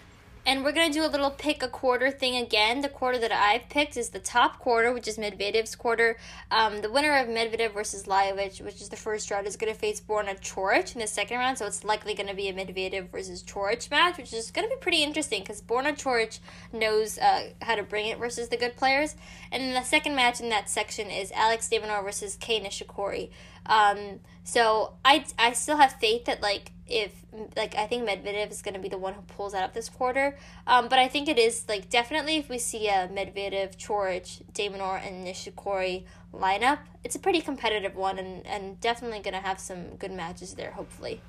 And 0.45 0.61
we're 0.63 0.73
going 0.73 0.91
to 0.91 0.93
do 0.93 1.05
a 1.05 1.07
little 1.07 1.31
pick 1.31 1.63
a 1.63 1.69
quarter 1.69 2.11
thing 2.11 2.35
again. 2.35 2.81
The 2.81 2.89
quarter 2.89 3.17
that 3.17 3.31
I've 3.31 3.69
picked 3.69 3.95
is 3.95 4.09
the 4.09 4.19
top 4.19 4.59
quarter, 4.59 4.91
which 4.91 5.07
is 5.07 5.17
Medvedev's 5.17 5.73
quarter. 5.73 6.17
Um, 6.51 6.81
the 6.81 6.91
winner 6.91 7.17
of 7.17 7.27
Medvedev 7.27 7.73
versus 7.73 8.03
Lajovic, 8.03 8.61
which 8.61 8.81
is 8.81 8.89
the 8.89 8.97
first 8.97 9.31
round, 9.31 9.47
is 9.47 9.55
going 9.55 9.71
to 9.71 9.79
face 9.79 10.01
Borna 10.01 10.37
Coric 10.41 10.95
in 10.95 11.01
the 11.01 11.07
second 11.07 11.37
round. 11.37 11.57
So 11.57 11.65
it's 11.65 11.85
likely 11.85 12.13
going 12.13 12.27
to 12.27 12.35
be 12.35 12.49
a 12.49 12.53
Medvedev 12.53 13.09
versus 13.09 13.41
Coric 13.41 13.89
match, 13.89 14.17
which 14.17 14.33
is 14.33 14.51
going 14.51 14.67
to 14.67 14.75
be 14.75 14.79
pretty 14.81 15.01
interesting 15.01 15.41
because 15.41 15.61
Borna 15.61 15.97
Coric 15.97 16.39
knows 16.73 17.17
uh, 17.17 17.51
how 17.61 17.75
to 17.75 17.83
bring 17.83 18.07
it 18.07 18.19
versus 18.19 18.49
the 18.49 18.57
good 18.57 18.75
players. 18.75 19.15
And 19.49 19.63
then 19.63 19.73
the 19.73 19.83
second 19.83 20.13
match 20.13 20.41
in 20.41 20.49
that 20.49 20.69
section 20.69 21.09
is 21.09 21.31
Alex 21.31 21.69
de 21.69 21.79
Minaur 21.79 22.03
versus 22.03 22.35
Kei 22.35 22.59
Nishikori. 22.59 23.29
Um, 23.65 24.19
so 24.43 24.95
I, 25.05 25.25
I 25.39 25.53
still 25.53 25.77
have 25.77 25.93
faith 25.93 26.25
that 26.25 26.41
like 26.41 26.73
if 26.87 27.11
like 27.55 27.75
I 27.75 27.87
think 27.87 28.07
Medvedev 28.07 28.51
is 28.51 28.61
going 28.61 28.73
to 28.73 28.79
be 28.79 28.89
the 28.89 28.97
one 28.97 29.13
who 29.13 29.21
pulls 29.21 29.53
out 29.53 29.63
of 29.63 29.73
this 29.73 29.89
quarter. 29.89 30.37
Um, 30.67 30.87
but 30.89 30.99
I 30.99 31.07
think 31.07 31.27
it 31.27 31.37
is 31.37 31.65
like 31.67 31.89
definitely 31.89 32.37
if 32.37 32.49
we 32.49 32.57
see 32.57 32.87
a 32.87 33.09
Medvedev, 33.11 33.77
Coric, 33.77 34.41
de 34.53 34.69
Minaur, 34.69 35.05
and 35.05 35.25
Nishikori 35.25 36.03
lineup, 36.33 36.79
it's 37.03 37.15
a 37.15 37.19
pretty 37.19 37.41
competitive 37.41 37.95
one 37.95 38.19
and 38.19 38.45
and 38.45 38.79
definitely 38.81 39.19
going 39.19 39.33
to 39.33 39.39
have 39.39 39.59
some 39.59 39.95
good 39.95 40.11
matches 40.11 40.55
there 40.55 40.71
hopefully. 40.71 41.21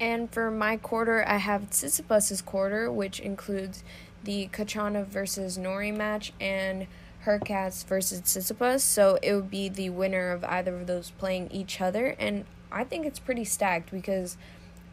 And 0.00 0.30
for 0.30 0.50
my 0.50 0.76
quarter, 0.76 1.26
I 1.26 1.38
have 1.38 1.70
Tsitsipas's 1.70 2.40
quarter, 2.40 2.90
which 2.90 3.18
includes 3.18 3.82
the 4.22 4.48
Khachanov 4.52 5.06
versus 5.06 5.58
Norrie 5.58 5.90
match 5.90 6.32
and 6.40 6.86
Hurkacz 7.24 7.84
versus 7.84 8.20
Tsitsipas, 8.20 8.80
so 8.80 9.18
it 9.22 9.34
would 9.34 9.50
be 9.50 9.68
the 9.68 9.90
winner 9.90 10.30
of 10.30 10.44
either 10.44 10.76
of 10.76 10.86
those 10.86 11.10
playing 11.10 11.50
each 11.50 11.80
other, 11.80 12.14
and 12.18 12.44
I 12.70 12.84
think 12.84 13.06
it's 13.06 13.18
pretty 13.18 13.44
stacked 13.44 13.90
because 13.90 14.36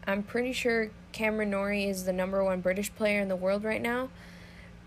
I'm 0.07 0.23
pretty 0.23 0.53
sure 0.53 0.91
Cameron 1.11 1.49
Norrie 1.49 1.85
is 1.85 2.05
the 2.05 2.13
number 2.13 2.43
one 2.43 2.61
British 2.61 2.93
player 2.95 3.21
in 3.21 3.27
the 3.27 3.35
world 3.35 3.63
right 3.63 3.81
now. 3.81 4.09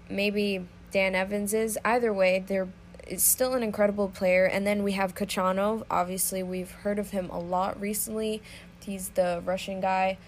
Maybe 0.08 0.66
Dan 0.90 1.14
Evans 1.14 1.52
is. 1.52 1.78
Either 1.84 2.12
way, 2.12 2.44
they're 2.46 2.68
is 3.08 3.22
still 3.22 3.54
an 3.54 3.62
incredible 3.62 4.08
player. 4.08 4.44
And 4.44 4.66
then 4.66 4.82
we 4.82 4.92
have 4.92 5.14
Khachanov. 5.14 5.82
Obviously, 5.90 6.42
we've 6.42 6.70
heard 6.70 6.98
of 6.98 7.10
him 7.10 7.30
a 7.30 7.38
lot 7.38 7.80
recently. 7.80 8.42
He's 8.84 9.10
the 9.10 9.42
Russian 9.44 9.80
guy. 9.80 10.18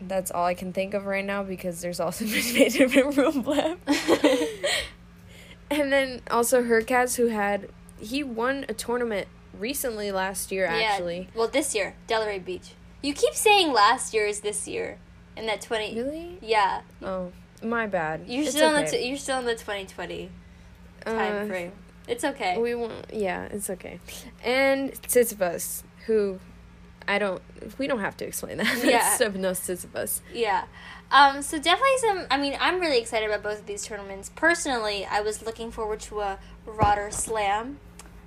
That's 0.00 0.30
all 0.30 0.44
I 0.44 0.54
can 0.54 0.72
think 0.72 0.94
of 0.94 1.06
right 1.06 1.24
now 1.24 1.42
because 1.42 1.80
there's 1.80 2.00
also 2.00 2.24
Medvedev 2.24 2.94
and 2.94 3.14
Rublev. 3.14 3.78
And 5.70 5.92
then 5.92 6.20
also 6.30 6.62
Hurkacz, 6.62 7.16
who 7.16 7.28
had 7.28 7.68
he 7.98 8.22
won 8.22 8.66
a 8.68 8.74
tournament 8.74 9.28
recently 9.58 10.12
last 10.12 10.52
year. 10.52 10.66
Actually, 10.66 11.18
yeah, 11.18 11.38
well, 11.38 11.48
this 11.48 11.74
year, 11.74 11.94
Delray 12.08 12.44
Beach. 12.44 12.72
You 13.02 13.14
keep 13.14 13.34
saying 13.34 13.72
last 13.72 14.14
year 14.14 14.26
is 14.26 14.40
this 14.40 14.66
year, 14.66 14.98
in 15.36 15.46
that 15.46 15.60
twenty. 15.60 15.94
Really? 15.94 16.38
Yeah. 16.40 16.82
Oh, 17.02 17.32
my 17.62 17.86
bad. 17.86 18.22
You're 18.26 18.44
it's 18.44 18.52
still 18.52 18.70
okay. 18.70 18.78
in 18.78 18.84
the 18.84 18.90
t- 18.90 19.08
you're 19.08 19.18
still 19.18 19.38
in 19.38 19.46
the 19.46 19.56
twenty 19.56 19.86
twenty 19.86 20.30
time 21.04 21.44
uh, 21.44 21.48
frame. 21.48 21.72
It's 22.06 22.24
okay. 22.24 22.58
We 22.58 22.74
won't. 22.74 23.06
yeah, 23.12 23.44
it's 23.44 23.70
okay. 23.70 24.00
And 24.42 24.92
Tsitsipas, 24.92 25.82
who 26.06 26.38
I 27.08 27.18
don't 27.18 27.42
we 27.78 27.86
don't 27.86 28.00
have 28.00 28.16
to 28.18 28.26
explain 28.26 28.58
that. 28.58 28.84
Yeah. 28.84 29.16
Stefanos 29.16 29.60
Tsitsipas. 29.60 30.20
Yeah. 30.32 30.64
Um, 31.10 31.42
so 31.42 31.58
definitely 31.58 31.98
some. 31.98 32.26
I 32.30 32.38
mean, 32.38 32.56
I'm 32.60 32.80
really 32.80 32.98
excited 32.98 33.28
about 33.28 33.42
both 33.42 33.60
of 33.60 33.66
these 33.66 33.84
tournaments. 33.84 34.30
Personally, 34.34 35.04
I 35.04 35.20
was 35.20 35.42
looking 35.44 35.70
forward 35.70 36.00
to 36.00 36.20
a 36.20 36.38
Rotter 36.66 37.10
Slam 37.10 37.78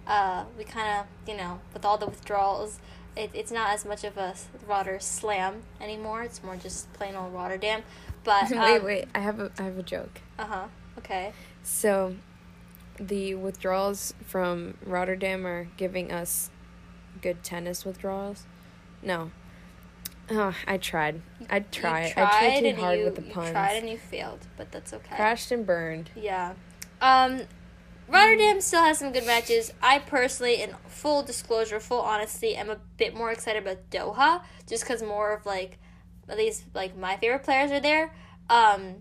Uh, 0.07 0.45
we 0.57 0.63
kind 0.63 0.99
of, 0.99 1.29
you 1.29 1.37
know, 1.37 1.59
with 1.73 1.83
all 1.83 1.97
the 1.97 2.05
withdrawals, 2.05 2.79
it, 3.15 3.29
it's 3.33 3.51
not 3.51 3.73
as 3.73 3.85
much 3.85 4.03
of 4.03 4.17
a 4.17 4.35
Rotter 4.65 4.99
slam 4.99 5.63
anymore. 5.81 6.23
It's 6.23 6.41
more 6.43 6.55
just 6.55 6.91
plain 6.93 7.15
old 7.15 7.33
Rotterdam. 7.33 7.83
But 8.23 8.51
um, 8.51 8.59
wait, 8.59 8.83
wait, 8.83 9.05
I 9.13 9.19
have 9.19 9.39
a 9.39 9.51
I 9.57 9.63
have 9.63 9.77
a 9.77 9.83
joke. 9.83 10.21
Uh 10.39 10.45
huh. 10.45 10.67
Okay. 10.97 11.33
So, 11.63 12.15
the 12.99 13.35
withdrawals 13.35 14.13
from 14.25 14.77
Rotterdam 14.85 15.45
are 15.45 15.67
giving 15.77 16.11
us 16.11 16.49
good 17.21 17.43
tennis 17.43 17.85
withdrawals. 17.85 18.45
No. 19.03 19.31
Oh, 20.29 20.53
I 20.65 20.77
tried. 20.77 21.21
I 21.49 21.61
tried. 21.61 22.11
tried 22.11 22.23
I 22.23 22.59
tried 22.59 22.75
too 22.75 22.81
hard 22.81 22.99
you, 22.99 23.05
with 23.05 23.15
the 23.15 23.23
you 23.23 23.31
puns. 23.31 23.51
tried 23.51 23.75
and 23.77 23.89
you 23.89 23.97
failed, 23.97 24.39
but 24.57 24.71
that's 24.71 24.93
okay. 24.93 25.15
Crashed 25.15 25.51
and 25.51 25.65
burned. 25.65 26.09
Yeah. 26.15 26.53
Um, 27.01 27.41
Rotterdam 28.07 28.61
still 28.61 28.83
has 28.83 28.99
some 28.99 29.11
good 29.11 29.25
matches. 29.25 29.73
I 29.81 29.99
personally, 29.99 30.61
in 30.61 30.73
full 30.87 31.23
disclosure, 31.23 31.79
full 31.79 32.01
honesty, 32.01 32.55
am 32.55 32.69
a 32.69 32.77
bit 32.97 33.13
more 33.13 33.31
excited 33.31 33.63
about 33.63 33.89
Doha, 33.89 34.41
just 34.67 34.83
because 34.83 35.03
more 35.03 35.33
of 35.33 35.45
like, 35.45 35.77
at 36.29 36.37
least 36.37 36.65
like 36.73 36.97
my 36.97 37.17
favorite 37.17 37.43
players 37.43 37.71
are 37.71 37.81
there. 37.81 38.13
Um, 38.49 38.95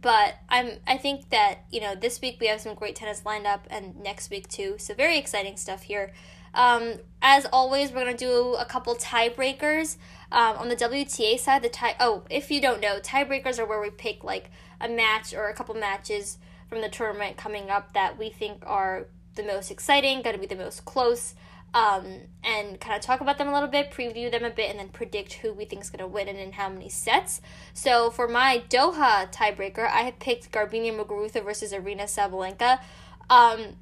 but 0.00 0.34
I'm 0.48 0.78
I 0.86 0.96
think 0.96 1.30
that 1.30 1.60
you 1.70 1.80
know 1.80 1.94
this 1.94 2.20
week 2.20 2.38
we 2.40 2.48
have 2.48 2.60
some 2.60 2.74
great 2.74 2.96
tennis 2.96 3.24
lined 3.24 3.46
up, 3.46 3.66
and 3.70 3.96
next 3.96 4.30
week 4.30 4.48
too. 4.48 4.74
So 4.78 4.94
very 4.94 5.18
exciting 5.18 5.56
stuff 5.56 5.82
here. 5.82 6.12
Um, 6.54 6.94
as 7.22 7.46
always, 7.52 7.92
we're 7.92 8.04
gonna 8.04 8.16
do 8.16 8.54
a 8.54 8.64
couple 8.64 8.94
tiebreakers. 8.96 9.96
Um, 10.32 10.56
on 10.56 10.68
the 10.68 10.76
WTA 10.76 11.38
side, 11.38 11.62
the 11.62 11.68
tie. 11.68 11.94
Oh, 12.00 12.24
if 12.28 12.50
you 12.50 12.60
don't 12.60 12.80
know, 12.80 12.98
tiebreakers 12.98 13.60
are 13.60 13.66
where 13.66 13.80
we 13.80 13.90
pick 13.90 14.24
like 14.24 14.50
a 14.80 14.88
match 14.88 15.32
or 15.32 15.48
a 15.48 15.54
couple 15.54 15.74
matches 15.76 16.38
from 16.68 16.80
the 16.80 16.88
tournament 16.88 17.36
coming 17.36 17.70
up 17.70 17.92
that 17.94 18.18
we 18.18 18.30
think 18.30 18.62
are 18.66 19.06
the 19.34 19.42
most 19.42 19.70
exciting, 19.70 20.22
going 20.22 20.34
to 20.34 20.40
be 20.40 20.46
the 20.46 20.56
most 20.56 20.84
close, 20.84 21.34
um, 21.74 22.20
and 22.42 22.80
kind 22.80 22.96
of 22.96 23.02
talk 23.02 23.20
about 23.20 23.38
them 23.38 23.48
a 23.48 23.52
little 23.52 23.68
bit, 23.68 23.90
preview 23.90 24.30
them 24.30 24.44
a 24.44 24.50
bit, 24.50 24.70
and 24.70 24.78
then 24.78 24.88
predict 24.88 25.34
who 25.34 25.52
we 25.52 25.64
think 25.64 25.82
is 25.82 25.90
going 25.90 26.00
to 26.00 26.06
win 26.06 26.26
and 26.26 26.38
in 26.38 26.52
how 26.52 26.68
many 26.68 26.88
sets. 26.88 27.40
So 27.74 28.10
for 28.10 28.26
my 28.26 28.62
Doha 28.70 29.30
tiebreaker, 29.30 29.86
I 29.86 30.02
have 30.02 30.18
picked 30.18 30.50
Garbiñe 30.50 30.96
Muguruza 30.96 31.44
versus 31.44 31.72
Aryna 31.72 32.04
Sabalenka. 32.04 32.80
Um, 33.28 33.76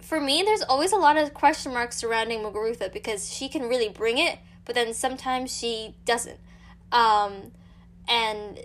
for 0.00 0.20
me, 0.20 0.42
there's 0.44 0.62
always 0.62 0.92
a 0.92 0.96
lot 0.96 1.16
of 1.16 1.32
question 1.32 1.72
marks 1.72 1.96
surrounding 1.96 2.40
Muguruza 2.40 2.92
because 2.92 3.32
she 3.32 3.48
can 3.48 3.68
really 3.68 3.88
bring 3.88 4.18
it, 4.18 4.38
but 4.64 4.74
then 4.74 4.92
sometimes 4.92 5.56
she 5.56 5.94
doesn't. 6.04 6.40
Um, 6.90 7.52
and 8.08 8.58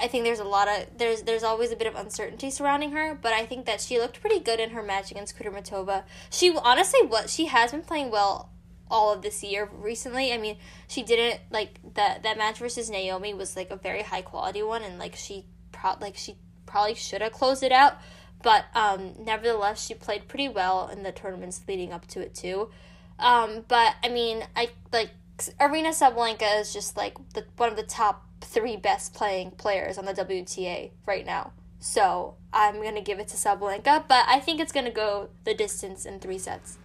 I 0.00 0.08
think 0.08 0.24
there's 0.24 0.40
a 0.40 0.44
lot 0.44 0.68
of 0.68 0.86
there's 0.98 1.22
there's 1.22 1.42
always 1.42 1.70
a 1.70 1.76
bit 1.76 1.86
of 1.86 1.94
uncertainty 1.94 2.50
surrounding 2.50 2.92
her, 2.92 3.14
but 3.20 3.32
I 3.32 3.46
think 3.46 3.66
that 3.66 3.80
she 3.80 3.98
looked 3.98 4.20
pretty 4.20 4.40
good 4.40 4.58
in 4.58 4.70
her 4.70 4.82
match 4.82 5.10
against 5.10 5.38
Kudermetova. 5.38 6.04
She 6.30 6.56
honestly 6.56 7.06
what 7.06 7.30
she 7.30 7.46
has 7.46 7.70
been 7.70 7.82
playing 7.82 8.10
well 8.10 8.50
all 8.90 9.12
of 9.12 9.22
this 9.22 9.42
year 9.42 9.68
recently. 9.72 10.32
I 10.32 10.38
mean, 10.38 10.58
she 10.88 11.02
didn't 11.02 11.40
like 11.50 11.78
that 11.94 12.22
that 12.24 12.36
match 12.36 12.58
versus 12.58 12.90
Naomi 12.90 13.32
was 13.34 13.56
like 13.56 13.70
a 13.70 13.76
very 13.76 14.02
high 14.02 14.22
quality 14.22 14.62
one 14.62 14.82
and 14.82 14.98
like 14.98 15.14
she 15.14 15.46
pro- 15.70 15.98
like 16.00 16.16
she 16.16 16.36
probably 16.66 16.94
should 16.94 17.22
have 17.22 17.32
closed 17.32 17.62
it 17.62 17.72
out, 17.72 17.94
but 18.42 18.64
um 18.74 19.14
nevertheless 19.20 19.84
she 19.86 19.94
played 19.94 20.26
pretty 20.26 20.48
well 20.48 20.88
in 20.88 21.02
the 21.02 21.12
tournaments 21.12 21.62
leading 21.68 21.92
up 21.92 22.06
to 22.08 22.20
it 22.20 22.34
too. 22.34 22.70
Um 23.18 23.64
but 23.68 23.94
I 24.02 24.08
mean, 24.08 24.42
I 24.56 24.70
like 24.92 25.10
Aryna 25.60 25.90
Sabalenka 25.90 26.60
is 26.60 26.72
just 26.72 26.96
like 26.96 27.16
the 27.34 27.44
one 27.56 27.70
of 27.70 27.76
the 27.76 27.82
top 27.82 28.26
three 28.52 28.76
best 28.76 29.14
playing 29.14 29.52
players 29.52 29.98
on 29.98 30.04
the 30.04 30.12
WTA 30.12 30.90
right 31.06 31.24
now. 31.24 31.52
So 31.80 32.36
I'm 32.52 32.82
gonna 32.82 33.02
give 33.02 33.18
it 33.18 33.28
to 33.28 33.36
Sabalenka, 33.36 34.06
but 34.08 34.24
I 34.28 34.38
think 34.38 34.60
it's 34.60 34.72
gonna 34.72 34.90
go 34.90 35.30
the 35.44 35.54
distance 35.54 36.06
in 36.06 36.20
three 36.20 36.38
sets. 36.38 36.78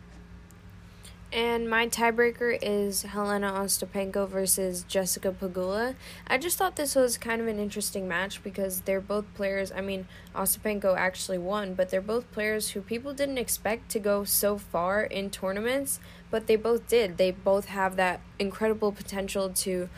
And 1.32 1.70
my 1.70 1.88
tiebreaker 1.88 2.58
is 2.62 3.02
Helena 3.02 3.52
Ostapenko 3.52 4.30
versus 4.30 4.84
Jessica 4.84 5.34
Pegula. 5.34 5.96
I 6.26 6.38
just 6.38 6.58
thought 6.58 6.78
this 6.78 6.96
was 6.96 7.18
kind 7.18 7.42
of 7.42 7.48
an 7.48 7.60
interesting 7.60 8.08
match 8.08 8.42
because 8.42 8.82
they're 8.82 9.02
both 9.02 9.26
players. 9.34 9.70
I 9.74 9.82
mean, 9.82 10.08
Ostapenko 10.34 10.96
actually 10.98 11.38
won, 11.38 11.74
but 11.74 11.90
they're 11.90 12.00
both 12.00 12.32
players 12.32 12.70
who 12.70 12.82
people 12.82 13.14
didn't 13.14 13.38
expect 13.38 13.90
to 13.90 14.00
go 14.00 14.24
so 14.24 14.58
far 14.58 15.04
in 15.04 15.30
tournaments, 15.30 16.00
but 16.32 16.48
they 16.48 16.56
both 16.56 16.88
did. 16.88 17.18
They 17.18 17.32
both 17.32 17.66
have 17.66 17.98
that 17.98 18.22
incredible 18.40 18.94
potential 18.94 19.50
to 19.50 19.90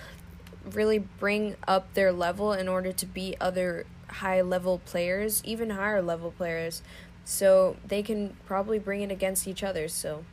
really 0.64 1.00
bring 1.00 1.56
up 1.68 1.94
their 1.94 2.12
level 2.12 2.54
in 2.54 2.68
order 2.68 2.92
to 2.92 3.06
beat 3.06 3.36
other 3.40 3.86
high 4.08 4.42
level 4.42 4.80
players, 4.86 5.42
even 5.46 5.72
higher 5.72 6.02
level 6.02 6.32
players. 6.32 6.82
So 7.26 7.78
they 7.86 8.02
can 8.02 8.36
probably 8.46 8.80
bring 8.80 9.02
it 9.02 9.12
against 9.12 9.48
each 9.48 9.64
other. 9.64 9.88
So 9.88 10.24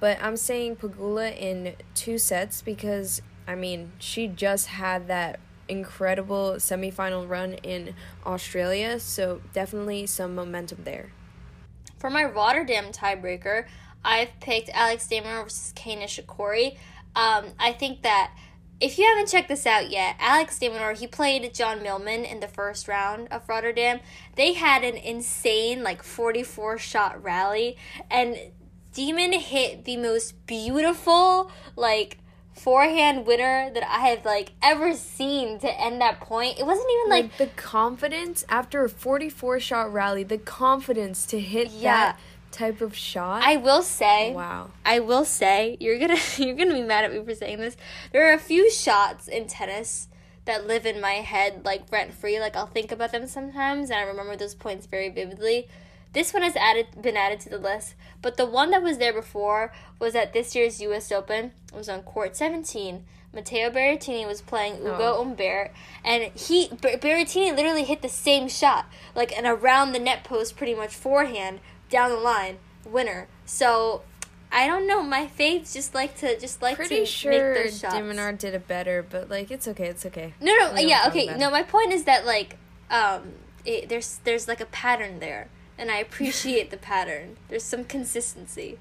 but 0.00 0.18
I'm 0.22 0.38
saying 0.38 0.76
Pegula 0.76 1.36
in 1.36 1.74
two 1.94 2.16
sets 2.16 2.62
because 2.62 3.20
I 3.46 3.54
mean, 3.54 3.92
she 3.98 4.26
just 4.26 4.68
had 4.68 5.08
that 5.08 5.40
incredible 5.68 6.54
semifinal 6.56 7.28
run 7.28 7.54
in 7.54 7.94
Australia, 8.24 8.98
so 8.98 9.40
definitely 9.52 10.06
some 10.06 10.34
momentum 10.34 10.78
there. 10.84 11.10
For 11.98 12.10
my 12.10 12.24
Rotterdam 12.24 12.92
tiebreaker, 12.92 13.66
I've 14.04 14.28
picked 14.40 14.70
Alex 14.70 15.06
Minaur 15.08 15.44
versus 15.44 15.72
Kei 15.74 15.96
Nishikori. 15.96 16.76
Um, 17.14 17.46
I 17.58 17.72
think 17.72 18.02
that 18.02 18.32
if 18.80 18.98
you 18.98 19.04
haven't 19.06 19.28
checked 19.28 19.48
this 19.48 19.66
out 19.66 19.90
yet, 19.90 20.16
Alex 20.18 20.58
de 20.58 20.68
Minaur, 20.68 20.96
he 20.96 21.06
played 21.06 21.52
John 21.54 21.82
Millman 21.82 22.24
in 22.24 22.40
the 22.40 22.48
first 22.48 22.88
round 22.88 23.28
of 23.30 23.48
Rotterdam. 23.48 24.00
They 24.36 24.54
had 24.54 24.82
an 24.84 24.96
insane, 24.96 25.82
like, 25.82 26.02
44 26.02 26.78
shot 26.78 27.22
rally, 27.22 27.76
and 28.10 28.36
Demon 28.92 29.32
hit 29.32 29.84
the 29.84 29.96
most 29.96 30.46
beautiful, 30.46 31.50
like, 31.76 32.18
forehand 32.54 33.26
winner 33.26 33.70
that 33.72 33.82
I 33.84 34.08
have, 34.08 34.24
like, 34.24 34.52
ever 34.62 34.94
seen 34.94 35.58
to 35.60 35.80
end 35.80 36.00
that 36.00 36.20
point. 36.20 36.58
It 36.58 36.66
wasn't 36.66 36.88
even, 36.90 37.10
like, 37.10 37.24
like 37.24 37.36
the 37.38 37.46
confidence 37.60 38.44
after 38.48 38.84
a 38.84 38.88
44 38.88 39.60
shot 39.60 39.92
rally, 39.92 40.24
the 40.24 40.38
confidence 40.38 41.24
to 41.26 41.38
hit 41.40 41.68
Yeah. 41.70 41.92
that 41.92 42.20
type 42.52 42.80
of 42.80 42.94
shot. 42.96 43.42
I 43.44 43.56
will 43.56 43.82
say, 43.82 44.32
wow. 44.32 44.70
I 44.84 45.00
will 45.00 45.24
say, 45.24 45.76
you're 45.80 45.98
gonna 45.98 46.18
you're 46.38 46.54
gonna 46.56 46.74
be 46.74 46.82
mad 46.82 47.04
at 47.04 47.12
me 47.12 47.22
for 47.24 47.34
saying 47.34 47.58
this. 47.58 47.76
There 48.12 48.28
are 48.30 48.34
a 48.34 48.38
few 48.38 48.70
shots 48.70 49.28
in 49.28 49.46
tennis 49.46 50.08
that 50.44 50.66
live 50.66 50.86
in 50.86 51.00
my 51.00 51.14
head 51.14 51.62
like 51.64 51.90
rent 51.90 52.12
free. 52.12 52.40
Like 52.40 52.56
I'll 52.56 52.66
think 52.66 52.92
about 52.92 53.12
them 53.12 53.26
sometimes, 53.26 53.90
and 53.90 53.98
I 53.98 54.02
remember 54.02 54.36
those 54.36 54.54
points 54.54 54.86
very 54.86 55.08
vividly. 55.08 55.68
This 56.12 56.34
one 56.34 56.42
has 56.42 56.56
added 56.56 56.86
been 57.00 57.16
added 57.16 57.40
to 57.40 57.48
the 57.50 57.58
list, 57.58 57.94
but 58.20 58.36
the 58.36 58.46
one 58.46 58.70
that 58.70 58.82
was 58.82 58.98
there 58.98 59.12
before 59.12 59.72
was 59.98 60.14
at 60.14 60.32
this 60.32 60.54
year's 60.54 60.80
U.S. 60.80 61.12
Open. 61.12 61.52
It 61.72 61.76
was 61.76 61.88
on 61.88 62.02
court 62.02 62.36
17. 62.36 63.04
Matteo 63.32 63.70
Berrettini 63.70 64.26
was 64.26 64.40
playing 64.42 64.78
oh. 64.82 64.94
Ugo 64.94 65.14
Oh. 65.16 65.22
Umbert, 65.22 65.70
and 66.04 66.32
he 66.34 66.66
Ber- 66.68 66.96
Berrettini 66.96 67.54
literally 67.54 67.84
hit 67.84 68.02
the 68.02 68.08
same 68.08 68.48
shot, 68.48 68.86
like 69.14 69.30
an 69.38 69.46
around 69.46 69.92
the 69.92 70.00
net 70.00 70.24
post, 70.24 70.56
pretty 70.56 70.74
much 70.74 70.92
forehand 70.92 71.60
down 71.90 72.10
the 72.10 72.16
line, 72.16 72.58
winner. 72.84 73.28
So 73.44 74.02
I 74.52 74.66
don't 74.66 74.86
know. 74.86 75.02
My 75.02 75.26
faves 75.26 75.72
just 75.72 75.94
like 75.94 76.16
to 76.18 76.38
just 76.38 76.62
like 76.62 76.76
Pretty 76.76 77.00
to 77.00 77.06
sure 77.06 77.54
make 77.54 77.64
those 77.64 77.80
shots. 77.80 77.94
de 77.94 78.00
Minaur 78.00 78.36
did 78.36 78.54
it 78.54 78.66
better, 78.66 79.04
but 79.08 79.28
like 79.28 79.50
it's 79.50 79.68
okay, 79.68 79.86
it's 79.86 80.04
okay. 80.06 80.34
No, 80.40 80.54
no, 80.56 80.72
We 80.74 80.86
yeah, 80.88 81.04
okay. 81.08 81.26
No, 81.36 81.50
my 81.50 81.62
point 81.62 81.92
is 81.92 82.04
that 82.04 82.24
like, 82.26 82.56
um, 82.90 83.32
it, 83.64 83.88
there's 83.88 84.18
there's 84.24 84.48
like 84.48 84.60
a 84.60 84.66
pattern 84.66 85.20
there, 85.20 85.48
and 85.78 85.90
I 85.90 85.98
appreciate 85.98 86.70
the 86.70 86.76
pattern. 86.76 87.36
There's 87.48 87.64
some 87.64 87.84
consistency. 87.84 88.78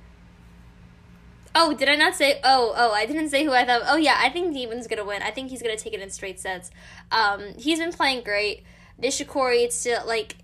Oh, 1.55 1.73
did 1.73 1.89
I 1.89 1.95
not 1.95 2.15
say? 2.15 2.39
Oh, 2.43 2.73
oh, 2.75 2.91
I 2.91 3.05
didn't 3.05 3.29
say 3.29 3.43
who 3.43 3.51
I 3.53 3.65
thought. 3.65 3.81
Oh, 3.87 3.97
yeah, 3.97 4.19
I 4.21 4.29
think 4.29 4.53
Demon's 4.53 4.87
gonna 4.87 5.03
win. 5.03 5.21
I 5.23 5.31
think 5.31 5.49
he's 5.49 5.61
gonna 5.61 5.77
take 5.77 5.93
it 5.93 5.99
in 5.99 6.09
straight 6.09 6.39
sets. 6.39 6.69
Um, 7.11 7.53
he's 7.57 7.79
been 7.79 7.91
playing 7.91 8.23
great. 8.23 8.63
Nishikori, 9.01 9.63
it's 9.63 9.75
still 9.75 10.05
like 10.05 10.37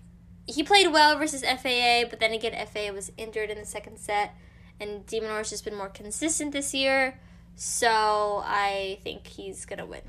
he 0.46 0.62
played 0.62 0.92
well 0.92 1.18
versus 1.18 1.42
FAA, 1.42 2.04
but 2.08 2.20
then 2.20 2.32
again, 2.32 2.66
FAA 2.66 2.92
was 2.92 3.12
injured 3.16 3.50
in 3.50 3.58
the 3.58 3.66
second 3.66 3.98
set, 3.98 4.34
and 4.80 5.06
de 5.06 5.20
Minaur's 5.20 5.50
just 5.50 5.64
been 5.64 5.74
more 5.74 5.88
consistent 5.88 6.52
this 6.52 6.72
year. 6.74 7.18
So 7.56 8.42
I 8.44 8.98
think 9.02 9.26
he's 9.26 9.64
gonna 9.64 9.86
win. 9.86 10.02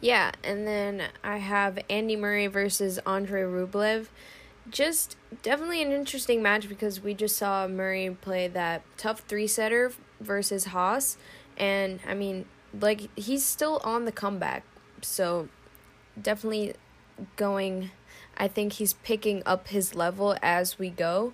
Yeah, 0.00 0.30
and 0.44 0.66
then 0.66 1.04
I 1.24 1.38
have 1.38 1.78
Andy 1.90 2.14
Murray 2.14 2.46
versus 2.46 3.00
Andre 3.04 3.42
Rublev. 3.42 4.08
Just 4.70 5.16
definitely 5.42 5.82
an 5.82 5.90
interesting 5.90 6.42
match 6.42 6.68
because 6.68 7.00
we 7.00 7.14
just 7.14 7.36
saw 7.36 7.66
Murray 7.66 8.16
play 8.20 8.46
that 8.48 8.82
tough 8.96 9.20
three 9.20 9.46
setter 9.46 9.92
versus 10.20 10.66
Haase. 10.66 11.16
And 11.56 12.00
I 12.06 12.14
mean, 12.14 12.44
like, 12.78 13.08
he's 13.18 13.44
still 13.44 13.80
on 13.82 14.04
the 14.04 14.12
comeback. 14.12 14.62
So 15.02 15.48
definitely 16.20 16.74
going, 17.36 17.90
I 18.38 18.48
think 18.48 18.74
he's 18.74 18.92
picking 18.94 19.42
up 19.44 19.68
his 19.68 19.94
level 19.94 20.36
as 20.42 20.78
we 20.78 20.90
go. 20.90 21.32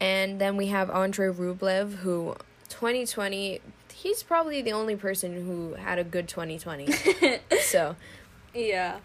And 0.00 0.40
then 0.40 0.56
we 0.56 0.66
have 0.68 0.90
Andre 0.90 1.28
Rublev, 1.28 1.96
who 1.96 2.34
2020, 2.68 3.60
he's 3.92 4.22
probably 4.22 4.62
the 4.62 4.72
only 4.72 4.96
person 4.96 5.46
who 5.46 5.74
had 5.74 5.98
a 5.98 6.04
good 6.04 6.26
2020. 6.28 6.90
so. 7.62 7.96
Yeah. 8.54 8.98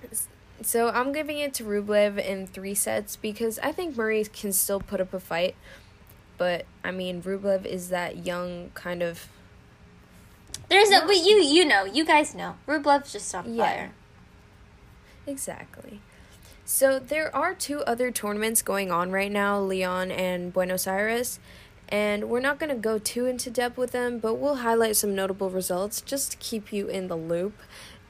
So 0.62 0.89
I'm 0.89 1.12
giving 1.12 1.38
it 1.39 1.54
to 1.56 1.64
Rublev 1.66 2.18
in 2.18 2.48
three 2.48 2.74
sets 2.76 3.16
because 3.18 3.60
I 3.60 3.72
think 3.72 3.96
Murray 3.98 4.24
can 4.24 4.54
still 4.54 4.80
put 4.80 5.02
up 5.02 5.14
a 5.14 5.20
fight. 5.20 5.56
But 6.38 6.66
I 6.84 6.91
mean, 6.91 7.22
Rublev 7.22 7.66
is 7.66 7.89
that 7.89 8.26
young 8.26 8.72
kind 8.74 9.04
of. 9.04 9.28
There's 10.70 10.89
a 10.89 11.02
but 11.06 11.18
you 11.18 11.38
you 11.38 11.66
know 11.66 11.84
you 11.86 12.06
guys 12.06 12.34
know 12.34 12.56
Rublev's 12.68 13.12
just 13.12 13.34
on 13.36 13.54
Yeah. 13.54 13.64
fire. 13.66 13.91
Exactly. 15.28 16.00
So 16.68 16.97
there 16.97 17.34
are 17.36 17.53
two 17.53 17.82
other 17.82 18.09
tournaments 18.09 18.63
going 18.63 18.89
on 18.89 19.11
right 19.11 19.32
now, 19.32 19.59
Lyon 19.59 20.09
and 20.09 20.51
Buenos 20.51 20.88
Aires, 20.88 21.39
and 21.89 22.28
we're 22.28 22.39
not 22.39 22.57
going 22.57 22.72
to 22.72 22.76
go 22.76 22.97
too 22.97 23.28
into 23.28 23.51
depth 23.51 23.78
with 23.78 23.91
them, 23.91 24.18
but 24.18 24.39
we'll 24.39 24.55
highlight 24.55 24.95
some 24.95 25.13
notable 25.13 25.51
results 25.51 26.01
just 26.01 26.32
to 26.32 26.38
keep 26.38 26.74
you 26.74 26.88
in 26.88 27.07
the 27.07 27.16
loop. 27.16 27.53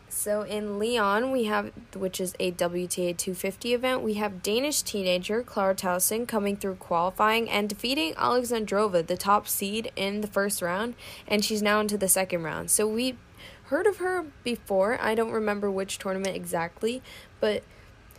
So 0.08 0.44
in 0.44 0.80
Lyon, 0.80 1.34
we 1.34 1.44
have 1.44 1.74
which 1.94 2.22
is 2.22 2.34
a 2.40 2.54
WTA 2.54 3.18
250 3.18 3.74
event, 3.74 4.02
we 4.02 4.14
have 4.14 4.42
Danish 4.42 4.84
teenager 4.84 5.44
Clara 5.44 5.76
Tauson 5.76 6.26
coming 6.26 6.56
through 6.56 6.76
qualifying 6.76 7.50
and 7.50 7.68
defeating 7.68 8.14
Alexandrova, 8.14 9.06
the 9.06 9.18
top 9.18 9.50
seed 9.50 9.92
in 9.98 10.22
the 10.22 10.28
first 10.28 10.62
round, 10.62 10.96
and 11.28 11.44
she's 11.44 11.62
now 11.62 11.82
into 11.82 11.98
the 11.98 12.08
second 12.08 12.44
round. 12.44 12.72
So 12.72 12.88
we 12.88 13.18
heard 13.64 13.86
of 13.86 13.98
her 13.98 14.28
before. 14.46 14.98
I 15.02 15.14
don't 15.14 15.32
remember 15.32 15.70
which 15.70 16.00
tournament 16.00 16.38
exactly, 16.38 17.02
but 17.42 17.62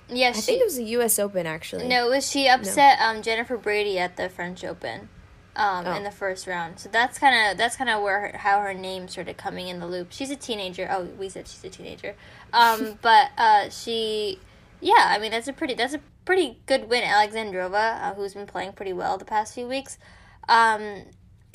Yeah, 0.09 0.29
I 0.29 0.33
she. 0.33 0.41
think 0.43 0.61
it 0.61 0.65
was 0.65 0.77
the 0.77 0.85
U.S. 0.85 1.19
Open 1.19 1.47
actually. 1.47 1.89
no, 1.89 2.09
was 2.09 2.31
she 2.31 2.49
upset 2.49 2.99
um, 3.01 3.23
Jennifer 3.23 3.57
Brady 3.57 3.99
at 3.99 4.17
the 4.17 4.29
French 4.29 4.65
Open, 4.65 5.09
um, 5.57 5.87
Oh. 5.87 5.95
in 5.97 6.05
the 6.05 6.11
first 6.11 6.47
round? 6.47 6.79
So 6.79 6.89
that's 6.89 7.19
kind 7.19 7.51
of 7.51 7.59
that's 7.59 7.77
kind 7.77 7.91
of 7.91 8.03
where 8.03 8.21
her, 8.21 8.39
how 8.39 8.61
her 8.61 8.73
name 8.75 9.09
started 9.09 9.37
coming 9.37 9.69
in 9.69 9.81
the 9.81 9.87
loop. 9.87 10.09
She's 10.11 10.31
a 10.31 10.37
teenager. 10.37 10.89
Oh, 10.91 11.05
we 11.19 11.29
said 11.29 11.49
she's 11.49 11.65
a 11.65 11.71
teenager. 11.71 12.15
Um, 12.53 12.99
but 13.03 13.31
uh, 13.37 13.69
she, 13.71 14.39
yeah, 14.81 15.07
I 15.09 15.19
mean 15.19 15.33
that's 15.33 15.49
a 15.49 15.53
pretty 15.53 15.75
that's 15.75 15.95
a 15.95 16.01
pretty 16.25 16.59
good 16.67 16.89
win. 16.89 17.03
Alexandrova, 17.03 18.03
uh, 18.03 18.15
who's 18.15 18.35
been 18.35 18.47
playing 18.47 18.73
pretty 18.75 18.93
well 18.93 19.19
the 19.19 19.25
past 19.25 19.55
few 19.55 19.67
weeks. 19.67 19.99
Um, 20.49 21.03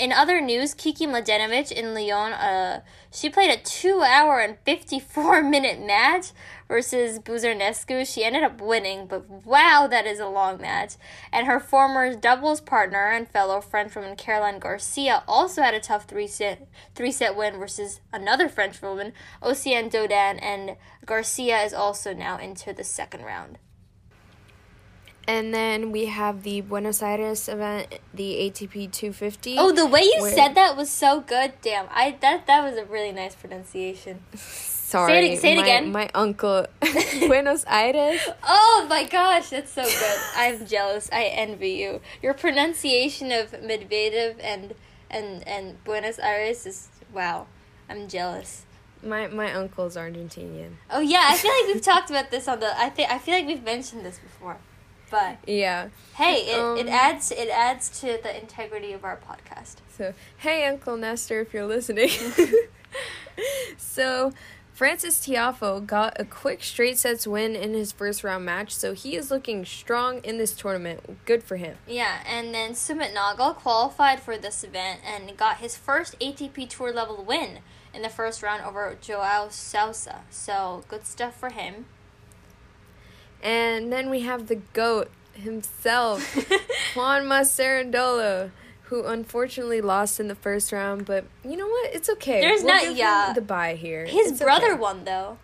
in 0.01 0.11
other 0.11 0.41
news, 0.41 0.73
Kiki 0.73 1.05
Mladenovic 1.05 1.71
in 1.71 1.93
Lyon, 1.93 2.33
uh, 2.33 2.81
she 3.11 3.29
played 3.29 3.51
a 3.51 3.61
two-hour 3.61 4.39
and 4.39 4.57
fifty-four-minute 4.65 5.79
match 5.79 6.31
versus 6.67 7.19
Buzarnescu. 7.19 8.11
She 8.11 8.23
ended 8.23 8.41
up 8.41 8.59
winning, 8.59 9.05
but 9.05 9.29
wow, 9.29 9.87
that 9.87 10.07
is 10.07 10.19
a 10.19 10.25
long 10.25 10.59
match. 10.59 10.95
And 11.31 11.45
her 11.45 11.59
former 11.59 12.15
doubles 12.15 12.61
partner 12.61 13.11
and 13.11 13.29
fellow 13.29 13.61
Frenchwoman 13.61 14.15
Caroline 14.15 14.57
Garcia 14.57 15.21
also 15.27 15.61
had 15.61 15.75
a 15.75 15.79
tough 15.79 16.05
three-set 16.05 16.67
three-set 16.95 17.37
win 17.37 17.59
versus 17.59 18.01
another 18.11 18.49
Frenchwoman, 18.49 19.13
Oceane 19.43 19.91
Dodin, 19.91 20.39
and 20.39 20.77
Garcia 21.05 21.61
is 21.61 21.75
also 21.75 22.11
now 22.11 22.39
into 22.39 22.73
the 22.73 22.83
second 22.83 23.23
round. 23.23 23.59
And 25.28 25.53
then 25.53 25.91
we 25.91 26.07
have 26.07 26.41
the 26.43 26.61
Buenos 26.61 27.01
Aires 27.03 27.47
event, 27.47 27.99
the 28.13 28.49
ATP 28.49 28.91
250. 28.91 29.55
Oh, 29.59 29.72
the 29.72 29.86
way 29.86 30.01
you 30.01 30.17
Where- 30.22 30.34
said 30.34 30.55
that 30.55 30.76
was 30.76 30.89
so 30.89 31.22
good. 31.22 31.53
Damn, 31.61 31.88
I 31.91 32.17
that 32.22 32.47
that 32.47 32.63
was 32.63 32.76
a 32.78 32.86
really 32.86 33.11
nice 33.11 33.36
pronunciation. 33.36 34.24
Sorry, 34.36 35.13
Say 35.13 35.34
it- 35.34 35.41
say 35.41 35.53
it 35.53 35.55
my, 35.57 35.61
again. 35.61 35.91
My 35.91 36.09
uncle, 36.15 36.65
Buenos 37.28 37.63
Aires. 37.67 38.19
Oh 38.43 38.88
my 38.89 39.03
gosh, 39.05 39.49
that's 39.51 39.72
so 39.72 39.84
good. 39.84 40.19
I'm 40.36 40.65
jealous. 40.65 41.07
I 41.13 41.26
envy 41.26 41.72
you. 41.72 42.01
Your 42.24 42.34
pronunciation 42.34 43.32
of 43.32 43.51
Medvedev 43.51 44.36
and 44.41 44.74
and 45.09 45.47
and 45.47 45.84
Buenos 45.84 46.17
Aires 46.19 46.65
is 46.65 46.89
wow. 47.13 47.45
I'm 47.88 48.07
jealous. 48.07 48.65
My 49.03 49.28
my 49.28 49.53
uncle's 49.53 49.95
Argentinian. 49.97 50.72
Oh 50.89 50.99
yeah, 50.99 51.28
I 51.30 51.38
feel 51.38 51.51
like 51.51 51.74
we've 51.74 51.84
talked 51.84 52.09
about 52.09 52.32
this 52.32 52.47
on 52.47 52.59
the. 52.59 52.76
I 52.78 52.89
think 52.89 53.11
I 53.11 53.19
feel 53.19 53.36
like 53.36 53.45
we've 53.45 53.63
mentioned 53.63 54.03
this 54.05 54.17
before, 54.19 54.57
but 55.12 55.38
Yeah. 55.45 55.89
hey, 56.16 56.36
it, 56.47 56.57
it 56.80 56.88
Um, 56.88 56.89
adds 56.89 57.32
it 57.32 57.49
adds 57.49 57.89
to 58.01 58.18
the 58.24 58.36
integrity 58.39 58.93
of 58.93 59.03
our 59.05 59.18
podcast. 59.18 59.76
So, 59.95 60.14
hey, 60.38 60.66
Uncle 60.66 60.97
Nestor, 60.97 61.41
if 61.41 61.53
you're 61.53 61.68
listening. 61.68 62.09
so, 63.78 64.34
Frances 64.74 65.20
Tiafoe 65.20 65.86
got 65.86 66.20
a 66.20 66.26
quick 66.26 66.64
straight 66.64 66.97
sets 66.97 67.28
win 67.28 67.55
in 67.55 67.74
his 67.74 67.91
first 67.91 68.24
round 68.24 68.45
match, 68.45 68.74
so 68.74 68.93
he 68.93 69.16
is 69.16 69.30
looking 69.30 69.64
strong 69.66 70.20
in 70.24 70.38
this 70.38 70.53
tournament. 70.53 71.24
Good 71.26 71.43
for 71.43 71.57
him. 71.57 71.78
Yeah, 71.88 72.24
and 72.26 72.53
then 72.53 72.72
Sumit 72.72 73.14
Nagal 73.14 73.55
qualified 73.55 74.22
for 74.22 74.38
this 74.38 74.64
event 74.64 75.01
and 75.05 75.36
got 75.38 75.57
his 75.57 75.78
first 75.78 76.18
ATP 76.20 76.68
Tour 76.70 76.91
level 76.91 77.24
win 77.24 77.59
in 77.93 78.01
the 78.01 78.09
first 78.09 78.41
round 78.41 78.64
over 78.64 78.97
Joao 78.99 79.49
Sousa. 79.49 80.22
So 80.32 80.84
good 80.88 81.05
stuff 81.05 81.36
for 81.38 81.49
him. 81.49 81.86
And 83.43 83.91
then 83.91 84.09
we 84.09 84.21
have 84.21 84.47
the 84.47 84.57
GOAT 84.73 85.09
himself, 85.33 86.35
Juanma 86.93 87.41
Cerundolo, 87.41 88.51
who 88.83 89.03
unfortunately 89.05 89.81
lost 89.81 90.19
in 90.19 90.27
the 90.27 90.35
first 90.35 90.71
round, 90.71 91.05
but 91.05 91.25
you 91.43 91.57
know 91.57 91.67
what? 91.67 91.93
It's 91.93 92.09
okay. 92.09 92.41
There's 92.41 92.61
We'll 92.63 92.73
not- 92.75 92.81
give 92.81 92.91
him 92.91 92.97
yeah. 92.97 93.33
the 93.33 93.41
bye 93.41 93.75
here. 93.75 94.05
His 94.05 94.31
It's 94.33 94.41
brother 94.41 94.73
okay. 94.73 94.79
won 94.81 95.03
though. 95.05 95.37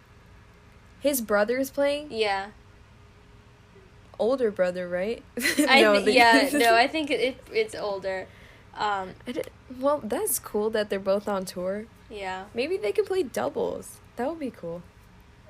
His 0.99 1.21
brother 1.21 1.57
is 1.57 1.69
playing? 1.71 2.07
Yeah. 2.11 2.47
Older 4.19 4.49
brother, 4.51 4.87
right? 4.87 5.23
I 5.67 5.81
No, 5.81 6.03
th- 6.03 6.15
yeah, 6.15 6.49
no, 6.53 6.75
I 6.75 6.87
think 6.87 7.11
it, 7.11 7.19
it 7.19 7.37
it's 7.53 7.75
older. 7.75 8.27
Um, 8.75 9.11
well, 9.79 10.01
that's 10.03 10.39
cool 10.39 10.69
that 10.71 10.89
they're 10.89 10.99
both 10.99 11.27
on 11.27 11.45
tour. 11.45 11.85
yeah. 12.09 12.45
Maybe 12.53 12.77
they 12.77 12.91
can 12.91 13.05
play 13.05 13.23
doubles. 13.23 13.97
That 14.17 14.29
would 14.29 14.39
be 14.39 14.51
cool. 14.51 14.81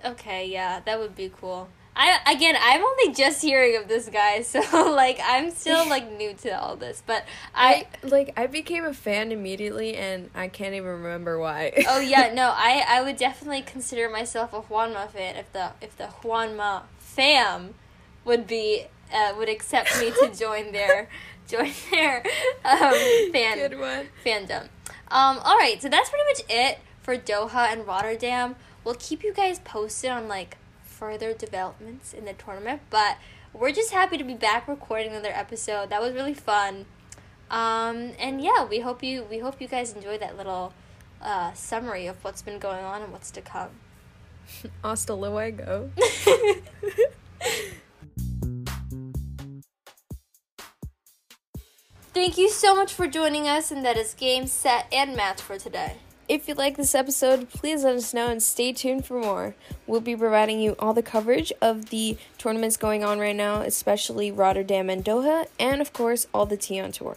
Okay, 0.06 0.46
yeah, 0.48 0.82
that 0.86 1.00
would 1.00 1.16
be 1.16 1.32
cool. 1.36 1.70
I 2.00 2.32
again, 2.32 2.56
I'm 2.62 2.84
only 2.84 3.14
just 3.14 3.42
hearing 3.42 3.76
of 3.76 3.88
this 3.88 4.08
guy, 4.08 4.42
so 4.44 4.60
like 4.94 5.20
I'm 5.24 5.50
still 5.52 5.90
like 5.90 6.12
new 6.18 6.34
to 6.36 6.52
all 6.52 6.76
this, 6.76 7.02
but 7.06 7.26
I 7.56 7.88
I 8.04 8.08
like 8.08 8.34
I 8.38 8.48
became 8.48 8.86
a 8.86 8.94
fan 8.94 9.32
immediately 9.32 9.96
and 9.96 10.30
I 10.36 10.48
can't 10.48 10.76
even 10.76 10.90
remember 10.90 11.40
why. 11.40 11.74
Oh 11.90 12.00
yeah, 12.00 12.32
no, 12.36 12.54
I 12.56 12.86
I 12.88 13.02
would 13.02 13.18
definitely 13.18 13.64
consider 13.64 14.10
myself 14.10 14.54
a 14.54 14.62
Juanma 14.62 15.10
fan 15.10 15.36
if 15.36 15.52
the 15.52 15.72
if 15.82 15.98
the 15.98 16.06
Juanma 16.22 16.84
fam 17.00 17.74
would 18.24 18.46
be 18.46 18.86
uh, 19.12 19.34
would 19.38 19.50
accept 19.50 20.00
me 20.00 20.12
to 20.12 20.32
join 20.38 20.72
their 20.72 21.10
join 21.48 21.72
their 21.92 22.24
um, 22.64 22.94
fan 23.32 23.58
Good 23.58 23.80
one. 23.80 24.08
fandom. 24.24 24.68
Um, 25.10 25.40
all 25.44 25.58
right, 25.58 25.82
so 25.82 25.90
that's 25.90 26.10
pretty 26.10 26.26
much 26.26 26.42
it 26.50 26.80
for 27.02 27.18
Doha 27.18 27.72
and 27.72 27.88
Rotterdam. 27.88 28.56
We'll 28.84 28.96
keep 29.00 29.24
you 29.24 29.34
guys 29.34 29.60
posted 29.60 30.12
on 30.12 30.28
like 30.28 30.58
further 30.98 31.34
developments 31.34 32.14
in 32.14 32.26
the 32.26 32.34
tournament, 32.34 32.82
but 32.90 33.18
we're 33.54 33.72
just 33.72 33.92
happy 33.92 34.18
to 34.18 34.24
be 34.24 34.34
back 34.34 34.68
recording 34.68 35.12
another 35.12 35.32
episode. 35.32 35.90
That 35.90 36.02
was 36.02 36.14
really 36.14 36.34
fun. 36.34 36.86
Um, 37.50 38.14
and 38.20 38.42
yeah, 38.42 38.66
we 38.66 38.80
hope 38.80 39.04
you 39.04 39.24
we 39.24 39.40
hope 39.40 39.62
you 39.62 39.68
guys 39.68 39.94
enjoyed 39.94 40.20
that 40.22 40.36
little 40.36 40.74
uh, 41.22 41.54
summary 41.54 42.08
of 42.08 42.22
what's 42.24 42.42
been 42.42 42.60
going 42.60 42.84
on 42.84 43.02
and 43.02 43.12
what's 43.14 43.32
to 43.32 43.42
come. 43.42 43.70
Hasta 44.84 45.14
luego. 45.14 45.92
Thank 52.14 52.38
you 52.40 52.50
so 52.50 52.76
much 52.76 52.94
for 52.94 53.08
joining 53.08 53.48
us, 53.48 53.70
and 53.70 53.86
that 53.86 53.96
is 53.96 54.16
game, 54.16 54.48
set, 54.48 54.88
and 54.92 55.16
match 55.16 55.40
for 55.40 55.60
today. 55.60 55.98
If 56.30 56.50
you 56.50 56.56
like 56.56 56.76
this 56.76 56.94
episode, 56.94 57.50
please 57.50 57.86
let 57.86 57.96
us 57.96 58.14
know 58.14 58.28
and 58.28 58.44
stay 58.44 58.74
tuned 58.74 59.06
for 59.06 59.18
more. 59.18 59.56
We'll 59.86 60.02
be 60.02 60.14
providing 60.14 60.60
you 60.60 60.76
all 60.78 60.94
the 60.94 61.02
coverage 61.02 61.54
of 61.62 61.90
the 61.90 62.18
tournaments 62.38 62.76
going 62.76 63.02
on 63.02 63.18
right 63.20 63.36
now, 63.36 63.62
especially 63.62 64.30
Rotterdam 64.30 64.90
and 64.90 65.06
Doha, 65.06 65.48
and 65.58 65.80
of 65.80 65.94
course, 65.94 66.28
all 66.34 66.46
the 66.46 66.58
tea 66.58 66.82
on 66.82 66.92
tour. 66.92 67.16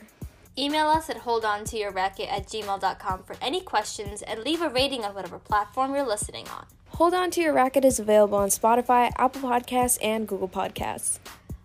Email 0.57 0.87
us 0.87 1.11
at 1.11 1.23
holdontoyourracket 1.23 2.31
at 2.31 2.47
gmail.com 2.47 3.25
for 3.25 3.35
any 3.43 3.61
questions 3.61 4.23
and 4.23 4.45
leave 4.45 4.63
a 4.63 4.69
rating 4.69 5.05
on 5.05 5.13
whatever 5.13 5.41
platform 5.41 5.93
you're 5.93 6.07
listening 6.07 6.47
on. 6.49 6.67
Hold 6.91 7.13
On 7.15 7.33
to 7.33 7.41
Your 7.41 7.53
Racket 7.53 7.85
is 7.85 7.99
available 7.99 8.39
on 8.39 8.51
Spotify, 8.51 9.11
Apple 9.17 9.41
Podcasts, 9.41 9.99
and 10.03 10.29
Google 10.29 10.49
Podcasts. 10.49 11.19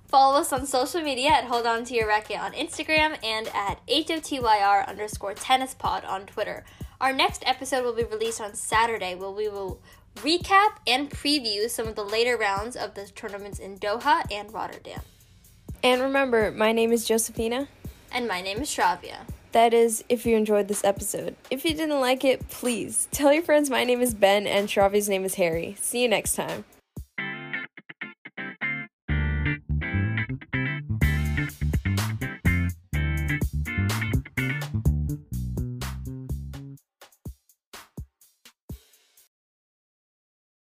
Follow 0.08 0.40
us 0.40 0.54
on 0.54 0.66
social 0.66 1.02
media 1.02 1.30
at 1.30 1.44
Hold 1.44 1.66
On 1.68 1.84
To 1.84 1.94
Your 1.94 2.08
Racket 2.08 2.40
on 2.40 2.54
Instagram 2.54 3.18
and 3.24 3.50
at 3.54 3.86
HOTYR 3.88 4.88
underscore 4.88 5.34
tennis 5.34 5.74
pod 5.74 6.06
on 6.06 6.26
Twitter. 6.26 6.64
Our 7.02 7.12
next 7.12 7.44
episode 7.46 7.84
will 7.84 7.94
be 7.94 8.04
released 8.04 8.40
on 8.40 8.56
Saturday 8.56 9.16
where 9.16 9.30
we 9.30 9.50
will 9.50 9.80
recap 10.18 10.78
and 10.88 11.10
preview 11.10 11.70
some 11.70 11.88
of 11.88 11.96
the 11.96 12.06
later 12.06 12.38
rounds 12.38 12.76
of 12.76 12.94
the 12.94 13.06
tournaments 13.08 13.60
in 13.60 13.78
Doha 13.78 14.24
and 14.32 14.54
Rotterdam. 14.54 15.02
And 15.84 16.02
remember, 16.02 16.52
my 16.52 16.72
name 16.72 16.92
is 16.92 17.06
Josephina. 17.06 17.68
And 18.12 18.28
my 18.28 18.42
name 18.42 18.60
is 18.60 18.70
Shravia. 18.70 19.20
That 19.52 19.74
is, 19.74 20.04
if 20.10 20.26
you 20.26 20.38
enjoyed 20.38 20.68
this 20.68 20.84
episode. 20.84 21.36
If 21.50 21.66
you 21.66 21.74
didn't 21.74 22.00
like 22.00 22.24
it, 22.24 22.48
please 22.50 23.08
tell 23.12 23.34
your 23.34 23.44
friends 23.44 23.70
my 23.70 23.84
name 23.84 24.02
is 24.02 24.14
Ben 24.14 24.48
and 24.48 24.70
Shravi's 24.70 25.10
name 25.10 25.26
is 25.26 25.36
Harry. 25.36 25.76
See 25.80 26.02
you 26.02 26.08
next 26.08 26.36
time. 26.36 26.64